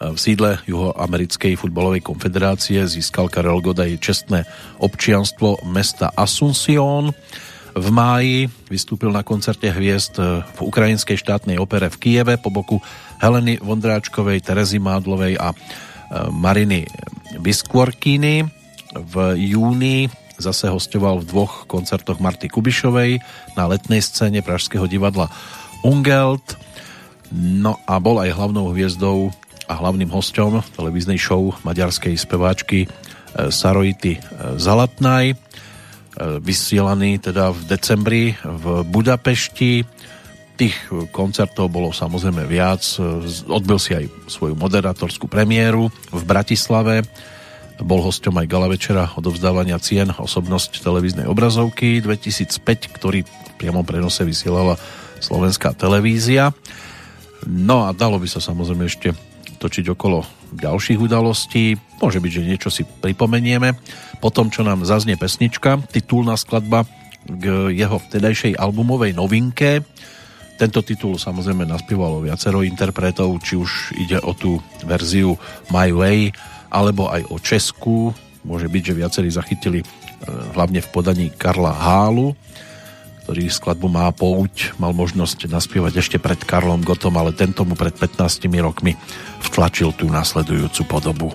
[0.01, 4.49] V sídle Juhoamerickej futbalovej konfederácie získal Karel Gott aj čestné
[4.81, 7.13] občianstvo mesta Asuncion.
[7.77, 10.17] V máji vystúpil na koncerte hviezd
[10.57, 12.81] v Ukrajinskej štátnej opere v Kieve po boku
[13.21, 15.57] Heleny Vondráčkovej, Terezy Mádlovej a e,
[16.33, 16.89] Mariny
[17.37, 18.49] Biskvorkiny.
[18.97, 20.09] V júni
[20.41, 23.21] zase hostoval v dvoch koncertoch Marty Kubišovej
[23.53, 25.29] na letnej scéne Pražského divadla
[25.85, 26.57] Ungelt.
[27.37, 29.31] No a bol aj hlavnou hviezdou
[29.71, 32.89] a hlavným hosťom televíznej show maďarskej speváčky e,
[33.55, 34.21] Sarojity e,
[34.59, 35.37] Zalatnaj, e,
[36.43, 39.87] vysielaný teda v decembri v Budapešti.
[40.59, 40.77] Tých
[41.15, 42.85] koncertov bolo samozrejme viac.
[43.49, 47.01] Odbil si aj svoju moderátorskú premiéru v Bratislave.
[47.81, 54.21] Bol hosťom aj gala večera odovzdávania cien osobnosť televíznej obrazovky 2005, ktorý v priamom prenose
[54.21, 54.77] vysielala
[55.25, 56.53] slovenská televízia.
[57.49, 59.17] No a dalo by sa samozrejme ešte
[59.61, 60.25] točiť okolo
[60.57, 61.77] ďalších udalostí.
[62.01, 63.77] Môže byť, že niečo si pripomenieme.
[64.19, 66.89] Po tom, čo nám zaznie pesnička, titulná skladba
[67.29, 69.85] k jeho vtedajšej albumovej novinke.
[70.57, 75.37] Tento titul samozrejme naspievalo viacero interpretov, či už ide o tú verziu
[75.73, 76.33] My Way,
[76.73, 78.13] alebo aj o Česku.
[78.45, 79.87] Môže byť, že viacerí zachytili e,
[80.57, 82.37] hlavne v podaní Karla Hálu,
[83.31, 87.95] ktorý skladbu Má pouť mal možnosť naspievať ešte pred Karlom Gotom, ale tento mu pred
[87.95, 88.99] 15 rokmi
[89.47, 91.31] vtlačil tú nasledujúcu podobu.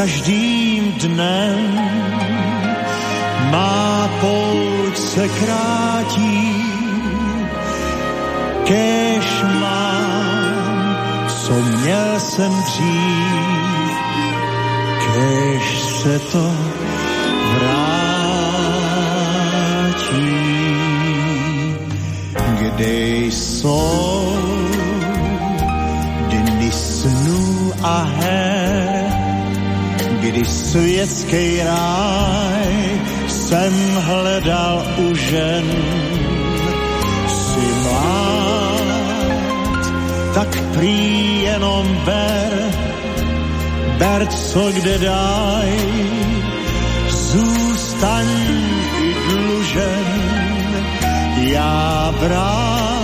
[0.00, 1.60] Každým dnem.
[3.52, 6.40] Má pouť se krátí,
[8.64, 9.28] kež
[9.60, 10.96] mám,
[11.28, 13.96] co měl jsem dřív,
[15.04, 15.64] kež
[16.00, 16.44] se to
[30.70, 35.66] světský ráj jsem hledal u žen.
[37.28, 38.82] Si mlád,
[40.34, 42.50] tak prý jenom ber,
[43.98, 45.72] ber co kde daj,
[47.08, 48.26] zůstaň
[49.02, 50.06] i dlužen,
[51.36, 53.00] já bral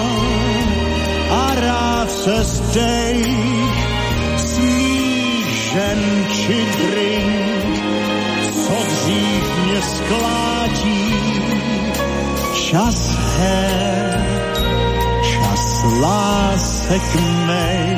[1.30, 3.24] a rád se zdej,
[4.36, 7.45] smích žen či drink,
[9.06, 11.14] dřív mě sklátí.
[12.54, 14.20] Čas her,
[15.22, 17.14] čas lásek
[17.46, 17.96] mej,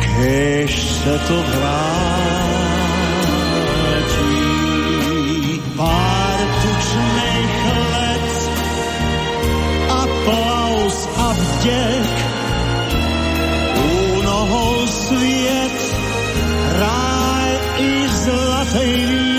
[0.00, 1.84] kež se to vrátí.
[5.76, 7.56] Pár tučných
[7.92, 8.28] let,
[9.88, 12.24] aplaus a vděk,
[14.86, 15.78] svět,
[16.78, 19.33] ráj i zlatý věk,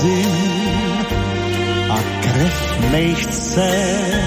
[0.00, 0.96] zim
[1.90, 2.56] a krev
[3.30, 4.26] dcer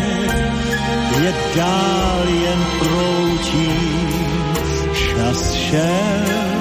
[1.23, 3.71] je dál jen proutí.
[4.93, 6.59] Čas šel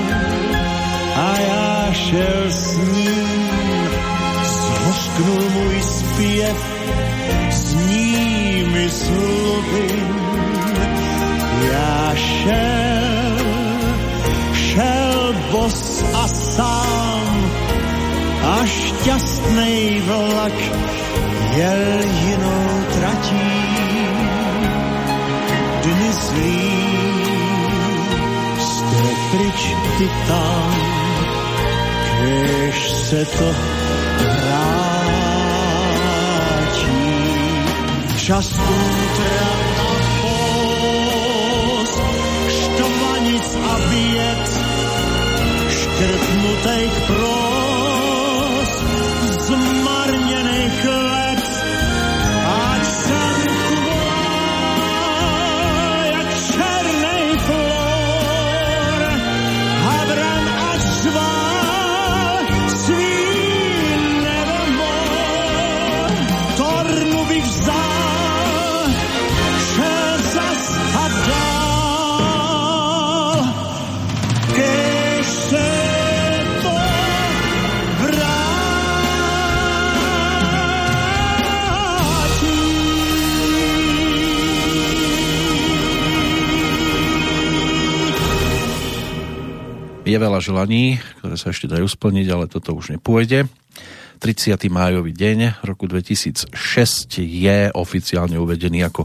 [1.17, 3.89] a já šel s ním,
[4.45, 6.59] zhořknul můj zpěv,
[7.51, 9.89] zní mi slovy.
[11.73, 13.37] Já šel,
[14.53, 16.88] šel bos a sám,
[19.09, 20.53] šťastný vlak
[21.57, 23.57] jel jinou tratí.
[25.83, 26.61] Dny zlý,
[28.61, 29.61] jste pryč
[30.29, 30.69] tam,
[32.05, 33.49] kež se to
[34.45, 35.09] vrátí.
[38.29, 39.89] Čas útra a
[40.21, 41.93] pós,
[42.53, 44.49] štvanic a bied,
[45.73, 47.48] škrtnutých pros,
[49.49, 49.78] to
[90.09, 93.45] Je veľa želaní, ktoré sa ešte dajú splniť, ale toto už nepôjde.
[94.25, 94.57] 30.
[94.73, 96.49] májový deň roku 2006
[97.21, 99.05] je oficiálne uvedený ako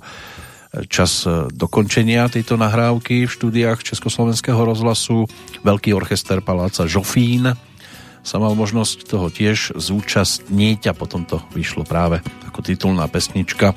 [0.88, 5.27] čas dokončenia tejto nahrávky v štúdiách Československého rozhlasu.
[5.67, 7.51] Veľký orchester Paláca Žofín
[8.23, 13.75] sa mal možnosť toho tiež zúčastniť a potom to vyšlo práve ako titulná pesnička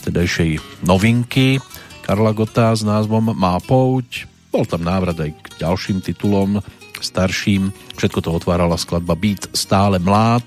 [0.00, 0.56] vtedajšej
[0.88, 1.60] novinky
[2.00, 4.31] Karla Gota s názvom Má pouť.
[4.52, 6.60] Bol tam návrat aj k ďalším titulom
[7.02, 7.74] starším.
[7.98, 10.44] Všetko to otvárala skladba Beat stále mlád,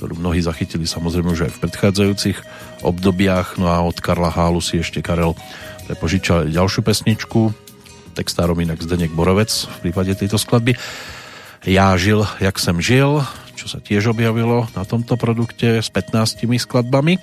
[0.00, 2.38] ktorú mnohí zachytili samozrejme už aj v predchádzajúcich
[2.86, 3.60] obdobiach.
[3.60, 5.36] No a od Karla Hálu si ešte Karel
[5.84, 7.52] prepožičal ďalšiu pesničku,
[8.16, 10.78] textárom inak Zdeněk Borovec v prípade tejto skladby.
[11.66, 13.24] Já žil, jak jsem žil,
[13.56, 17.16] čo sa tiež objavilo na tomto produkte s 15 skladbami.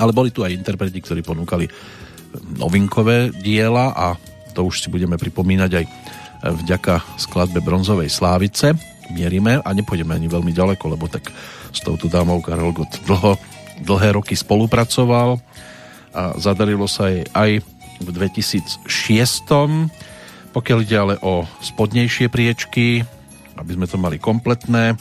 [0.00, 1.68] Ale boli tu aj interpreti, ktorí ponúkali
[2.56, 4.16] novinkové diela a
[4.52, 5.84] to už si budeme pripomínať aj
[6.42, 8.74] vďaka skladbe Bronzovej Slávice.
[9.12, 11.32] Mierime a nepôjdeme ani veľmi ďaleko, lebo tak
[11.72, 13.36] s touto dámou Karel Gott dlho,
[13.82, 15.40] dlhé roky spolupracoval
[16.12, 17.64] a zadarilo sa jej aj
[18.02, 18.88] v 2006.
[20.52, 23.00] Pokiaľ ide ale o spodnejšie priečky,
[23.56, 25.00] aby sme to mali kompletné,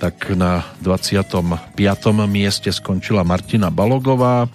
[0.00, 1.28] tak na 25.
[2.24, 4.48] mieste skončila Martina Balogová,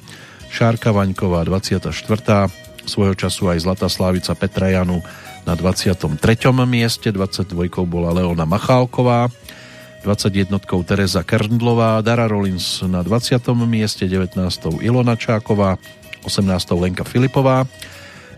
[0.49, 2.64] Šárka Vaňková 24.
[2.85, 5.01] Svojho času aj Zlatá Slávica Petra Janu
[5.45, 6.05] na 23.
[6.65, 7.53] mieste, 22.
[7.85, 9.29] bola Leona Machálková,
[10.05, 10.61] 21.
[10.85, 13.41] Teresa Kerndlová, Dara Rollins na 20.
[13.65, 14.37] mieste, 19.
[14.85, 15.81] Ilona Čáková,
[16.21, 16.45] 18.
[16.77, 17.65] Lenka Filipová,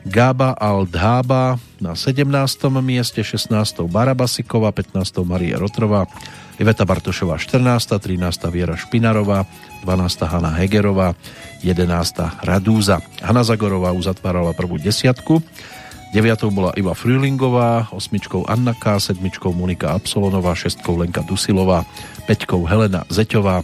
[0.08, 2.24] Gába Aldhába na 17.
[2.80, 3.52] mieste, 16.
[3.92, 5.28] Barabasiková, 15.
[5.28, 6.08] Marie Rotrová,
[6.56, 8.48] Iveta Bartošová 14., 13.
[8.48, 9.44] Viera Špinarová,
[9.84, 10.30] 12.
[10.30, 11.14] Hanna Hegerová,
[11.62, 12.46] 11.
[12.46, 13.02] Radúza.
[13.22, 15.42] Hanna Zagorová uzatvárala prvú desiatku,
[16.16, 16.48] 9.
[16.56, 18.48] bola Iva Frühlingová, 8.
[18.48, 19.20] Anna K, 7.
[19.52, 20.80] Monika Absolonová, 6.
[20.96, 21.84] Lenka Dusilová,
[22.26, 22.64] 5.
[22.64, 23.62] Helena Zeťová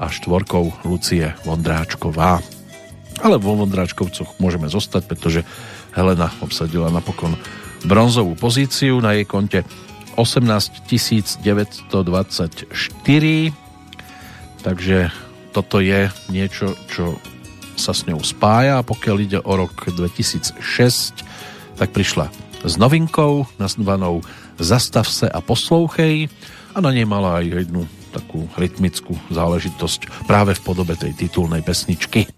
[0.00, 0.24] a 4.
[0.88, 2.40] Lucie Vondráčková.
[3.20, 5.44] Ale vo Vondráčkovcoch môžeme zostať, pretože
[5.92, 7.36] Helena obsadila napokon
[7.84, 9.66] bronzovú pozíciu na jej konte
[10.16, 10.88] 18
[11.40, 11.92] 924
[14.62, 14.98] takže
[15.52, 17.20] toto je niečo, čo
[17.76, 20.60] sa s ňou spája pokiaľ ide o rok 2006
[21.76, 22.28] tak prišla
[22.62, 24.22] s novinkou nazvanou
[24.60, 26.28] Zastav se a poslouchej
[26.72, 32.28] a na nej mala aj jednu takú rytmickú záležitosť práve v podobe tej titulnej pesničky.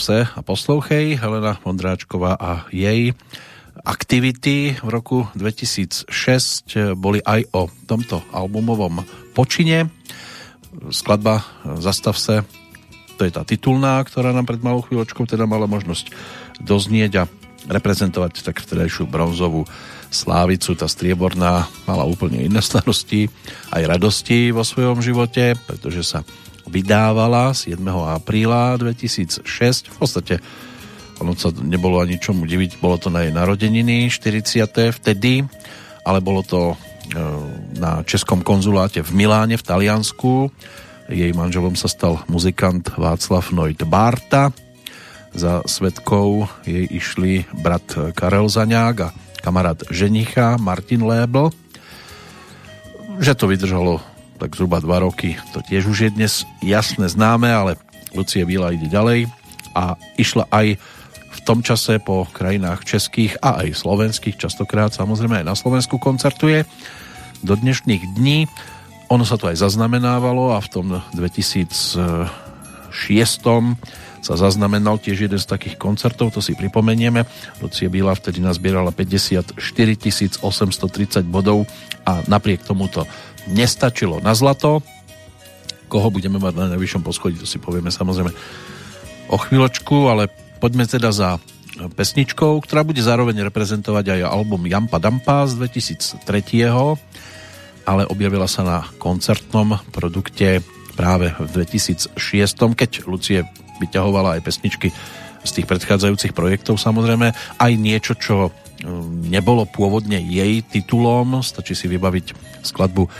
[0.00, 1.16] Se a poslouchej.
[1.18, 3.12] Helena Vondráčková a jej
[3.86, 6.10] aktivity v roku 2006
[6.98, 9.04] boli aj o tomto albumovom
[9.36, 9.92] počine.
[10.90, 11.44] Skladba
[11.78, 12.42] Zastav se,
[13.16, 16.12] to je tá titulná, ktorá nám pred malou chvíľočkou teda mala možnosť
[16.60, 17.24] doznieť a
[17.66, 19.66] reprezentovať tak vtedajšiu bronzovú
[20.10, 20.78] slávicu.
[20.78, 23.26] Tá strieborná mala úplne iné starosti
[23.74, 26.22] aj radosti vo svojom živote, pretože sa
[26.76, 27.80] vydávala 7.
[27.88, 29.40] apríla 2006.
[29.88, 30.34] V podstate
[31.16, 34.68] ono sa nebolo ani čomu diviť, bolo to na jej narodeniny 40.
[35.00, 35.40] vtedy,
[36.04, 36.76] ale bolo to e,
[37.80, 40.52] na Českom konzuláte v Miláne v Taliansku.
[41.08, 44.52] Jej manželom sa stal muzikant Václav Noit Barta.
[45.32, 49.08] Za svetkov jej išli brat Karel Zaňák a
[49.40, 51.48] kamarát ženicha Martin Lébl.
[53.16, 53.92] Že to vydržalo
[54.36, 57.80] tak zhruba dva roky, to tiež už je dnes jasné známe, ale
[58.12, 59.28] Lucie Víla ide ďalej
[59.72, 60.76] a išla aj
[61.36, 66.64] v tom čase po krajinách českých a aj slovenských, častokrát samozrejme aj na Slovensku koncertuje
[67.44, 68.48] do dnešných dní.
[69.12, 72.28] Ono sa to aj zaznamenávalo a v tom 2006
[74.20, 77.24] sa zaznamenal tiež jeden z takých koncertov, to si pripomenieme.
[77.60, 81.64] Lucie Bíla vtedy nazbierala 54 830 bodov
[82.04, 83.08] a napriek tomuto
[83.50, 84.82] nestačilo na zlato.
[85.86, 88.34] Koho budeme mať na najvyššom poschodí, to si povieme samozrejme
[89.30, 91.38] o chvíľočku, ale poďme teda za
[91.76, 96.24] pesničkou, ktorá bude zároveň reprezentovať aj album Jampa Dampa z 2003
[97.86, 100.60] ale objavila sa na koncertnom produkte
[100.98, 102.18] práve v 2006,
[102.74, 103.46] keď Lucie
[103.80, 104.88] vyťahovala aj pesničky
[105.46, 107.30] z tých predchádzajúcich projektov samozrejme,
[107.62, 108.50] aj niečo, čo um,
[109.22, 112.34] nebolo pôvodne jej titulom, stačí si vybaviť
[112.66, 113.10] skladbu e,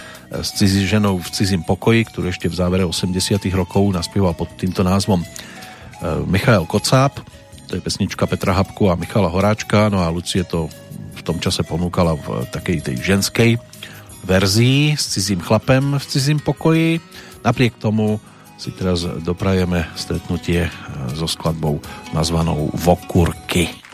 [0.43, 4.83] s cizí ženou v cizím pokoji, ktorú ešte v závere 80 rokov naspieval pod týmto
[4.83, 5.27] názvom e,
[6.27, 7.15] Michael Kocáb,
[7.67, 10.67] to je pesnička Petra Habku a Michala Horáčka, no a Lucie to
[11.15, 13.51] v tom čase ponúkala v takej tej ženskej
[14.27, 16.99] verzii s cizím chlapem v cizím pokoji.
[17.47, 18.19] Napriek tomu
[18.57, 20.71] si teraz doprajeme stretnutie e,
[21.13, 21.81] so skladbou
[22.17, 23.86] nazvanou Vokurky.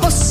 [0.00, 0.21] A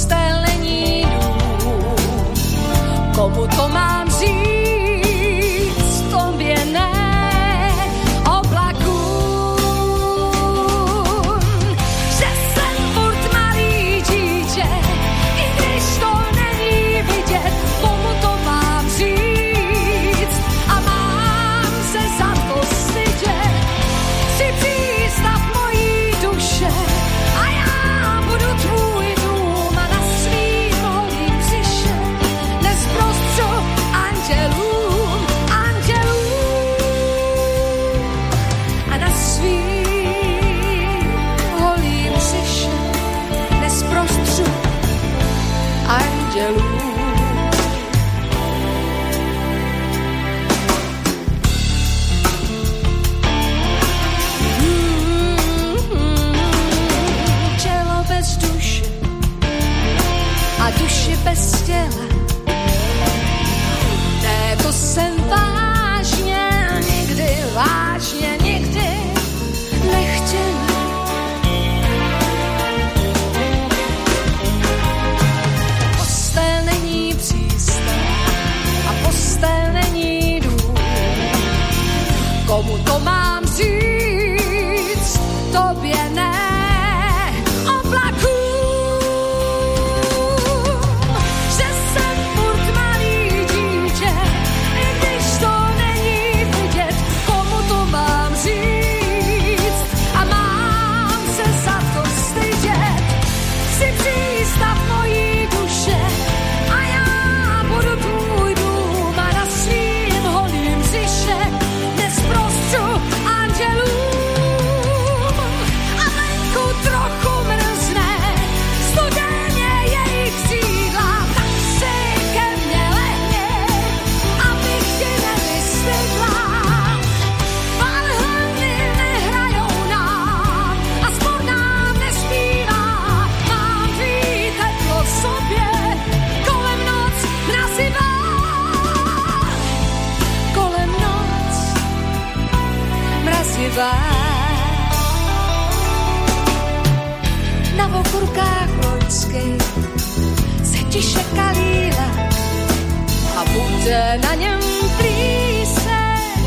[153.52, 154.60] Bude na něm
[154.98, 156.44] plíseň,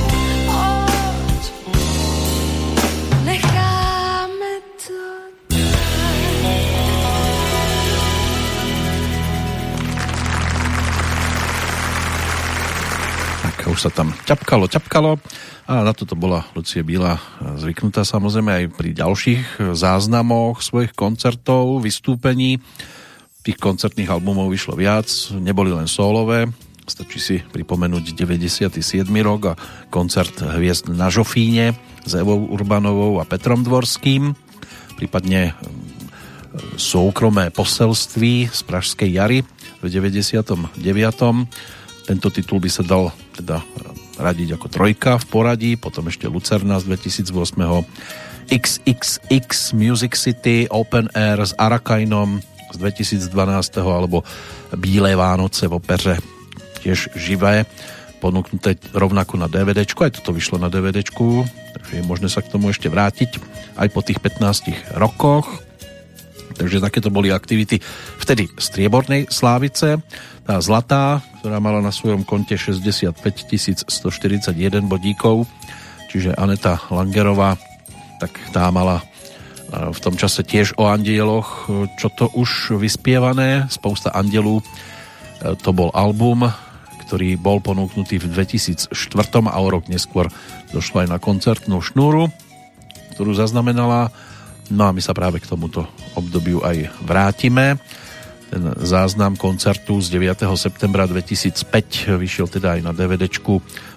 [0.48, 1.44] oď.
[13.64, 15.18] Už sa tam ťapkalo, ťapkalo
[15.66, 17.18] a na toto bola Lucie Bíla
[17.58, 22.62] zvyknutá samozrejme aj pri ďalších záznamoch svojich koncertov, vystúpení.
[23.44, 25.04] Tých koncertných albumov vyšlo viac,
[25.36, 26.48] neboli len solové,
[26.88, 28.80] stačí si pripomenúť 97.
[29.20, 29.58] rok a
[29.92, 31.76] koncert Hviezd na Žofíne
[32.08, 34.32] s Evou Urbanovou a Petrom Dvorským,
[34.96, 35.52] prípadne
[36.80, 39.44] súkromé poselství z Pražskej jary
[39.84, 40.80] v 99.
[42.08, 43.60] Tento titul by sa dal teda
[44.16, 47.28] radiť ako trojka v poradí, potom ešte Lucerna z 2008.
[48.44, 53.30] XXX Music City Open Air s Arakainom z 2012.
[53.80, 54.26] alebo
[54.74, 56.18] Bílé Vánoce v opeře
[56.84, 57.64] tiež živé
[58.20, 62.72] ponúknuté rovnako na DVD, aj toto vyšlo na DVD, takže je možné sa k tomu
[62.72, 63.36] ešte vrátiť
[63.76, 65.48] aj po tých 15 rokoch.
[66.54, 67.82] Takže takéto boli aktivity
[68.22, 69.98] vtedy striebornej slávice.
[70.46, 73.10] Tá zlatá, ktorá mala na svojom konte 65
[73.90, 75.50] 141 bodíkov,
[76.08, 77.58] čiže Aneta Langerová,
[78.22, 79.02] tak tá mala
[79.74, 84.64] v tom čase tiež o andieloch, čo to už vyspievané, spousta andelú, e,
[85.58, 86.46] to bol album,
[87.04, 88.90] ktorý bol ponúknutý v 2004
[89.50, 90.30] a o rok neskôr
[90.70, 92.32] došlo aj na koncertnú šnúru,
[93.14, 94.14] ktorú zaznamenala
[94.72, 95.84] No a my sa práve k tomuto
[96.16, 97.76] obdobiu aj vrátime.
[98.48, 100.46] Ten záznam koncertu z 9.
[100.56, 103.28] septembra 2005 vyšiel teda aj na DVD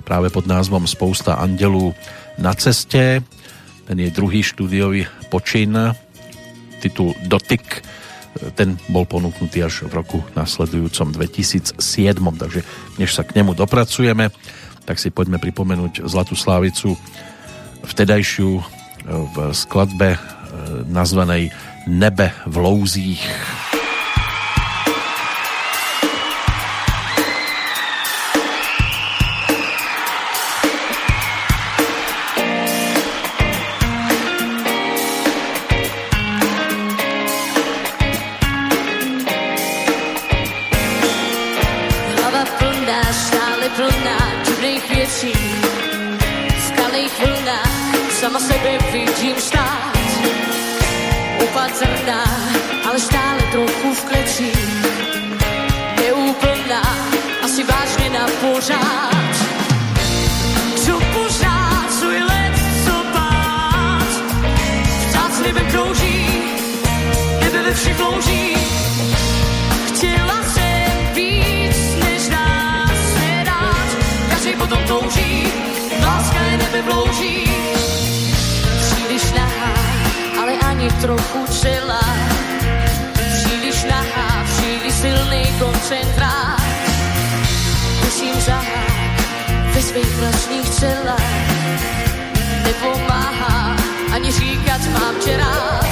[0.04, 1.96] práve pod názvom Spousta andelů
[2.36, 3.24] na ceste.
[3.88, 5.72] Ten je druhý štúdiový počin,
[6.84, 7.82] titul Dotyk,
[8.54, 11.80] ten bol ponúknutý až v roku nasledujúcom 2007,
[12.38, 12.62] takže
[13.02, 14.30] než sa k nemu dopracujeme,
[14.86, 17.00] tak si poďme pripomenúť Zlatú Slávicu
[17.88, 18.62] vtedajšiu
[19.08, 20.20] v skladbe
[20.92, 21.50] nazvanej
[21.88, 23.24] Nebe v louzích.
[45.24, 45.40] Věcí.
[46.60, 49.98] V kalých vlnách sama sebe vidím stát.
[51.44, 52.24] Opatrná,
[52.90, 54.52] ale stále trochu v kleci.
[56.00, 56.82] Neúplná,
[57.44, 59.36] asi vážně na pořád.
[60.86, 62.54] Co pořád, co je let,
[62.86, 64.08] co pát.
[65.10, 66.28] Vtác nebe krouží,
[67.40, 68.58] nebe ve všech louží.
[69.88, 70.47] Chtěla
[74.68, 75.48] potom touží,
[76.04, 77.52] láska je nebe vlouží.
[78.80, 79.74] Příliš nahá,
[80.42, 82.04] ale ani trochu celá.
[83.14, 86.62] Příliš nahá, příliš silný koncentrát.
[88.06, 89.16] Musím zahát
[89.74, 91.48] ve svých vlastních celách.
[92.64, 93.76] Nepomáhá
[94.14, 95.87] ani říkat mám tě rád.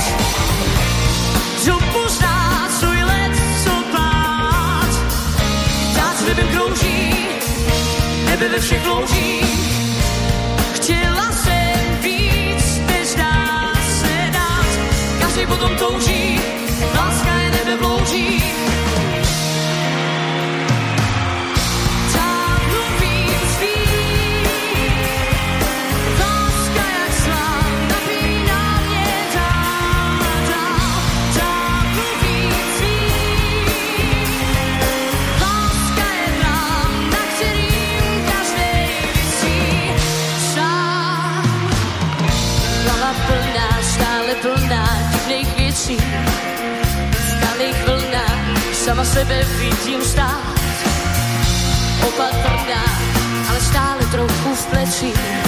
[8.49, 9.41] Ve všech louží.
[10.73, 14.65] Chtěla jsem víc, než dá se dát.
[15.19, 16.39] Každý potom touží,
[48.85, 50.37] sama sebe vidím stát.
[52.07, 52.85] Opatrná,
[53.49, 55.44] ale stále trochu v pleci.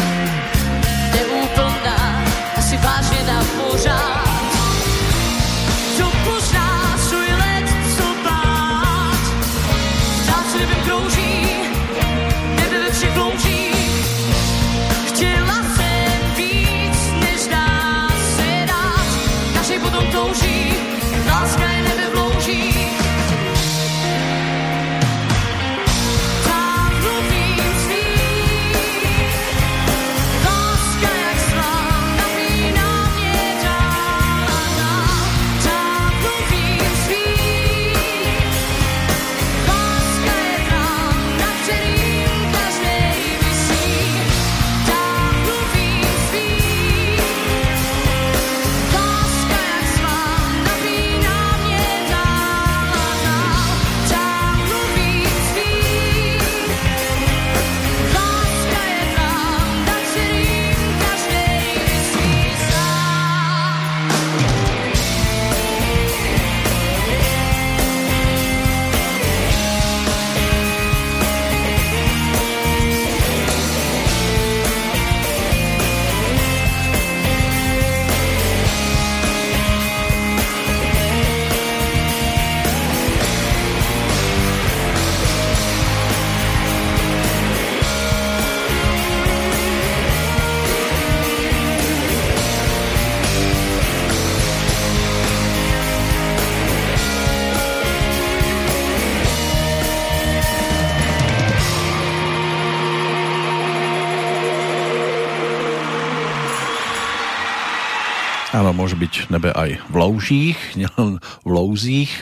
[108.78, 112.14] Môže byť nebe aj v loužích, nielen v louzích.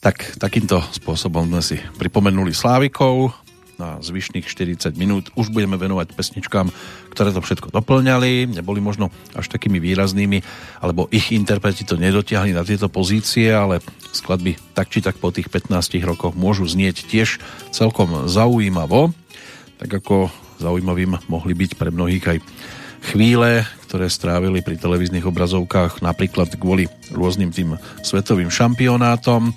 [0.00, 3.36] Tak takýmto spôsobom sme si pripomenuli Slávikov
[3.76, 5.34] na zvyšných 40 minút.
[5.34, 6.70] Už budeme venovať pesničkám,
[7.10, 10.40] ktoré to všetko doplňali, neboli možno až takými výraznými,
[10.78, 13.82] alebo ich interpreti to nedotiahli na tieto pozície, ale
[14.14, 15.74] skladby tak či tak po tých 15
[16.06, 17.42] rokoch môžu znieť tiež
[17.74, 19.10] celkom zaujímavo,
[19.82, 20.30] tak ako
[20.62, 22.38] zaujímavým mohli byť pre mnohých aj
[23.04, 29.52] chvíle, ktoré strávili pri televíznych obrazovkách napríklad kvôli rôznym tým svetovým šampionátom.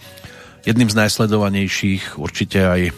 [0.68, 2.92] Jedným z najsledovanejších určite aj e,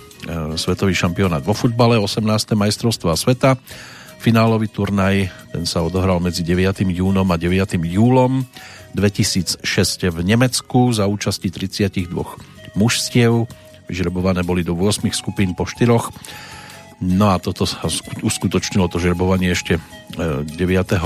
[0.58, 2.26] svetový šampionát vo futbale, 18.
[2.58, 3.62] majstrovstva sveta.
[4.20, 6.82] Finálový turnaj, ten sa odohral medzi 9.
[6.92, 7.80] júnom a 9.
[7.80, 8.44] júlom
[8.98, 9.64] 2006
[10.10, 12.10] v Nemecku za účasti 32
[12.74, 13.46] mužstiev.
[13.86, 16.49] Vyžrebované boli do 8 skupín po 4
[17.00, 17.88] No a toto sa
[18.20, 19.80] uskutočnilo to žrebovanie ešte
[20.20, 20.52] 9.
[20.52, 20.98] E,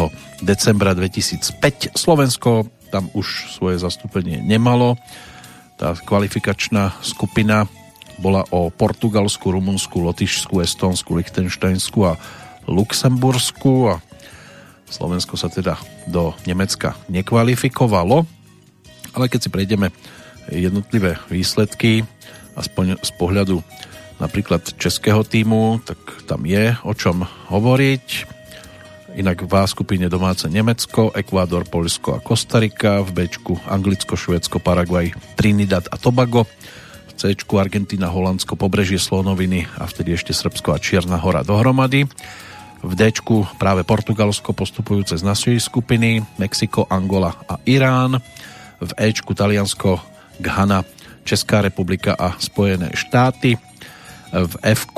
[0.41, 1.93] decembra 2005.
[1.93, 4.97] Slovensko tam už svoje zastúpenie nemalo.
[5.77, 7.69] Tá kvalifikačná skupina
[8.17, 12.17] bola o Portugalsku, Rumunsku, Lotyšsku, Estonsku, Lichtensteinsku a
[12.65, 14.01] Luxembursku a
[14.89, 18.29] Slovensko sa teda do Nemecka nekvalifikovalo.
[19.13, 19.89] Ale keď si prejdeme
[20.49, 22.05] jednotlivé výsledky,
[22.53, 23.65] aspoň z pohľadu
[24.21, 25.97] napríklad českého týmu, tak
[26.29, 28.35] tam je o čom hovoriť.
[29.13, 33.17] Inak v A skupine domáce Nemecko, Ekvádor, Polsko a Kostarika, v B
[33.69, 36.49] Anglicko, Švédsko, Paraguay, Trinidad a Tobago,
[37.09, 42.09] v C Argentina, Holandsko, Pobrežie Slonoviny a vtedy ešte Srbsko a Čierna hora dohromady.
[42.83, 43.13] V D
[43.61, 48.17] práve Portugalsko postupujúce z našej skupiny, Mexiko, Angola a Irán.
[48.81, 50.01] V E Taliansko,
[50.41, 50.83] Ghana,
[51.23, 53.55] Česká republika a Spojené štáty
[54.33, 54.89] v f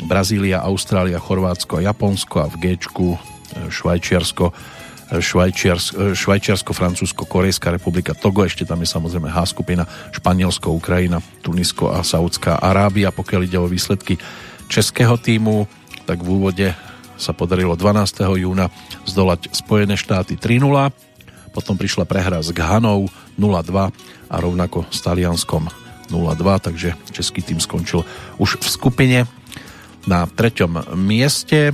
[0.00, 2.66] Brazília, Austrália, Chorvátsko Japonsko a v g
[3.68, 4.46] Švajčiarsko,
[5.10, 9.84] Švajčiarsko, Švajčiarsko, Francúzsko, Korejská republika, Togo, ešte tam je samozrejme H skupina,
[10.14, 13.12] Španielsko, Ukrajina, Tunisko a Saudská Arábia.
[13.12, 14.16] Pokiaľ ide o výsledky
[14.70, 15.66] českého týmu,
[16.06, 16.68] tak v úvode
[17.20, 18.22] sa podarilo 12.
[18.40, 18.72] júna
[19.04, 20.94] zdolať Spojené štáty 3-0,
[21.50, 23.90] potom prišla prehra s Ghanou 0-2
[24.30, 28.04] a rovnako s Talianskom 0-2, takže český tým skončil
[28.36, 29.18] už v skupine
[30.04, 31.72] na treťom mieste.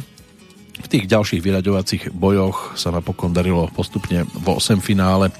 [0.76, 5.32] V tých ďalších vyraďovacích bojoch sa napokon darilo postupne vo 8 finále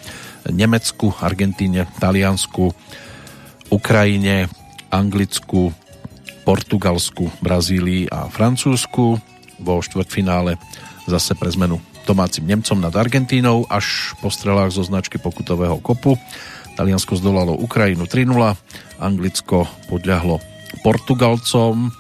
[0.49, 2.73] Nemecku, Argentíne, Taliansku,
[3.69, 4.49] Ukrajine,
[4.89, 5.75] Anglicku,
[6.47, 9.19] Portugalsku, Brazílii a Francúzsku.
[9.61, 10.57] Vo štvrtfinále
[11.11, 16.15] zase pre zmenu domácim Nemcom nad Argentínou až po strelách zo značky pokutového kopu.
[16.79, 18.31] Taliansko zdolalo Ukrajinu 3-0,
[18.99, 20.41] Anglicko podľahlo
[20.81, 21.93] Portugalcom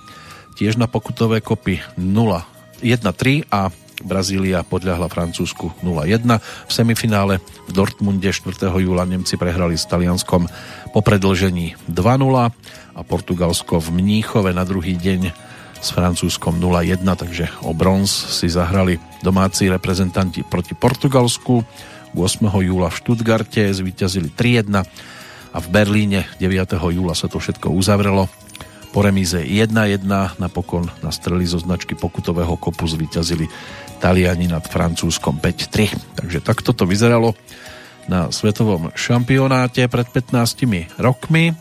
[0.57, 3.68] tiež na pokutové kopy 0-1-3 a
[4.05, 6.41] Brazília podľahla Francúzsku 0-1.
[6.41, 8.68] V semifinále v Dortmunde 4.
[8.68, 10.44] júla Nemci prehrali s Talianskom
[10.92, 11.97] po predlžení 2-0
[12.97, 15.33] a Portugalsko v Mníchove na druhý deň
[15.81, 21.65] s Francúzskom 0-1, takže o bronz si zahrali domáci reprezentanti proti Portugalsku.
[22.16, 22.49] 8.
[22.49, 24.73] júla v Štutgarte zvíťazili 3-1
[25.57, 26.76] a v Berlíne 9.
[26.76, 28.28] júla sa to všetko uzavrelo.
[28.93, 30.05] Po remíze 1-1
[30.36, 33.49] napokon na strely zo značky pokutového kopu zvíťazili
[33.97, 36.20] Taliani nad Francúzskom 5-3.
[36.20, 37.33] Takže takto to vyzeralo
[38.05, 41.57] na svetovom šampionáte pred 15 rokmi.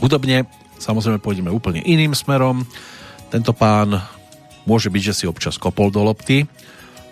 [0.00, 0.48] Hudobne
[0.80, 2.64] samozrejme pôjdeme úplne iným smerom.
[3.28, 4.00] Tento pán
[4.64, 6.48] môže byť, že si občas kopol do lopty,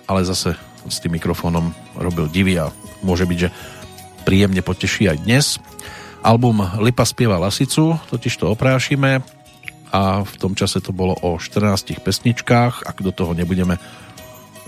[0.08, 0.56] ale zase
[0.88, 2.72] s tým mikrofónom robil divy a
[3.04, 3.52] môže byť, že
[4.28, 5.56] príjemne poteší aj dnes.
[6.20, 9.24] Album Lipa spieva Lasicu, totiž to oprášime
[9.88, 13.82] a v tom čase to bolo o 14 pesničkách, ak do toho nebudeme e,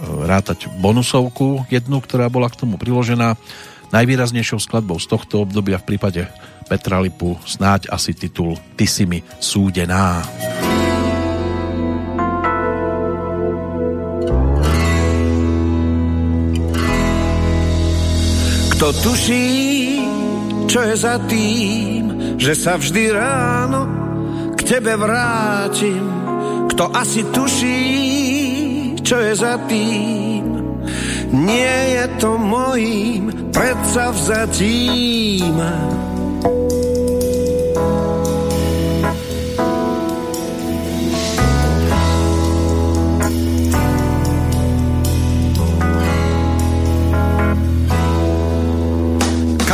[0.00, 3.36] rátať bonusovku jednu, ktorá bola k tomu priložená.
[3.92, 6.24] Najvýraznejšou skladbou z tohto obdobia v prípade
[6.64, 10.24] Petra Lipu snáď asi titul Ty si mi súdená.
[18.81, 20.00] Kto tuší,
[20.65, 23.84] čo je za tým, že sa vždy ráno
[24.57, 26.00] k tebe vrátim.
[26.65, 27.84] Kto asi tuší,
[29.05, 30.65] čo je za tým,
[31.28, 35.60] nie je to mojím predsavzatím.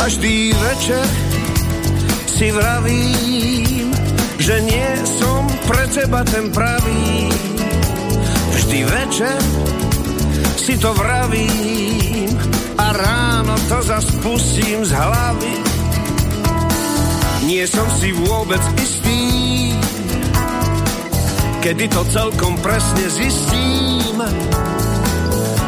[0.07, 1.03] Každý večer
[2.31, 3.91] si vravím,
[4.39, 7.27] že nie som pre teba ten pravý.
[8.55, 9.35] Vždy večer
[10.55, 12.31] si to vravím,
[12.79, 15.55] a ráno to zas pustím z hlavy.
[17.43, 19.75] Nie som si vôbec istý,
[21.59, 24.23] kedy to celkom presne zistím.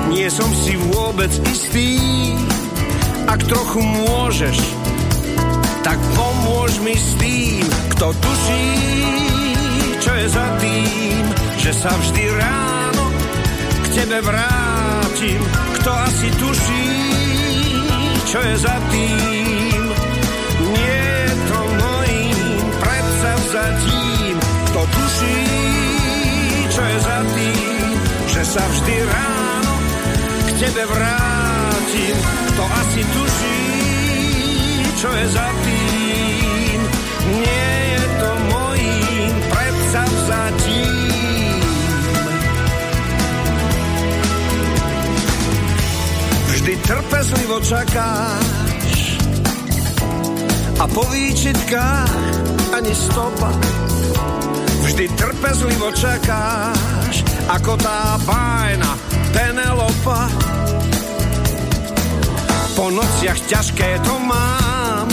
[0.07, 1.99] Nie som si vôbec istý,
[3.29, 4.57] ak trochu môžeš,
[5.85, 7.61] tak pomôž mi s tým,
[7.93, 8.69] kto tuší,
[10.01, 11.23] čo je za tým,
[11.61, 13.05] že sa vždy ráno
[13.85, 15.41] k tebe vrátim.
[15.77, 16.89] Kto asi tuší,
[18.25, 19.81] čo je za tým,
[20.73, 24.35] nie je to mojím predsavzatím.
[24.73, 25.41] Kto tuší,
[26.73, 27.89] čo je za tým,
[28.25, 29.73] že sa vždy ráno
[30.41, 31.38] k tebe vrátim.
[31.89, 33.61] Kto asi tuší,
[34.93, 36.79] čo je za tým,
[37.41, 41.57] nie je to mojím predsavzatím.
[46.45, 49.17] Vždy trpezlivo čakáš
[50.77, 52.13] a po výčitkách
[52.77, 53.49] ani stopa.
[54.85, 58.93] Vždy trpezlivo čakáš ako tá bájna
[59.33, 60.29] Penelopa.
[62.79, 65.03] Po nociach ťažké to mám,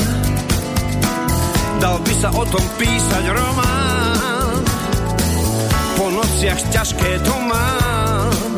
[1.82, 4.62] dal by sa o tom písať román.
[5.98, 8.54] Po nociach ťažké to mám,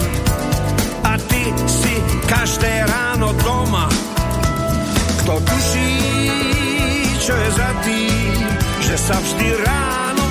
[1.09, 1.95] a ty si
[2.29, 3.89] každé ráno doma.
[5.25, 5.93] Kto tuší,
[7.17, 8.37] čo je za tým,
[8.85, 10.25] že sa vždy ráno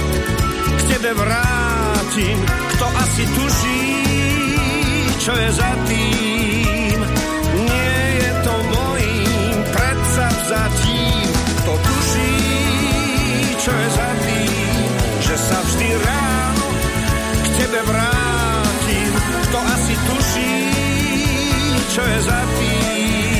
[0.53, 2.37] k tebe vrátim.
[2.77, 3.85] Kto asi tuší,
[5.17, 6.36] čo je za tým,
[11.67, 12.31] Kto tuší,
[13.59, 14.87] čo je za tým,
[15.19, 16.67] že sa vždy ráno
[17.43, 19.11] k tebe vrátim.
[19.51, 20.55] Kto asi tuší,
[21.91, 23.36] čo je za tým,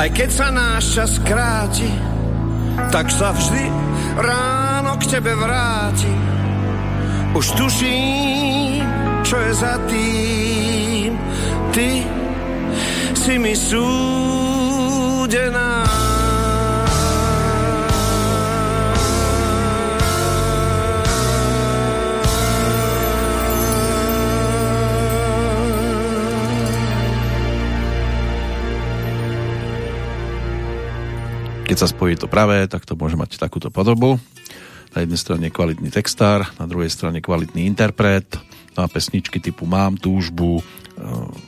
[0.00, 1.92] Aj keď sa náš čas kráti,
[2.88, 3.68] tak sa vždy
[4.16, 6.08] ráno k tebe vráti.
[7.36, 8.80] Už tuším,
[9.20, 11.20] čo je za tým.
[11.76, 12.00] Ty
[13.12, 14.80] si mi súdená.
[31.70, 34.18] Keď sa spojí to pravé, tak to môže mať takúto podobu.
[34.90, 38.26] Na jednej strane kvalitný textár, na druhej strane kvalitný interpret.
[38.74, 40.62] No a pesničky typu Mám túžbu, e,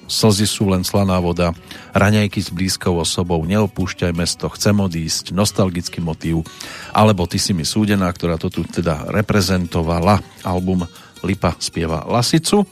[0.06, 1.50] Slzy sú len slaná voda,
[1.90, 6.46] Raňajky s blízkou osobou, Neopúšťaj mesto, Chcem odísť, Nostalgický motív,
[6.94, 10.22] alebo Ty si mi súdená, ktorá to tu teda reprezentovala.
[10.46, 10.86] Album
[11.26, 12.62] Lipa spieva Lasicu.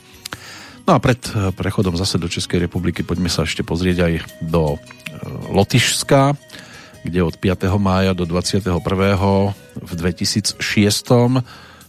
[0.87, 4.63] No a pred e, prechodom zase do Českej republiky poďme sa ešte pozrieť aj do
[4.75, 4.79] e,
[5.51, 6.39] Lotyšska,
[7.05, 7.71] kde od 5.
[7.81, 8.71] mája do 21.
[9.77, 10.61] v 2006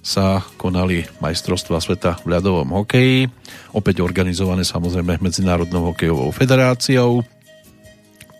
[0.01, 3.29] sa konali majstrovstvá sveta v ľadovom hokeji,
[3.77, 7.21] opäť organizované samozrejme Medzinárodnou hokejovou federáciou.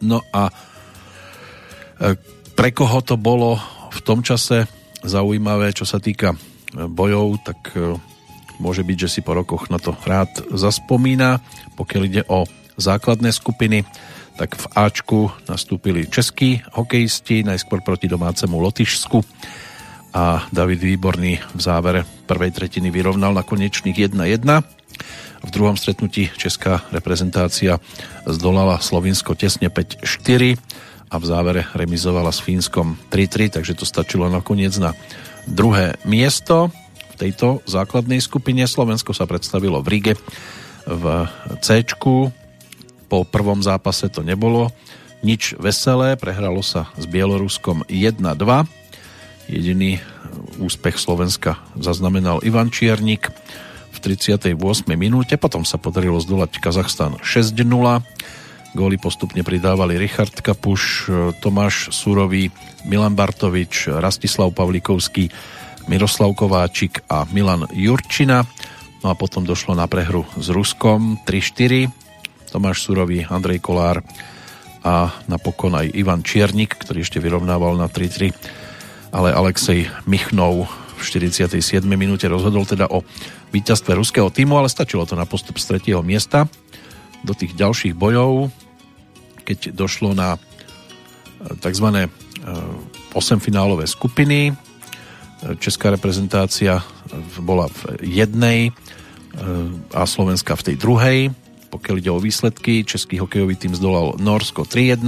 [0.01, 0.53] No a e,
[2.57, 3.61] pre koho to bolo
[3.93, 4.65] v tom čase
[5.05, 6.37] zaujímavé, čo sa týka e,
[6.89, 7.93] bojov, tak e,
[8.57, 11.45] môže byť, že si po rokoch na to rád zaspomína.
[11.77, 12.49] Pokiaľ ide o
[12.81, 13.85] základné skupiny,
[14.41, 19.21] tak v Ačku nastúpili českí hokejisti, najskôr proti domácemu Lotyšsku
[20.17, 24.41] a David Výborný v závere prvej tretiny vyrovnal na konečných 1-1.
[25.45, 27.77] V druhom stretnutí česká reprezentácia
[28.25, 30.57] zdolala Slovinsko tesne 5-4
[31.13, 34.97] a v závere remizovala s Fínskom 3-3, takže to stačilo nakoniec na
[35.45, 36.73] druhé miesto.
[37.13, 40.13] V tejto základnej skupine Slovensko sa predstavilo v Rige
[40.89, 41.29] v
[41.61, 41.85] C.
[43.11, 44.71] Po prvom zápase to nebolo
[45.19, 48.23] nič veselé, prehralo sa s Bieloruskom 1-2.
[49.51, 49.99] Jediný
[50.63, 53.27] úspech Slovenska zaznamenal Ivan Čiernik
[53.91, 54.55] v 38.
[54.95, 57.59] minúte, potom sa podarilo zdolať Kazachstan 6-0.
[58.71, 61.11] Góly postupne pridávali Richard Kapuš,
[61.43, 62.47] Tomáš Surový,
[62.87, 65.27] Milan Bartovič, Rastislav Pavlikovský,
[65.91, 68.47] Miroslav Kováčik a Milan Jurčina.
[69.03, 71.91] No a potom došlo na prehru s Ruskom 3-4.
[72.51, 74.03] Tomáš Surový, Andrej Kolár
[74.83, 78.35] a napokon aj Ivan Čiernik, ktorý ešte vyrovnával na 3-3.
[79.15, 81.55] Ale Alexej Michnov v 47.
[81.95, 83.01] minúte rozhodol teda o
[83.55, 86.45] víťazstve ruského týmu, ale stačilo to na postup z tretieho miesta
[87.23, 88.51] do tých ďalších bojov
[89.51, 90.39] keď došlo na e,
[91.59, 92.07] tzv.
[93.11, 94.39] 8-finálové e, skupiny.
[94.49, 94.53] E,
[95.59, 96.79] Česká reprezentácia
[97.43, 98.71] bola v jednej
[99.95, 101.19] a Slovenska v tej druhej.
[101.71, 105.07] Pokiaľ ide o výsledky, Český hokejový tým zdolal Norsko 3-1,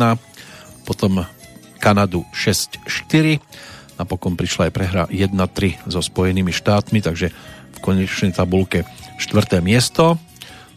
[0.87, 1.27] potom
[1.83, 3.43] Kanadu 6-4,
[3.99, 7.35] napokon prišla aj prehra 1-3 so Spojenými štátmi, takže
[7.75, 8.87] v konečnej tabulke
[9.19, 10.15] štvrté miesto.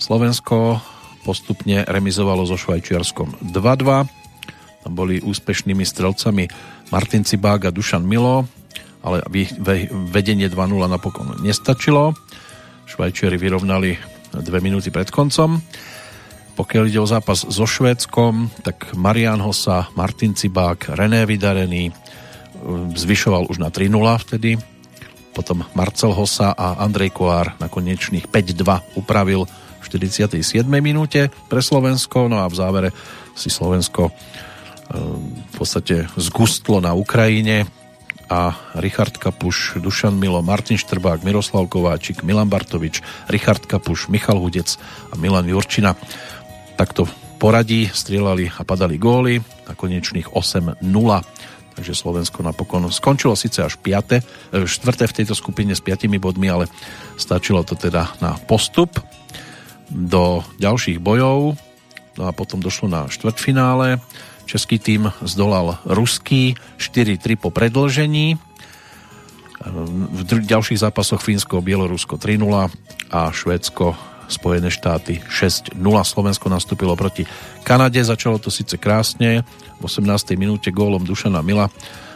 [0.02, 0.82] Slovensko
[1.22, 4.82] postupne remizovalo so Švajčiarskom 2-2.
[4.82, 6.50] Tam boli úspešnými strelcami
[6.90, 8.46] Martin Cibák a Dušan Milo,
[9.06, 9.22] ale
[10.10, 12.14] vedenie 2-0 napokon nestačilo.
[12.86, 15.60] Švajčiari vyrovnali dve minúty pred koncom.
[16.56, 23.52] Pokiaľ ide o zápas so Švédskom, tak Marian Hossa, Martin Cibák, René Vydarený um, zvyšoval
[23.52, 23.92] už na 3-0
[24.24, 24.56] vtedy.
[25.36, 29.44] Potom Marcel Hossa a Andrej Koár na konečných 5-2 upravil
[29.84, 30.64] 47.
[30.80, 32.88] minúte pre Slovensko, no a v závere
[33.36, 34.12] si Slovensko e,
[35.36, 37.68] v podstate zgustlo na Ukrajine
[38.26, 44.74] a Richard Kapuš, Dušan Milo, Martin Štrbák, Miroslav Kováčik, Milan Bartovič, Richard Kapuš, Michal Hudec
[45.10, 45.94] a Milan Jurčina.
[46.74, 47.06] Takto
[47.38, 49.38] poradí, strieľali a padali góly
[49.68, 50.82] na konečných 8-0
[51.76, 54.64] takže Slovensko napokon skončilo síce až 5.
[54.64, 54.64] 4.
[54.64, 56.72] E, v tejto skupine s 5 bodmi, ale
[57.20, 58.96] stačilo to teda na postup
[59.92, 61.60] do ďalších bojov.
[62.16, 64.00] No a potom došlo na štvrťfinále.
[64.46, 68.38] Český tým zdolal ruský 4-3 po predlžení.
[69.66, 72.70] V ďalších zápasoch Fínsko, Bielorusko 3-0
[73.10, 75.78] a Švédsko Spojené štáty 6-0.
[76.02, 77.26] Slovensko nastúpilo proti
[77.62, 79.46] Kanade, začalo to síce krásne,
[79.78, 80.34] v 18.
[80.38, 81.70] minúte gólom Dušana Mila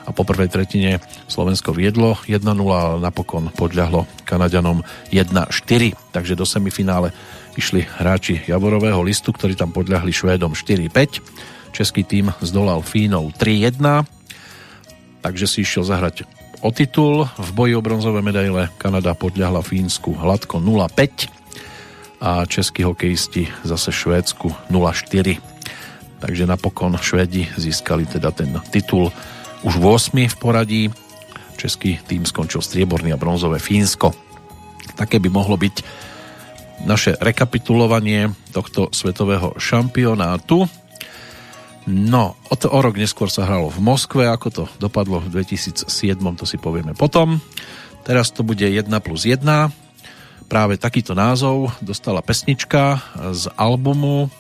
[0.07, 0.99] a po prvej tretine
[1.31, 4.83] Slovensko viedlo 1-0, ale napokon podľahlo Kanadianom
[5.15, 7.15] 1-4, takže do semifinále
[7.55, 11.60] išli hráči Javorového listu, ktorí tam podľahli Švédom 4-5.
[11.71, 14.05] Český tým zdolal Fínov 3-1,
[15.21, 16.29] takže si išiel zahrať
[16.61, 17.25] o titul.
[17.41, 21.31] V boji o bronzové medaile Kanada podľahla Fínsku hladko 0-5
[22.21, 25.41] a českí hokejisti zase Švédsku 0-4.
[26.21, 29.09] Takže napokon Švédi získali teda ten titul
[29.65, 30.83] už 8 v poradí.
[31.57, 34.13] Český tým skončil strieborný a bronzové Fínsko.
[34.97, 35.77] Také by mohlo byť
[36.85, 40.69] naše rekapitulovanie tohto svetového šampionátu.
[41.91, 45.91] No, o, to, o rok neskôr sa hralo v Moskve, ako to dopadlo v 2007,
[46.39, 47.43] to si povieme potom.
[48.07, 49.43] Teraz to bude 1 plus 1.
[50.47, 53.03] Práve takýto názov dostala pesnička
[53.35, 54.31] z albumu,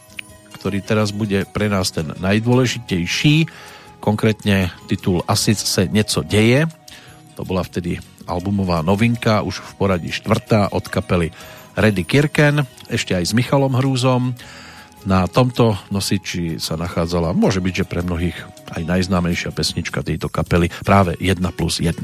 [0.54, 3.50] ktorý teraz bude pre nás ten najdôležitejší,
[3.98, 6.70] konkrétne titul Asi se něco deje.
[7.34, 7.98] To bola vtedy
[8.30, 11.34] albumová novinka, už v poradí štvrtá od kapely
[11.74, 14.34] Reddy Kirken, ešte aj s Michalom Hrúzom.
[15.08, 18.36] Na tomto nosiči sa nachádzala, môže byť, že pre mnohých
[18.76, 21.96] aj najznámejšia pesnička tejto kapely, práve 1 plus 1.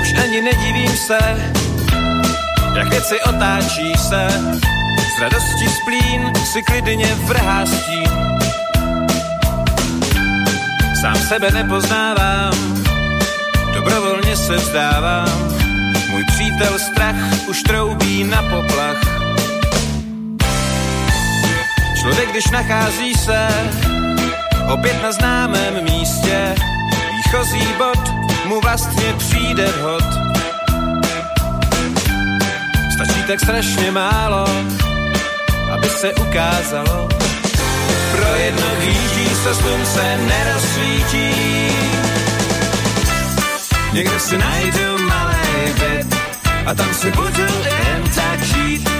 [0.00, 1.18] Už ani nedivím se,
[2.78, 4.22] jak věci otáčí se,
[5.20, 8.49] radosti splín si klidně vrhá stín.
[11.00, 12.84] Sám sebe nepoznávám,
[13.74, 15.48] dobrovolně se vzdávám.
[16.10, 17.14] Můj přítel strach
[17.48, 19.00] už troubí na poplach.
[22.00, 23.48] Člověk, když nachází se
[24.72, 26.54] opět na známém místě,
[27.10, 28.12] výchozí bod
[28.46, 30.04] mu vlastně přijde vhod.
[32.94, 34.46] Stačí tak strašně málo,
[35.72, 37.08] aby se ukázalo.
[38.30, 41.30] Pro jedno kříží se slunce nerozsvítí.
[43.92, 46.16] Někde si najdu malý byt
[46.66, 48.90] a tam si budu jen tak žít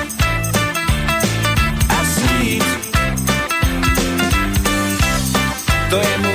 [1.88, 2.64] a snít.
[5.90, 6.29] To je můj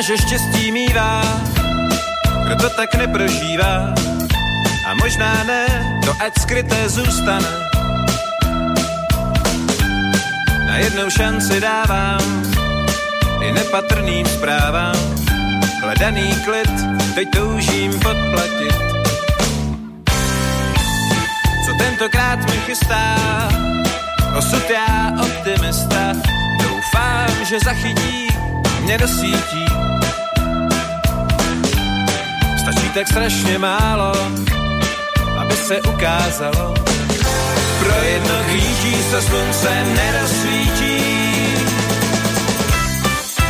[0.00, 1.22] Že štěstí mívá,
[2.44, 3.94] kdo to tak neprožívá.
[4.86, 5.66] A možná ne,
[6.04, 7.48] to ať skryté zůstane.
[10.66, 12.42] Na jednou šanci dávám
[13.42, 14.96] i nepatrným zprávám.
[15.82, 16.72] Hledaný klid,
[17.14, 18.76] teď toužím podplatit.
[21.66, 23.16] Co tentokrát mi chystá,
[24.38, 26.12] osud já optimista.
[26.62, 28.28] Doufám, že zachytí
[28.80, 29.67] mě do sítí.
[32.98, 34.12] Tak strašně málo,
[35.38, 36.74] aby se ukázalo.
[37.78, 40.98] Pro jedno kříží se slunce nerozsvítí.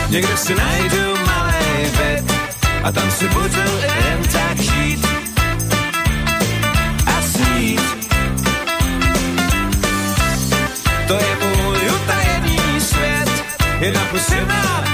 [0.08, 2.32] Někde si najdu malý byt
[2.82, 5.06] a tam si budu jen tak žít
[7.06, 8.08] a snít.
[11.06, 13.44] To je můj utajený svět,
[13.80, 14.87] jedna plus jedna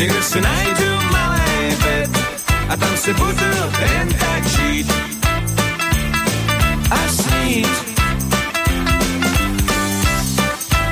[0.00, 2.18] Někde si najdu malý byt
[2.68, 3.50] a tam si budu
[3.92, 4.92] jen tak žít
[6.90, 7.68] a snít.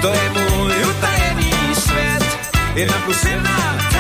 [0.01, 3.98] To je můj utajený svět, jedna plus jedna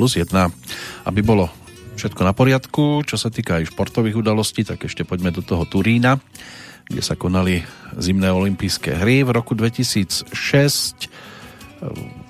[0.00, 0.32] plus 1.
[1.04, 1.52] Aby bolo
[2.00, 6.16] všetko na poriadku, čo sa týka aj športových udalostí, tak ešte poďme do toho Turína,
[6.88, 7.60] kde sa konali
[8.00, 10.32] zimné olympijské hry v roku 2006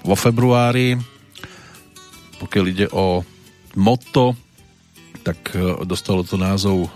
[0.03, 0.99] vo februári.
[2.43, 3.23] Pokiaľ ide o
[3.79, 4.35] moto,
[5.23, 6.91] tak e, dostalo to názov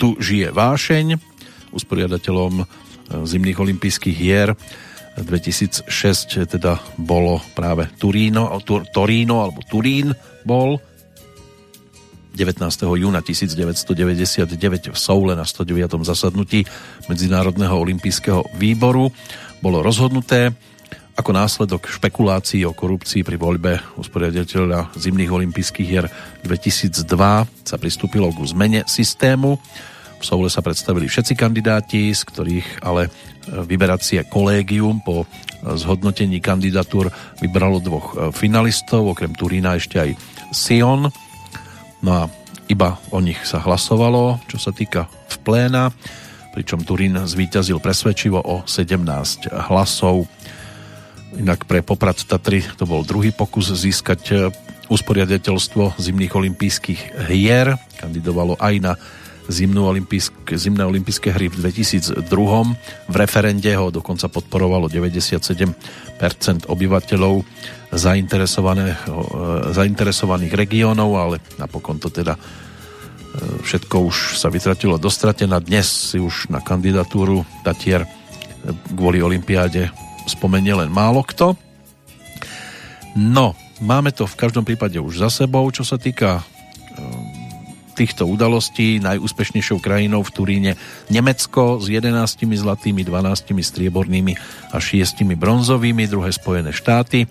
[0.00, 1.20] Tu žije vášeň.
[1.76, 2.64] Usporiadateľom e,
[3.28, 4.56] zimných olympijských hier
[5.24, 5.88] 2006
[6.44, 10.12] teda bolo práve Turíno, Tur, Torino alebo Turín
[10.44, 10.76] bol
[12.36, 12.60] 19.
[13.00, 16.04] júna 1999 v Soule na 109.
[16.04, 16.68] zasadnutí
[17.08, 19.08] Medzinárodného olympijského výboru
[19.64, 20.52] bolo rozhodnuté
[21.16, 26.04] ako následok špekulácií o korupcii pri voľbe usporiadateľa zimných olympijských hier
[26.44, 27.08] 2002
[27.64, 29.56] sa pristúpilo k zmene systému.
[30.20, 33.08] V Soule sa predstavili všetci kandidáti, z ktorých ale
[33.50, 35.24] vyberacie kolégium po
[35.62, 37.10] zhodnotení kandidatúr
[37.42, 40.10] vybralo dvoch finalistov, okrem Turína ešte aj
[40.54, 41.10] Sion.
[42.04, 42.22] No a
[42.66, 45.94] iba o nich sa hlasovalo, čo sa týka v pléna,
[46.54, 50.26] pričom Turín zvíťazil presvedčivo o 17 hlasov.
[51.36, 54.52] Inak pre Poprad Tatry to bol druhý pokus získať
[54.86, 57.74] usporiadateľstvo zimných olympijských hier.
[57.98, 58.92] Kandidovalo aj na
[59.46, 59.86] zimnú
[60.50, 62.26] zimné olympijské hry v 2002.
[63.06, 67.34] V referende ho dokonca podporovalo 97% obyvateľov
[69.70, 72.34] zainteresovaných regiónov, ale napokon to teda
[73.36, 75.60] všetko už sa vytratilo dostratená.
[75.60, 78.08] Dnes si už na kandidatúru Tatier
[78.96, 79.92] kvôli olympiáde
[80.26, 81.54] spomenie len málo kto.
[83.14, 86.42] No, máme to v každom prípade už za sebou, čo sa týka
[87.96, 90.72] týchto udalostí najúspešnejšou krajinou v Turíne
[91.08, 92.12] Nemecko s 11
[92.44, 94.36] zlatými, 12 striebornými
[94.70, 97.24] a 6 bronzovými, druhé Spojené štáty.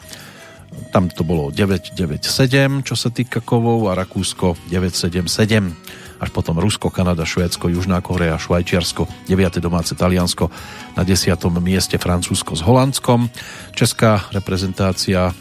[0.90, 7.28] Tam to bolo 9-9-7, čo sa týka kovov a Rakúsko 9-7-7 až potom Rusko, Kanada,
[7.28, 9.60] Švédsko, Južná Korea, Švajčiarsko, 9.
[9.60, 10.48] domáce Taliansko,
[10.96, 11.36] na 10.
[11.60, 13.28] mieste Francúzsko s Holandskom.
[13.76, 15.36] Česká reprezentácia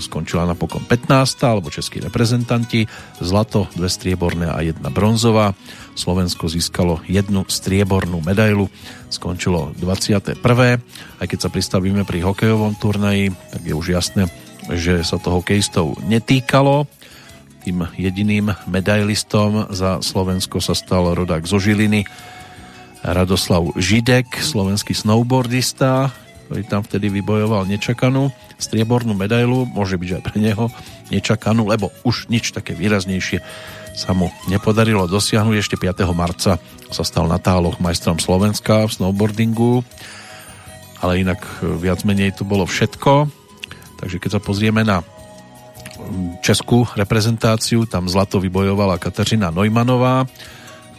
[0.00, 1.44] skončila napokon 15.
[1.44, 2.86] alebo českí reprezentanti.
[3.20, 5.52] Zlato, dve strieborné a jedna bronzová.
[5.94, 8.72] Slovensko získalo jednu striebornú medailu.
[9.12, 10.40] Skončilo 21.
[11.20, 14.26] Aj keď sa pristavíme pri hokejovom turnaji, tak je už jasné,
[14.72, 16.88] že sa to hokejistov netýkalo.
[17.64, 22.04] Tým jediným medailistom za Slovensko sa stal rodák zo Žiliny
[23.04, 26.08] Radoslav Židek, slovenský snowboardista,
[26.46, 28.28] ktorý tam vtedy vybojoval nečakanú
[28.60, 30.70] striebornú medailu, môže byť aj pre neho
[31.10, 33.42] nečakanú, lebo už nič také výraznejšie
[33.94, 35.56] sa mu nepodarilo dosiahnuť.
[35.58, 36.04] Ešte 5.
[36.14, 36.58] marca
[36.90, 39.86] sa stal na táloch majstrom Slovenska v snowboardingu,
[40.98, 41.40] ale inak
[41.78, 43.30] viac menej to bolo všetko.
[44.02, 45.06] Takže keď sa pozrieme na
[46.42, 50.26] českú reprezentáciu, tam zlato vybojovala Kateřina Neumannová,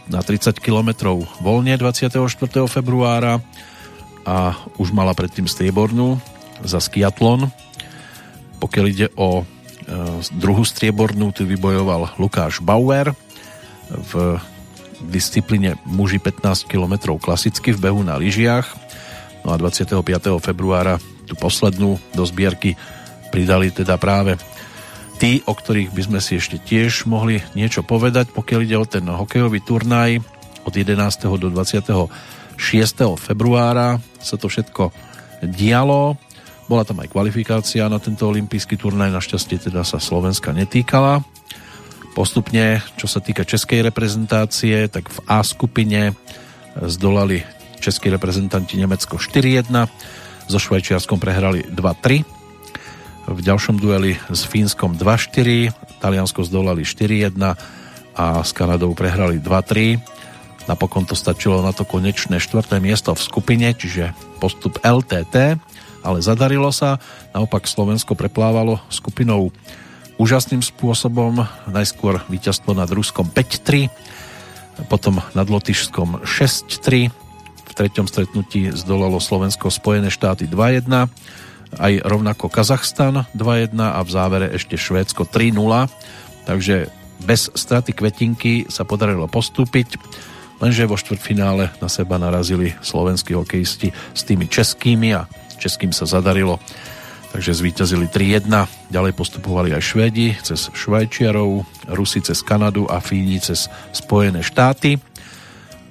[0.06, 2.22] na 30 km voľne 24.
[2.70, 3.42] februára
[4.26, 6.18] a už mala predtým striebornú
[6.66, 7.46] za skiatlon.
[8.58, 9.44] Pokiaľ ide o e,
[10.34, 13.14] druhú striebornú, tu vybojoval Lukáš Bauer
[13.86, 14.42] v
[14.98, 18.66] disciplíne muži 15 km klasicky v behu na lyžiach.
[19.46, 20.02] No a 25.
[20.42, 20.98] februára
[21.28, 22.74] tú poslednú do zbierky
[23.30, 24.40] pridali teda práve
[25.22, 29.04] tí, o ktorých by sme si ešte tiež mohli niečo povedať, pokiaľ ide o ten
[29.06, 30.18] hokejový turnaj
[30.66, 30.98] od 11.
[31.38, 31.48] do
[32.56, 33.20] 26.
[33.20, 34.90] februára sa to všetko
[35.44, 36.16] dialo.
[36.66, 41.22] Bola tam aj kvalifikácia na tento olimpijský turnaj, našťastie teda sa Slovenska netýkala.
[42.16, 46.16] Postupne, čo sa týka českej reprezentácie, tak v A skupine
[46.74, 47.44] zdolali
[47.78, 49.70] českí reprezentanti Nemecko 4-1,
[50.48, 52.24] so Švajčiarskom prehrali 2-3,
[53.26, 57.34] v ďalšom dueli s Fínskom 2-4, Taliansko zdolali 4-1
[58.16, 60.15] a s Kanadou prehrali 2-3.
[60.66, 64.10] Napokon to stačilo na to konečné štvrté miesto v skupine, čiže
[64.42, 65.58] postup LTT,
[66.02, 66.98] ale zadarilo sa.
[67.34, 69.54] Naopak Slovensko preplávalo skupinou
[70.18, 71.46] úžasným spôsobom.
[71.70, 73.90] Najskôr víťazstvo nad Ruskom 5-3,
[74.90, 77.14] potom nad Lotyšskom 6-3.
[77.66, 81.08] V treťom stretnutí zdolalo Slovensko Spojené štáty 2-1
[81.76, 85.90] aj rovnako Kazachstan 2-1 a v závere ešte Švédsko 3-0.
[86.46, 86.88] Takže
[87.26, 89.98] bez straty kvetinky sa podarilo postúpiť,
[90.60, 96.60] lenže vo štvrtfinále na seba narazili slovenskí hokejisti s tými českými a českým sa zadarilo.
[97.32, 98.48] Takže zvíťazili 3-1.
[98.88, 104.96] Ďalej postupovali aj Švédi cez Švajčiarov, Rusi cez Kanadu a Fíni cez Spojené štáty.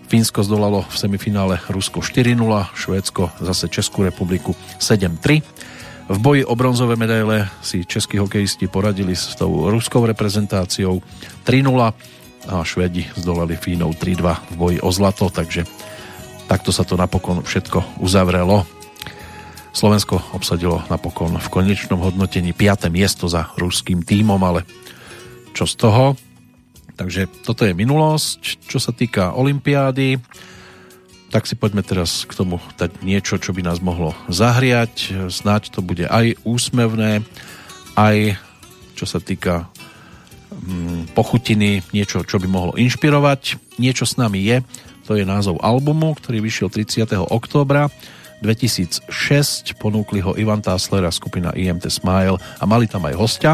[0.10, 2.38] Fínsko zdolalo v semifinále Rusko 4-0,
[2.74, 5.42] Švédsko zase Českú republiku 7-3.
[6.06, 11.02] V boji o bronzové medaile si českí hokejisti poradili s tou ruskou reprezentáciou
[11.42, 11.94] 3-0
[12.50, 15.66] a Švedi zdolali Fínov 3-2 v boji o zlato, takže
[16.46, 18.66] takto sa to napokon všetko uzavrelo.
[19.76, 22.88] Slovensko obsadilo napokon v konečnom hodnotení 5.
[22.88, 24.64] miesto za ruským tímom, ale
[25.52, 26.16] čo z toho?
[26.96, 28.64] Takže toto je minulosť.
[28.72, 30.16] Čo sa týka Olympiády,
[31.28, 35.28] tak si poďme teraz k tomu dať niečo, čo by nás mohlo zahriať.
[35.28, 37.28] Snáď to bude aj úsmevné,
[38.00, 38.40] aj
[38.96, 39.68] čo sa týka
[41.14, 43.58] pochutiny, niečo, čo by mohlo inšpirovať.
[43.78, 44.58] Niečo s nami je,
[45.06, 47.06] to je názov albumu, ktorý vyšiel 30.
[47.30, 47.94] októbra
[48.42, 49.10] 2006.
[49.78, 53.54] Ponúkli ho Ivan Tásler a skupina IMT Smile a mali tam aj hostia,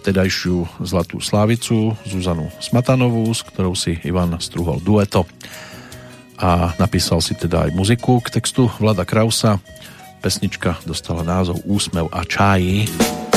[0.00, 5.26] vtedajšiu Zlatú Slávicu Zuzanu Smatanovú, s ktorou si Ivan struhol dueto
[6.38, 9.58] a napísal si teda aj muziku k textu Vlada Krausa.
[10.22, 12.86] Pesnička dostala názov Úsmev a čáji.
[12.86, 13.27] Tak rok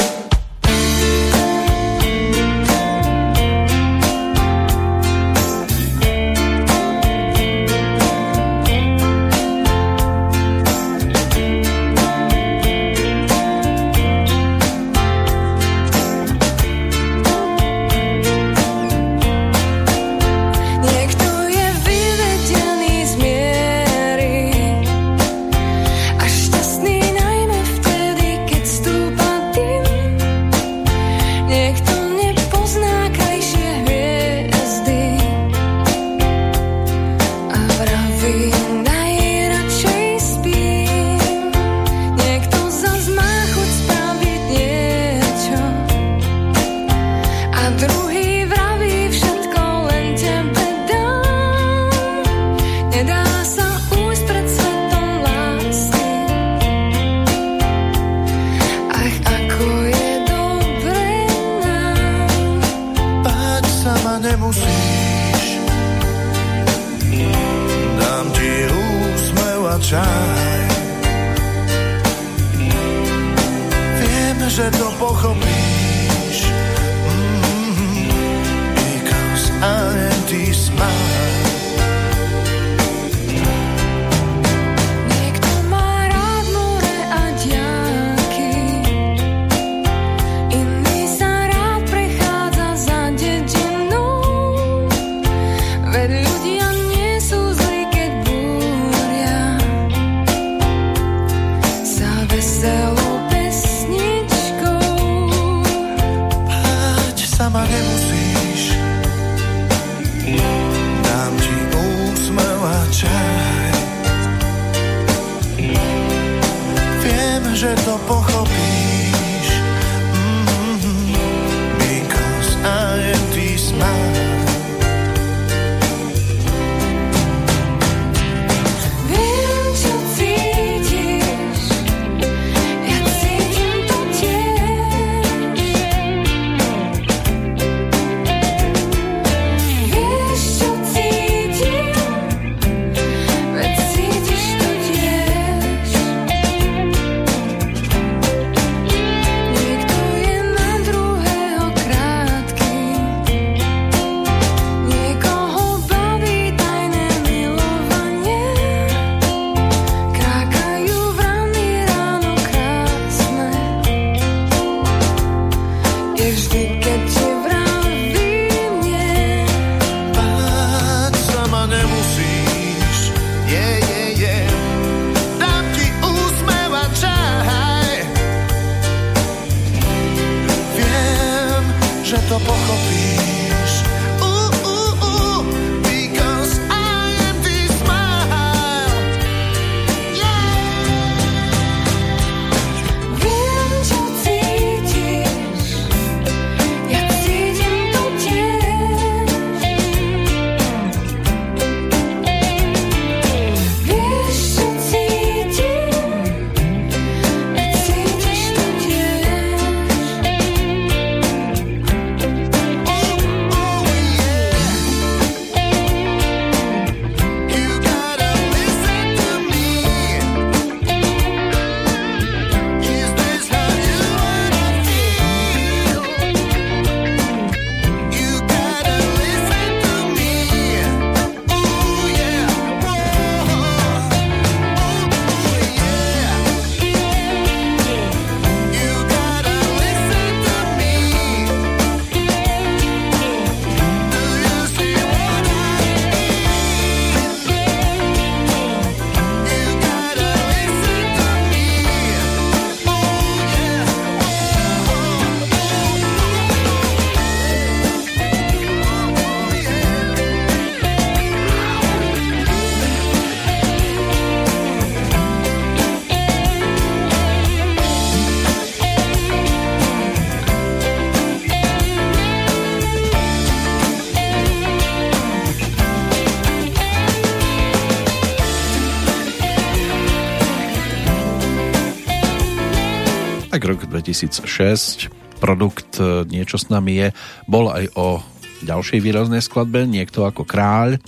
[284.11, 285.07] 2006,
[285.41, 287.07] produkt e, Niečo s nami je,
[287.49, 288.22] bol aj o
[288.61, 291.01] ďalšej výraznej skladbe, Niekto ako kráľ,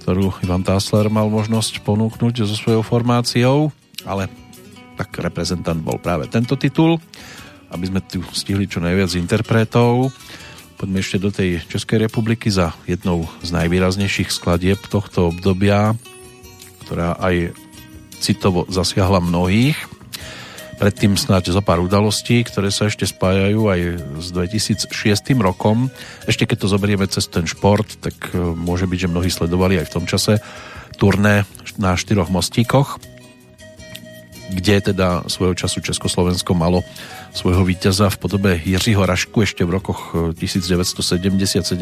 [0.00, 3.72] ktorú Ivan Tásler mal možnosť ponúknuť so svojou formáciou,
[4.04, 4.28] ale
[4.94, 7.02] tak reprezentant bol práve tento titul,
[7.74, 10.14] aby sme tu stihli čo najviac interpretov.
[10.78, 15.96] Poďme ešte do tej Českej republiky za jednou z najvýraznejších skladieb tohto obdobia,
[16.86, 17.56] ktorá aj
[18.20, 19.83] citovo zasiahla mnohých.
[20.84, 23.80] Predtým snáď zo pár udalostí, ktoré sa ešte spájajú aj
[24.20, 25.88] s 2006 rokom.
[26.28, 29.88] Ešte keď to zoberieme cez ten šport, tak e, môže byť, že mnohí sledovali aj
[29.88, 30.44] v tom čase
[31.00, 31.48] turné
[31.80, 33.00] na štyroch mostíkoch,
[34.52, 36.84] kde teda svojho času Československo malo
[37.32, 41.80] svojho víťaza v podobe Jiřího Rašku ešte v rokoch 1970-71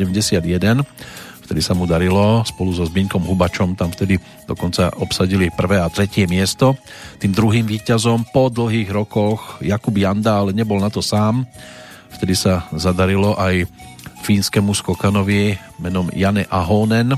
[1.52, 4.16] vtedy sa mu darilo spolu so Zbinkom Hubačom, tam vtedy
[4.48, 6.81] dokonca obsadili prvé a tretie miesto.
[7.23, 11.47] Tým druhým víťazom po dlhých rokoch Jakub Janda, ale nebol na to sám.
[12.18, 13.70] Vtedy sa zadarilo aj
[14.26, 17.15] fínskemu skokanovi menom Jane Ahonen.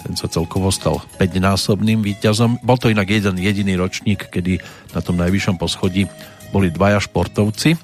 [0.00, 2.56] Ten sa celkovo stal 5-násobným víťazom.
[2.64, 4.64] Bol to inak jeden jediný ročník, kedy
[4.96, 6.08] na tom najvyššom poschodí
[6.48, 7.76] boli dvaja športovci.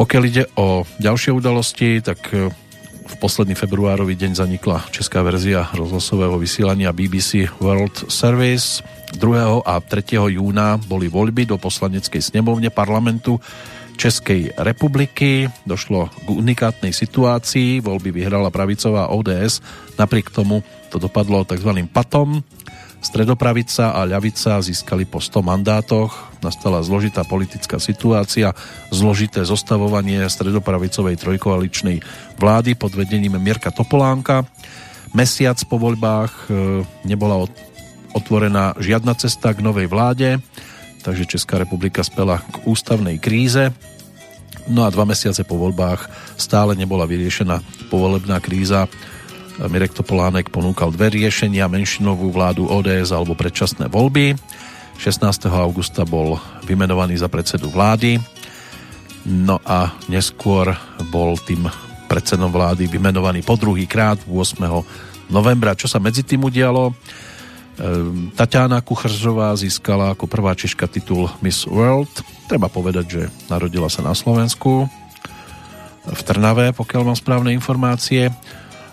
[0.00, 6.96] Pokiaľ ide o ďalšie udalosti, tak v posledný februárový deň zanikla česká verzia rozhlasového vysielania
[6.96, 8.80] BBC World Service.
[9.16, 9.62] 2.
[9.62, 10.38] a 3.
[10.38, 13.38] júna boli voľby do poslaneckej snemovne parlamentu
[13.96, 15.46] Českej republiky.
[15.68, 17.84] Došlo k unikátnej situácii.
[17.84, 19.60] Voľby vyhrala pravicová ODS.
[20.00, 21.70] Napriek tomu to dopadlo tzv.
[21.92, 22.40] patom.
[23.02, 28.54] Stredopravica a ľavica získali po 100 mandátoch, nastala zložitá politická situácia,
[28.94, 31.98] zložité zostavovanie stredopravicovej trojkoaličnej
[32.38, 34.46] vlády pod vedením Mirka Topolánka.
[35.18, 36.50] Mesiac po voľbách e,
[37.02, 37.42] nebola
[38.12, 40.40] otvorená žiadna cesta k novej vláde,
[41.02, 43.72] takže Česká republika spela k ústavnej kríze.
[44.70, 46.06] No a dva mesiace po voľbách
[46.38, 48.86] stále nebola vyriešená povolebná kríza
[49.60, 54.32] Mirek Topolánek ponúkal dve riešenia, menšinovú vládu ODS alebo predčasné voľby.
[54.96, 55.22] 16.
[55.52, 58.16] augusta bol vymenovaný za predsedu vlády,
[59.28, 60.72] no a neskôr
[61.12, 61.68] bol tým
[62.08, 64.62] predsedom vlády vymenovaný po druhý krát 8.
[65.28, 65.76] novembra.
[65.76, 66.96] Čo sa medzi tým udialo?
[67.82, 72.22] Ehm, Tatiana Kuchržová získala ako prvá Češka titul Miss World.
[72.46, 74.86] Treba povedať, že narodila sa na Slovensku
[76.06, 78.30] v Trnave, pokiaľ mám správne informácie.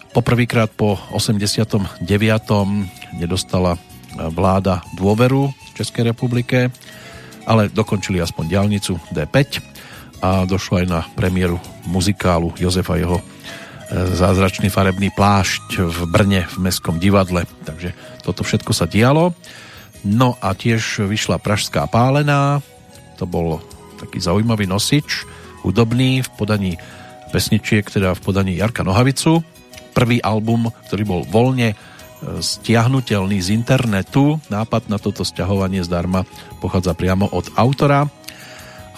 [0.09, 2.09] Poprvýkrát po 89.
[3.13, 3.77] nedostala
[4.17, 6.73] vláda dôveru Českej republike,
[7.45, 9.37] ale dokončili aspoň diálnicu D5
[10.25, 13.25] a došlo aj na premiéru muzikálu Jozefa jeho e,
[13.89, 17.49] zázračný farebný plášť v Brne v Mestskom divadle.
[17.65, 19.33] Takže toto všetko sa dialo.
[20.05, 22.63] No a tiež vyšla Pražská pálená,
[23.19, 23.59] to bol
[23.99, 25.27] taký zaujímavý nosič,
[25.65, 26.73] hudobný v podaní
[27.35, 29.43] pesničiek, teda v podaní Jarka Nohavicu,
[29.91, 31.75] prvý album, ktorý bol voľne e,
[32.39, 34.39] stiahnutelný z internetu.
[34.47, 36.23] Nápad na toto stiahovanie zdarma
[36.63, 38.07] pochádza priamo od autora.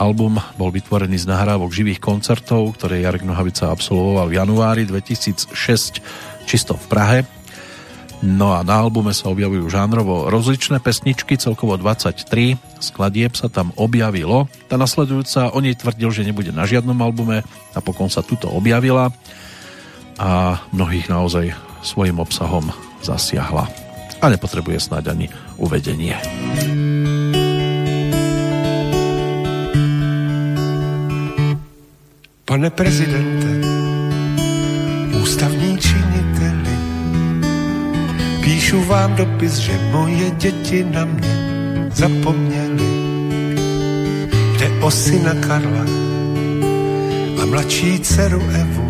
[0.01, 5.53] Album bol vytvorený z nahrávok živých koncertov, ktoré Jarek Nohavica absolvoval v januári 2006
[6.49, 7.19] čisto v Prahe.
[8.25, 14.49] No a na albume sa objavujú žánrovo rozličné pesničky, celkovo 23 skladieb sa tam objavilo.
[14.65, 17.45] Tá nasledujúca o nej tvrdil, že nebude na žiadnom albume,
[17.77, 19.13] napokon sa tuto objavila
[20.17, 21.53] a mnohých naozaj
[21.85, 22.73] svojim obsahom
[23.05, 23.69] zasiahla.
[24.21, 25.27] A nepotrebuje snáď ani
[25.61, 26.17] uvedenie.
[32.45, 33.67] Pane prezidente,
[35.21, 36.75] ústavní činiteli,
[38.43, 41.35] píšu vám dopis, že moje děti na mě
[41.93, 42.91] zapomněli.
[44.57, 45.85] Jde o syna Karla
[47.41, 48.87] a mladší dceru Evu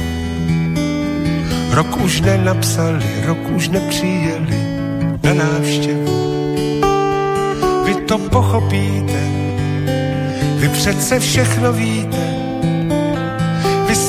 [1.72, 4.60] Rok už nenapsali, rok už nepřijeli
[5.24, 6.22] na návštěvu.
[7.86, 9.24] Vy to pochopíte,
[10.56, 12.41] vy přece všechno víte.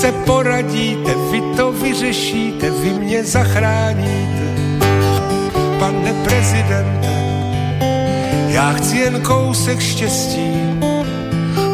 [0.02, 4.46] Se poradíte, vy to vyřešíte, vy mě zachráníte.
[5.78, 7.12] Pane prezidente,
[8.48, 10.50] já chci jen kousek štěstí,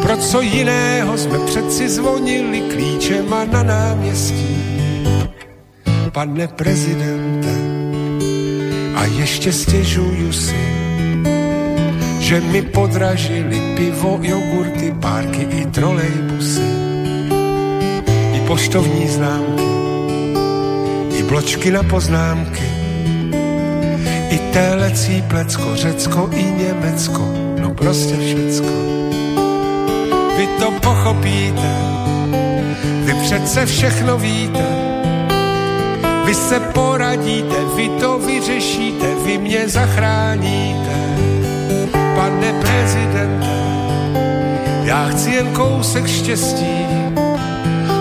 [0.02, 4.56] pro co jiného jsme přeci zvonili klíčema na náměstí.
[6.12, 7.54] Pane prezidente,
[8.94, 10.60] a ještě stěžuju si,
[12.20, 16.77] že mi podražili pivo, jogurty, párky i trolejbusy,
[18.48, 19.68] poštovní známky,
[21.18, 22.64] i bločky na poznámky,
[24.30, 28.72] i telecí plecko, Řecko i Německo, no prostě všecko.
[30.80, 31.74] pochopíte,
[33.04, 34.66] vy přece všechno víte,
[36.24, 40.96] vy se poradíte, vy to vyřešíte, vy mě zachráníte.
[42.16, 43.58] Pane prezidente,
[44.84, 47.07] já chci jen kousek štěstí,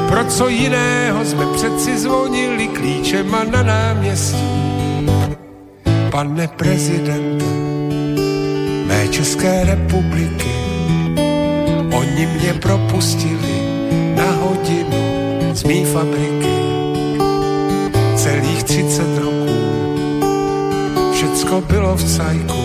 [0.07, 4.47] pro co jiného jsme přeci zvonili klíčema na náměstí.
[6.11, 7.45] Pane prezidente,
[8.87, 10.55] mé České republiky,
[11.97, 13.61] oni mě propustili
[14.15, 14.97] na hodinu
[15.53, 16.57] z mý fabriky.
[18.15, 19.57] Celých 30 roků,
[21.13, 22.63] všecko bylo v cajku,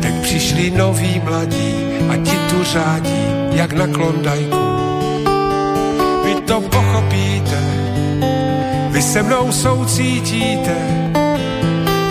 [0.00, 1.74] teď přišli noví mladí
[2.08, 4.71] a ti tu řádí, jak na klondajku.
[6.52, 7.60] To pochopíte,
[8.90, 10.76] vy se mnou soucítíte,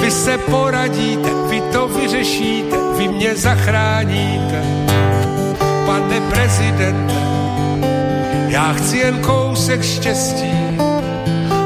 [0.02, 4.62] vy se poradíte, vy to vyřešíte, vy mě zachráníte.
[5.86, 7.14] Pane prezidente,
[8.48, 10.54] já chci jen kousek štěstí,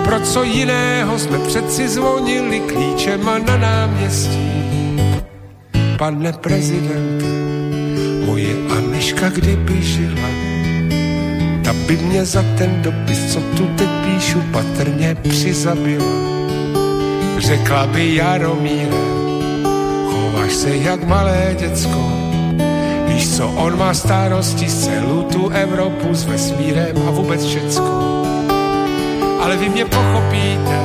[0.03, 4.51] pro co jiného jsme přeci zvonili klíčema na náměstí.
[5.97, 7.25] Pane prezidente,
[8.25, 10.44] moje Aniška kdyby žila,
[11.87, 16.05] by mě za ten dopis, co tu teď píšu, patrně přizabila.
[17.37, 18.97] Řekla by Jaromíre,
[20.11, 22.11] chováš se jak malé děcko,
[23.07, 28.23] víš co, on má starosti z celou tu Evropu s vesmírem a vůbec všecko.
[29.41, 30.79] Ale vy mě pochopíte,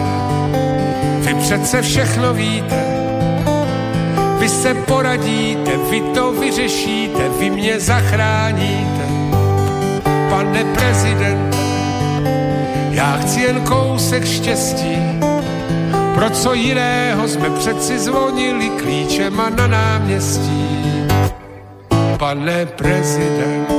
[1.20, 2.84] vy přece všechno víte,
[4.38, 8.99] vy se poradíte, vy to vyřešíte, vy mě zachráníte.
[10.50, 11.58] Pane prezidente,
[12.90, 14.98] já chci jen kousek štěstí,
[16.14, 20.66] pro co jiného jsme přeci zvonili klíčema na náměstí.
[22.18, 23.74] Pane prezidente.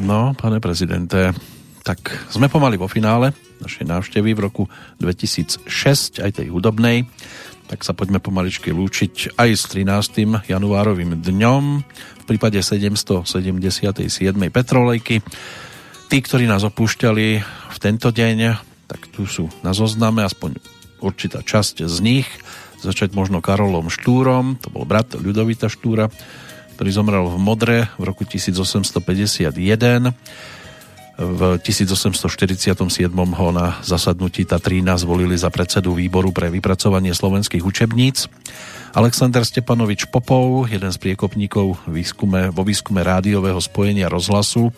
[0.00, 1.36] No, pane prezidente,
[1.84, 4.72] tak sme pomaly vo finále našej návštevy v roku
[5.04, 7.04] 2006, aj tej hudobnej.
[7.68, 10.48] Tak sa poďme pomaličky lúčiť aj s 13.
[10.48, 11.64] januárovým dňom
[12.24, 14.00] v prípade 777.
[14.48, 15.20] Petrolejky.
[16.08, 18.56] Tí, ktorí nás opúšťali v tento deň,
[18.88, 20.56] tak tu sú na zozname, aspoň
[21.04, 22.28] určitá časť z nich.
[22.80, 26.08] Začať možno Karolom Štúrom, to bol brat Ľudovita Štúra,
[26.80, 30.16] ktorý zomrel v Modre v roku 1851.
[31.14, 32.74] V 1847
[33.14, 38.26] ho na zasadnutí Tatrína zvolili za predsedu výboru pre vypracovanie slovenských učebníc.
[38.98, 44.74] Alexander Stepanovič Popov, jeden z priekopníkov výskume, vo výskume rádiového spojenia rozhlasu,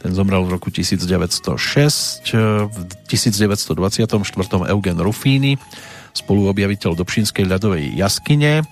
[0.00, 2.32] ten zomrel v roku 1906.
[2.68, 2.76] V
[3.08, 4.16] 1924.
[4.72, 5.60] Eugen Rufíny,
[6.16, 8.64] spoluobjaviteľ Dobšinskej ľadovej jaskyne,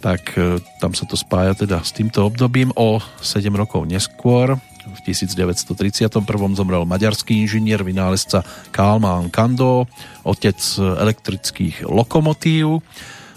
[0.00, 2.72] tak e, tam sa to spája teda s týmto obdobím.
[2.76, 6.08] O 7 rokov neskôr, v 1931.
[6.56, 9.84] zomrel maďarský inžinier, vynálezca Kalmán Kando,
[10.24, 12.80] otec elektrických lokomotív.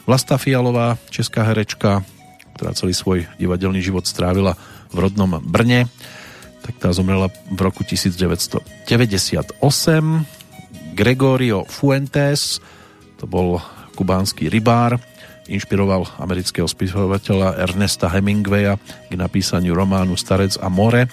[0.07, 2.03] Vlasta Fialová, česká herečka,
[2.55, 4.55] ktorá celý svoj divadelný život strávila
[4.91, 5.87] v rodnom Brne,
[6.63, 8.87] tak tá zomrela v roku 1998.
[10.93, 12.63] Gregorio Fuentes,
[13.19, 13.59] to bol
[13.95, 14.99] kubánsky rybár,
[15.47, 21.07] inšpiroval amerického spisovateľa Ernesta Hemingwaya k napísaniu románu Starec a more.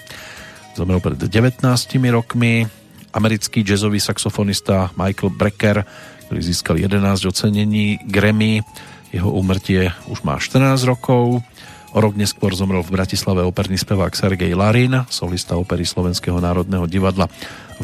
[0.75, 1.63] Zomrel pred 19
[2.11, 2.63] rokmi.
[3.11, 5.83] Americký jazzový saxofonista Michael Brecker,
[6.31, 8.63] ktorý získal 11 ocenení Grammy.
[9.11, 11.43] Jeho úmrtie už má 14 rokov.
[11.91, 17.27] O rok neskôr zomrel v Bratislave operný spevák Sergej Larin, solista opery Slovenského národného divadla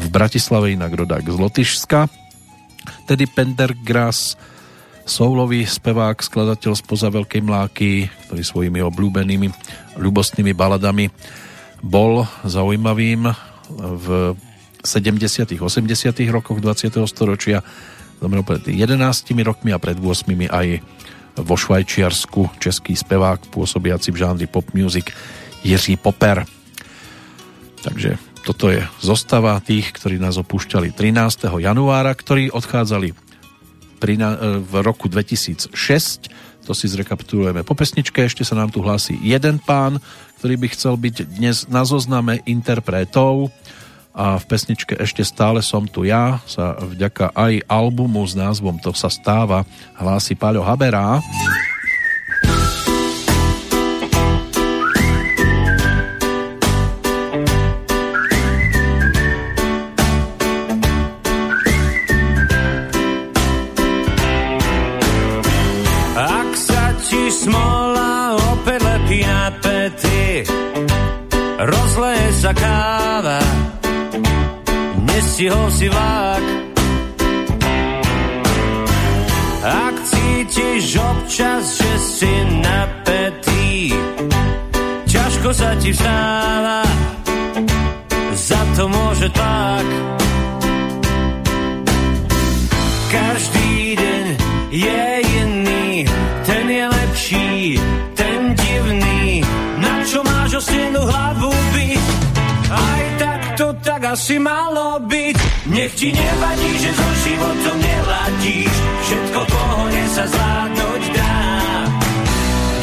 [0.00, 2.08] v Bratislave, inak rodák z Lotyšska.
[3.04, 4.40] Teddy Pendergrass,
[5.08, 9.48] soulový spevák, skladateľ spoza Veľkej Mláky, ktorý svojimi obľúbenými
[9.96, 11.08] ľubostnými baladami
[11.80, 13.32] bol zaujímavým
[13.72, 14.36] v
[14.84, 15.58] 70.
[15.58, 15.64] 80.
[16.28, 17.00] rokoch 20.
[17.08, 17.64] storočia.
[18.20, 19.00] Zomrel pred 11
[19.42, 20.68] rokmi a pred 8 aj
[21.38, 25.14] vo Švajčiarsku český spevák pôsobiaci v žánri pop music
[25.62, 26.44] Jiří Poper.
[27.80, 31.46] Takže toto je zostava tých, ktorí nás opúšťali 13.
[31.62, 33.27] januára, ktorí odchádzali
[34.62, 35.74] v roku 2006.
[36.64, 38.24] To si zrekapitulujeme po pesničke.
[38.24, 40.00] Ešte sa nám tu hlási jeden pán,
[40.38, 43.50] ktorý by chcel byť dnes na zozname interpretov
[44.18, 48.90] a v pesničke Ešte stále som tu ja sa vďaka aj albumu s názvom To
[48.90, 49.62] sa stáva
[49.94, 51.22] hlási Paľo Haberá.
[72.48, 73.40] Sa káva,
[75.04, 76.44] nestihol si vlak.
[79.60, 82.32] Ak cítiš občas, že si
[82.64, 83.92] napätý,
[85.04, 86.88] ťažko sa ti vstáva,
[88.32, 89.88] za to môže tlak.
[93.12, 94.24] Každý deň
[94.72, 95.04] je
[95.36, 95.88] iný,
[96.48, 97.52] ten je lepší,
[98.16, 99.44] ten divný,
[99.84, 101.37] na čo máš o stenu hlavu?
[102.68, 105.36] Aj tak to tak asi malo byť.
[105.72, 108.76] Nech ti nevadí, že so životom neladíš,
[109.08, 111.36] všetko pohone sa zvládnuť dá.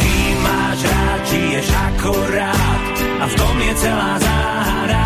[0.01, 2.83] Kým máš rád, žiješ akorát
[3.21, 5.03] a v tom je celá záhada.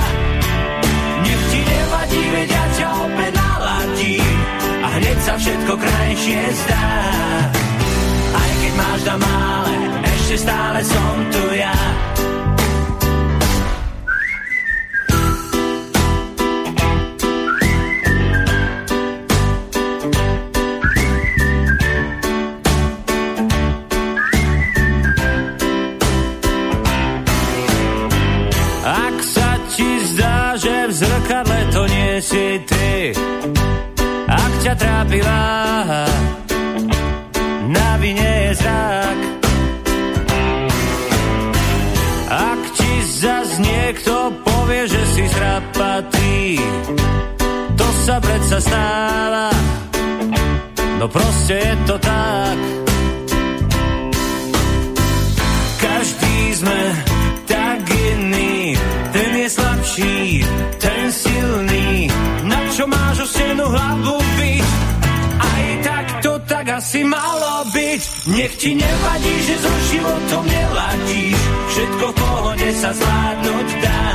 [1.27, 4.37] Nech ti nevadí, veď ja ťa opäť naladím
[4.79, 6.87] a hneď sa všetko krajšie zdá.
[8.31, 9.75] Aj keď máš na mále,
[10.07, 11.88] ešte stále som tu ja.
[32.19, 33.15] Si ty,
[34.27, 36.03] ak ťa trápi váha,
[37.71, 39.19] na vine je zrak.
[42.27, 42.91] Ak ti
[43.23, 46.59] zas niekto povie, že si zrapatý,
[47.79, 49.47] to sa predsa stáva,
[50.99, 52.88] no proste je to tak.
[66.89, 68.01] Asi malo byť.
[68.33, 74.05] Nech ti nevadí, že so životom neladíš, všetko v pohode sa zvládnuť dá.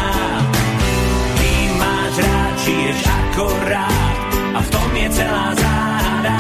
[1.39, 6.39] Ty máš rád, žiješ akorát a v tom je celá záhada.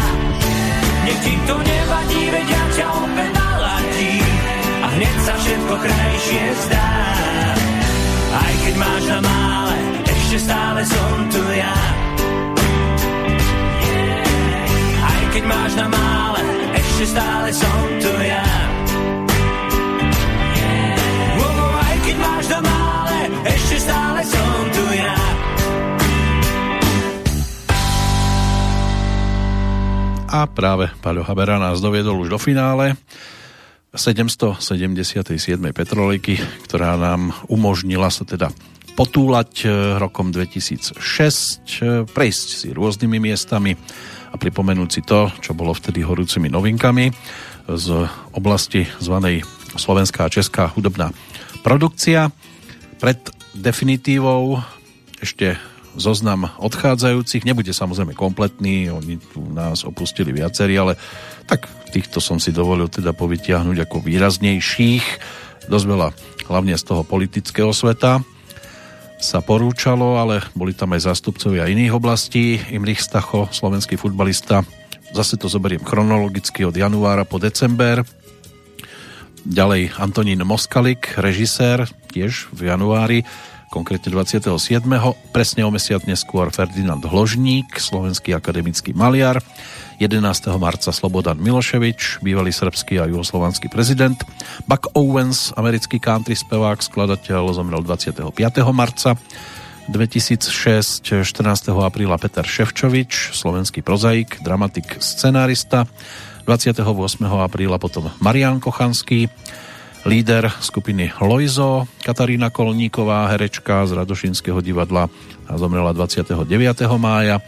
[1.06, 4.34] Nech ti to nevadí, veď ja ťa opäť naladím
[4.82, 6.90] a hneď sa všetko krajšie zdá.
[8.34, 12.03] Aj keď máš na mále, ešte stále som tu ja.
[15.34, 16.42] Keď máš na mále,
[16.78, 18.46] ešte stále som tu ja.
[30.34, 32.98] A práve Paľo Habera nás doviedol už do finále
[33.94, 34.58] 777.
[35.70, 38.50] Petroliky, ktorá nám umožnila sa teda
[38.98, 43.78] potúlať eh, rokom 2006, eh, prejsť si rôznymi miestami
[44.34, 47.14] a pripomenúť si to, čo bolo vtedy horúcimi novinkami
[47.70, 47.86] z
[48.34, 49.46] oblasti zvanej
[49.78, 51.14] Slovenská a Česká hudobná
[51.62, 52.34] produkcia.
[52.98, 54.58] Pred definitívou
[55.22, 55.54] ešte
[55.94, 57.46] zoznam odchádzajúcich.
[57.46, 60.98] Nebude samozrejme kompletný, oni tu nás opustili viacerí, ale
[61.46, 65.06] tak týchto som si dovolil teda povytiahnuť ako výraznejších.
[65.70, 66.08] Dosť veľa,
[66.50, 68.33] hlavne z toho politického sveta
[69.18, 72.60] sa porúčalo, ale boli tam aj zástupcovia iných oblastí.
[72.70, 74.66] Imrich Stacho, slovenský futbalista,
[75.14, 78.02] zase to zoberiem chronologicky od januára po december.
[79.44, 83.28] Ďalej Antonín Moskalik, režisér, tiež v januári
[83.74, 84.54] konkrétne 27.
[85.34, 89.42] Presne o mesiac neskôr Ferdinand Hložník, slovenský akademický maliar.
[89.98, 90.22] 11.
[90.62, 94.14] marca Slobodan Miloševič, bývalý srbský a juhoslovanský prezident.
[94.70, 98.22] Buck Owens, americký country spevák, skladateľ, zomrel 25.
[98.70, 99.18] marca.
[99.90, 101.74] 2006, 14.
[101.74, 105.90] apríla Peter Ševčovič, slovenský prozaik, dramatik, scenárista.
[106.46, 106.78] 28.
[107.26, 109.28] apríla potom Marian Kochanský,
[110.04, 115.08] líder skupiny Lojzo, Katarína Kolníková, herečka z Radošinského divadla
[115.48, 116.44] a zomrela 29.
[117.00, 117.40] mája.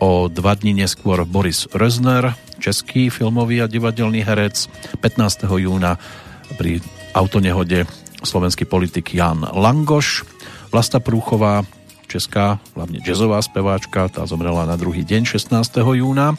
[0.00, 4.68] O dva dní neskôr Boris Rözner, český filmový a divadelný herec.
[5.00, 5.44] 15.
[5.60, 6.00] júna
[6.56, 6.80] pri
[7.12, 7.84] autonehode
[8.24, 10.24] slovenský politik Jan Langoš,
[10.72, 11.62] Vlasta Prúchová,
[12.08, 15.52] česká, hlavne jazzová speváčka, tá zomrela na druhý deň 16.
[16.00, 16.34] júna.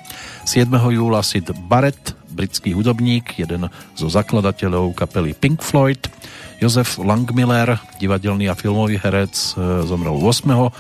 [0.49, 0.67] 7.
[0.74, 6.11] júla Sid Barrett, britský hudobník, jeden zo zakladateľov kapely Pink Floyd.
[6.59, 10.72] Jozef Langmiller, divadelný a filmový herec, e, zomrel 8.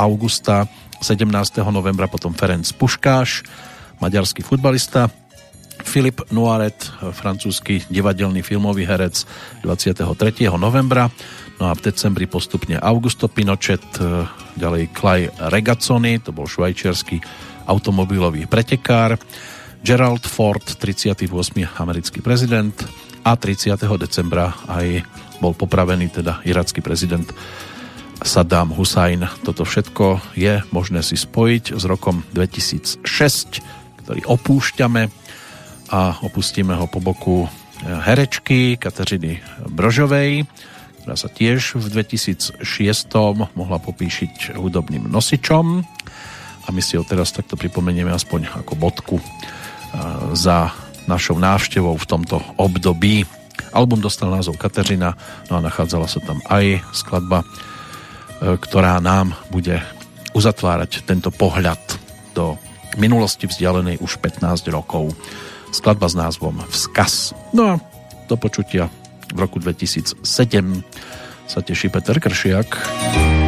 [0.00, 0.68] augusta,
[1.00, 1.28] 17.
[1.68, 3.44] novembra potom Ferenc Puškáš,
[4.00, 5.08] maďarský futbalista,
[5.86, 9.24] Filip Noiret, francúzsky divadelný filmový herec
[9.62, 10.04] 23.
[10.58, 11.08] novembra,
[11.62, 14.26] no a v decembri postupne Augusto Pinochet, e,
[14.58, 17.22] ďalej Clay Regazzoni, to bol švajčiarsky
[17.64, 19.16] automobilový pretekár,
[19.82, 21.24] Gerald Ford, 38.
[21.78, 22.74] americký prezident
[23.24, 23.78] a 30.
[23.98, 25.06] decembra aj
[25.38, 27.26] bol popravený teda iracký prezident
[28.18, 29.22] Saddam Hussein.
[29.46, 33.02] Toto všetko je možné si spojiť s rokom 2006,
[34.02, 35.02] ktorý opúšťame
[35.94, 37.46] a opustíme ho po boku
[37.86, 39.38] herečky Kateřiny
[39.70, 40.44] Brožovej,
[41.02, 42.66] ktorá sa tiež v 2006
[43.54, 45.86] mohla popíšiť hudobným nosičom
[46.66, 49.16] a my si ho teraz takto pripomenieme aspoň ako bodku
[50.36, 50.72] za
[51.08, 53.24] našou návštevou v tomto období.
[53.72, 55.16] Album dostal názov Kateřina,
[55.48, 57.46] no a nachádzala sa tam aj skladba, e,
[58.60, 59.80] ktorá nám bude
[60.36, 61.80] uzatvárať tento pohľad
[62.36, 62.60] do
[63.00, 65.10] minulosti vzdialenej už 15 rokov.
[65.74, 67.34] Skladba s názvom Vzkaz.
[67.52, 67.74] No a
[68.28, 68.92] do počutia
[69.32, 70.24] v roku 2007
[71.48, 73.47] sa teší Peter Kršiak.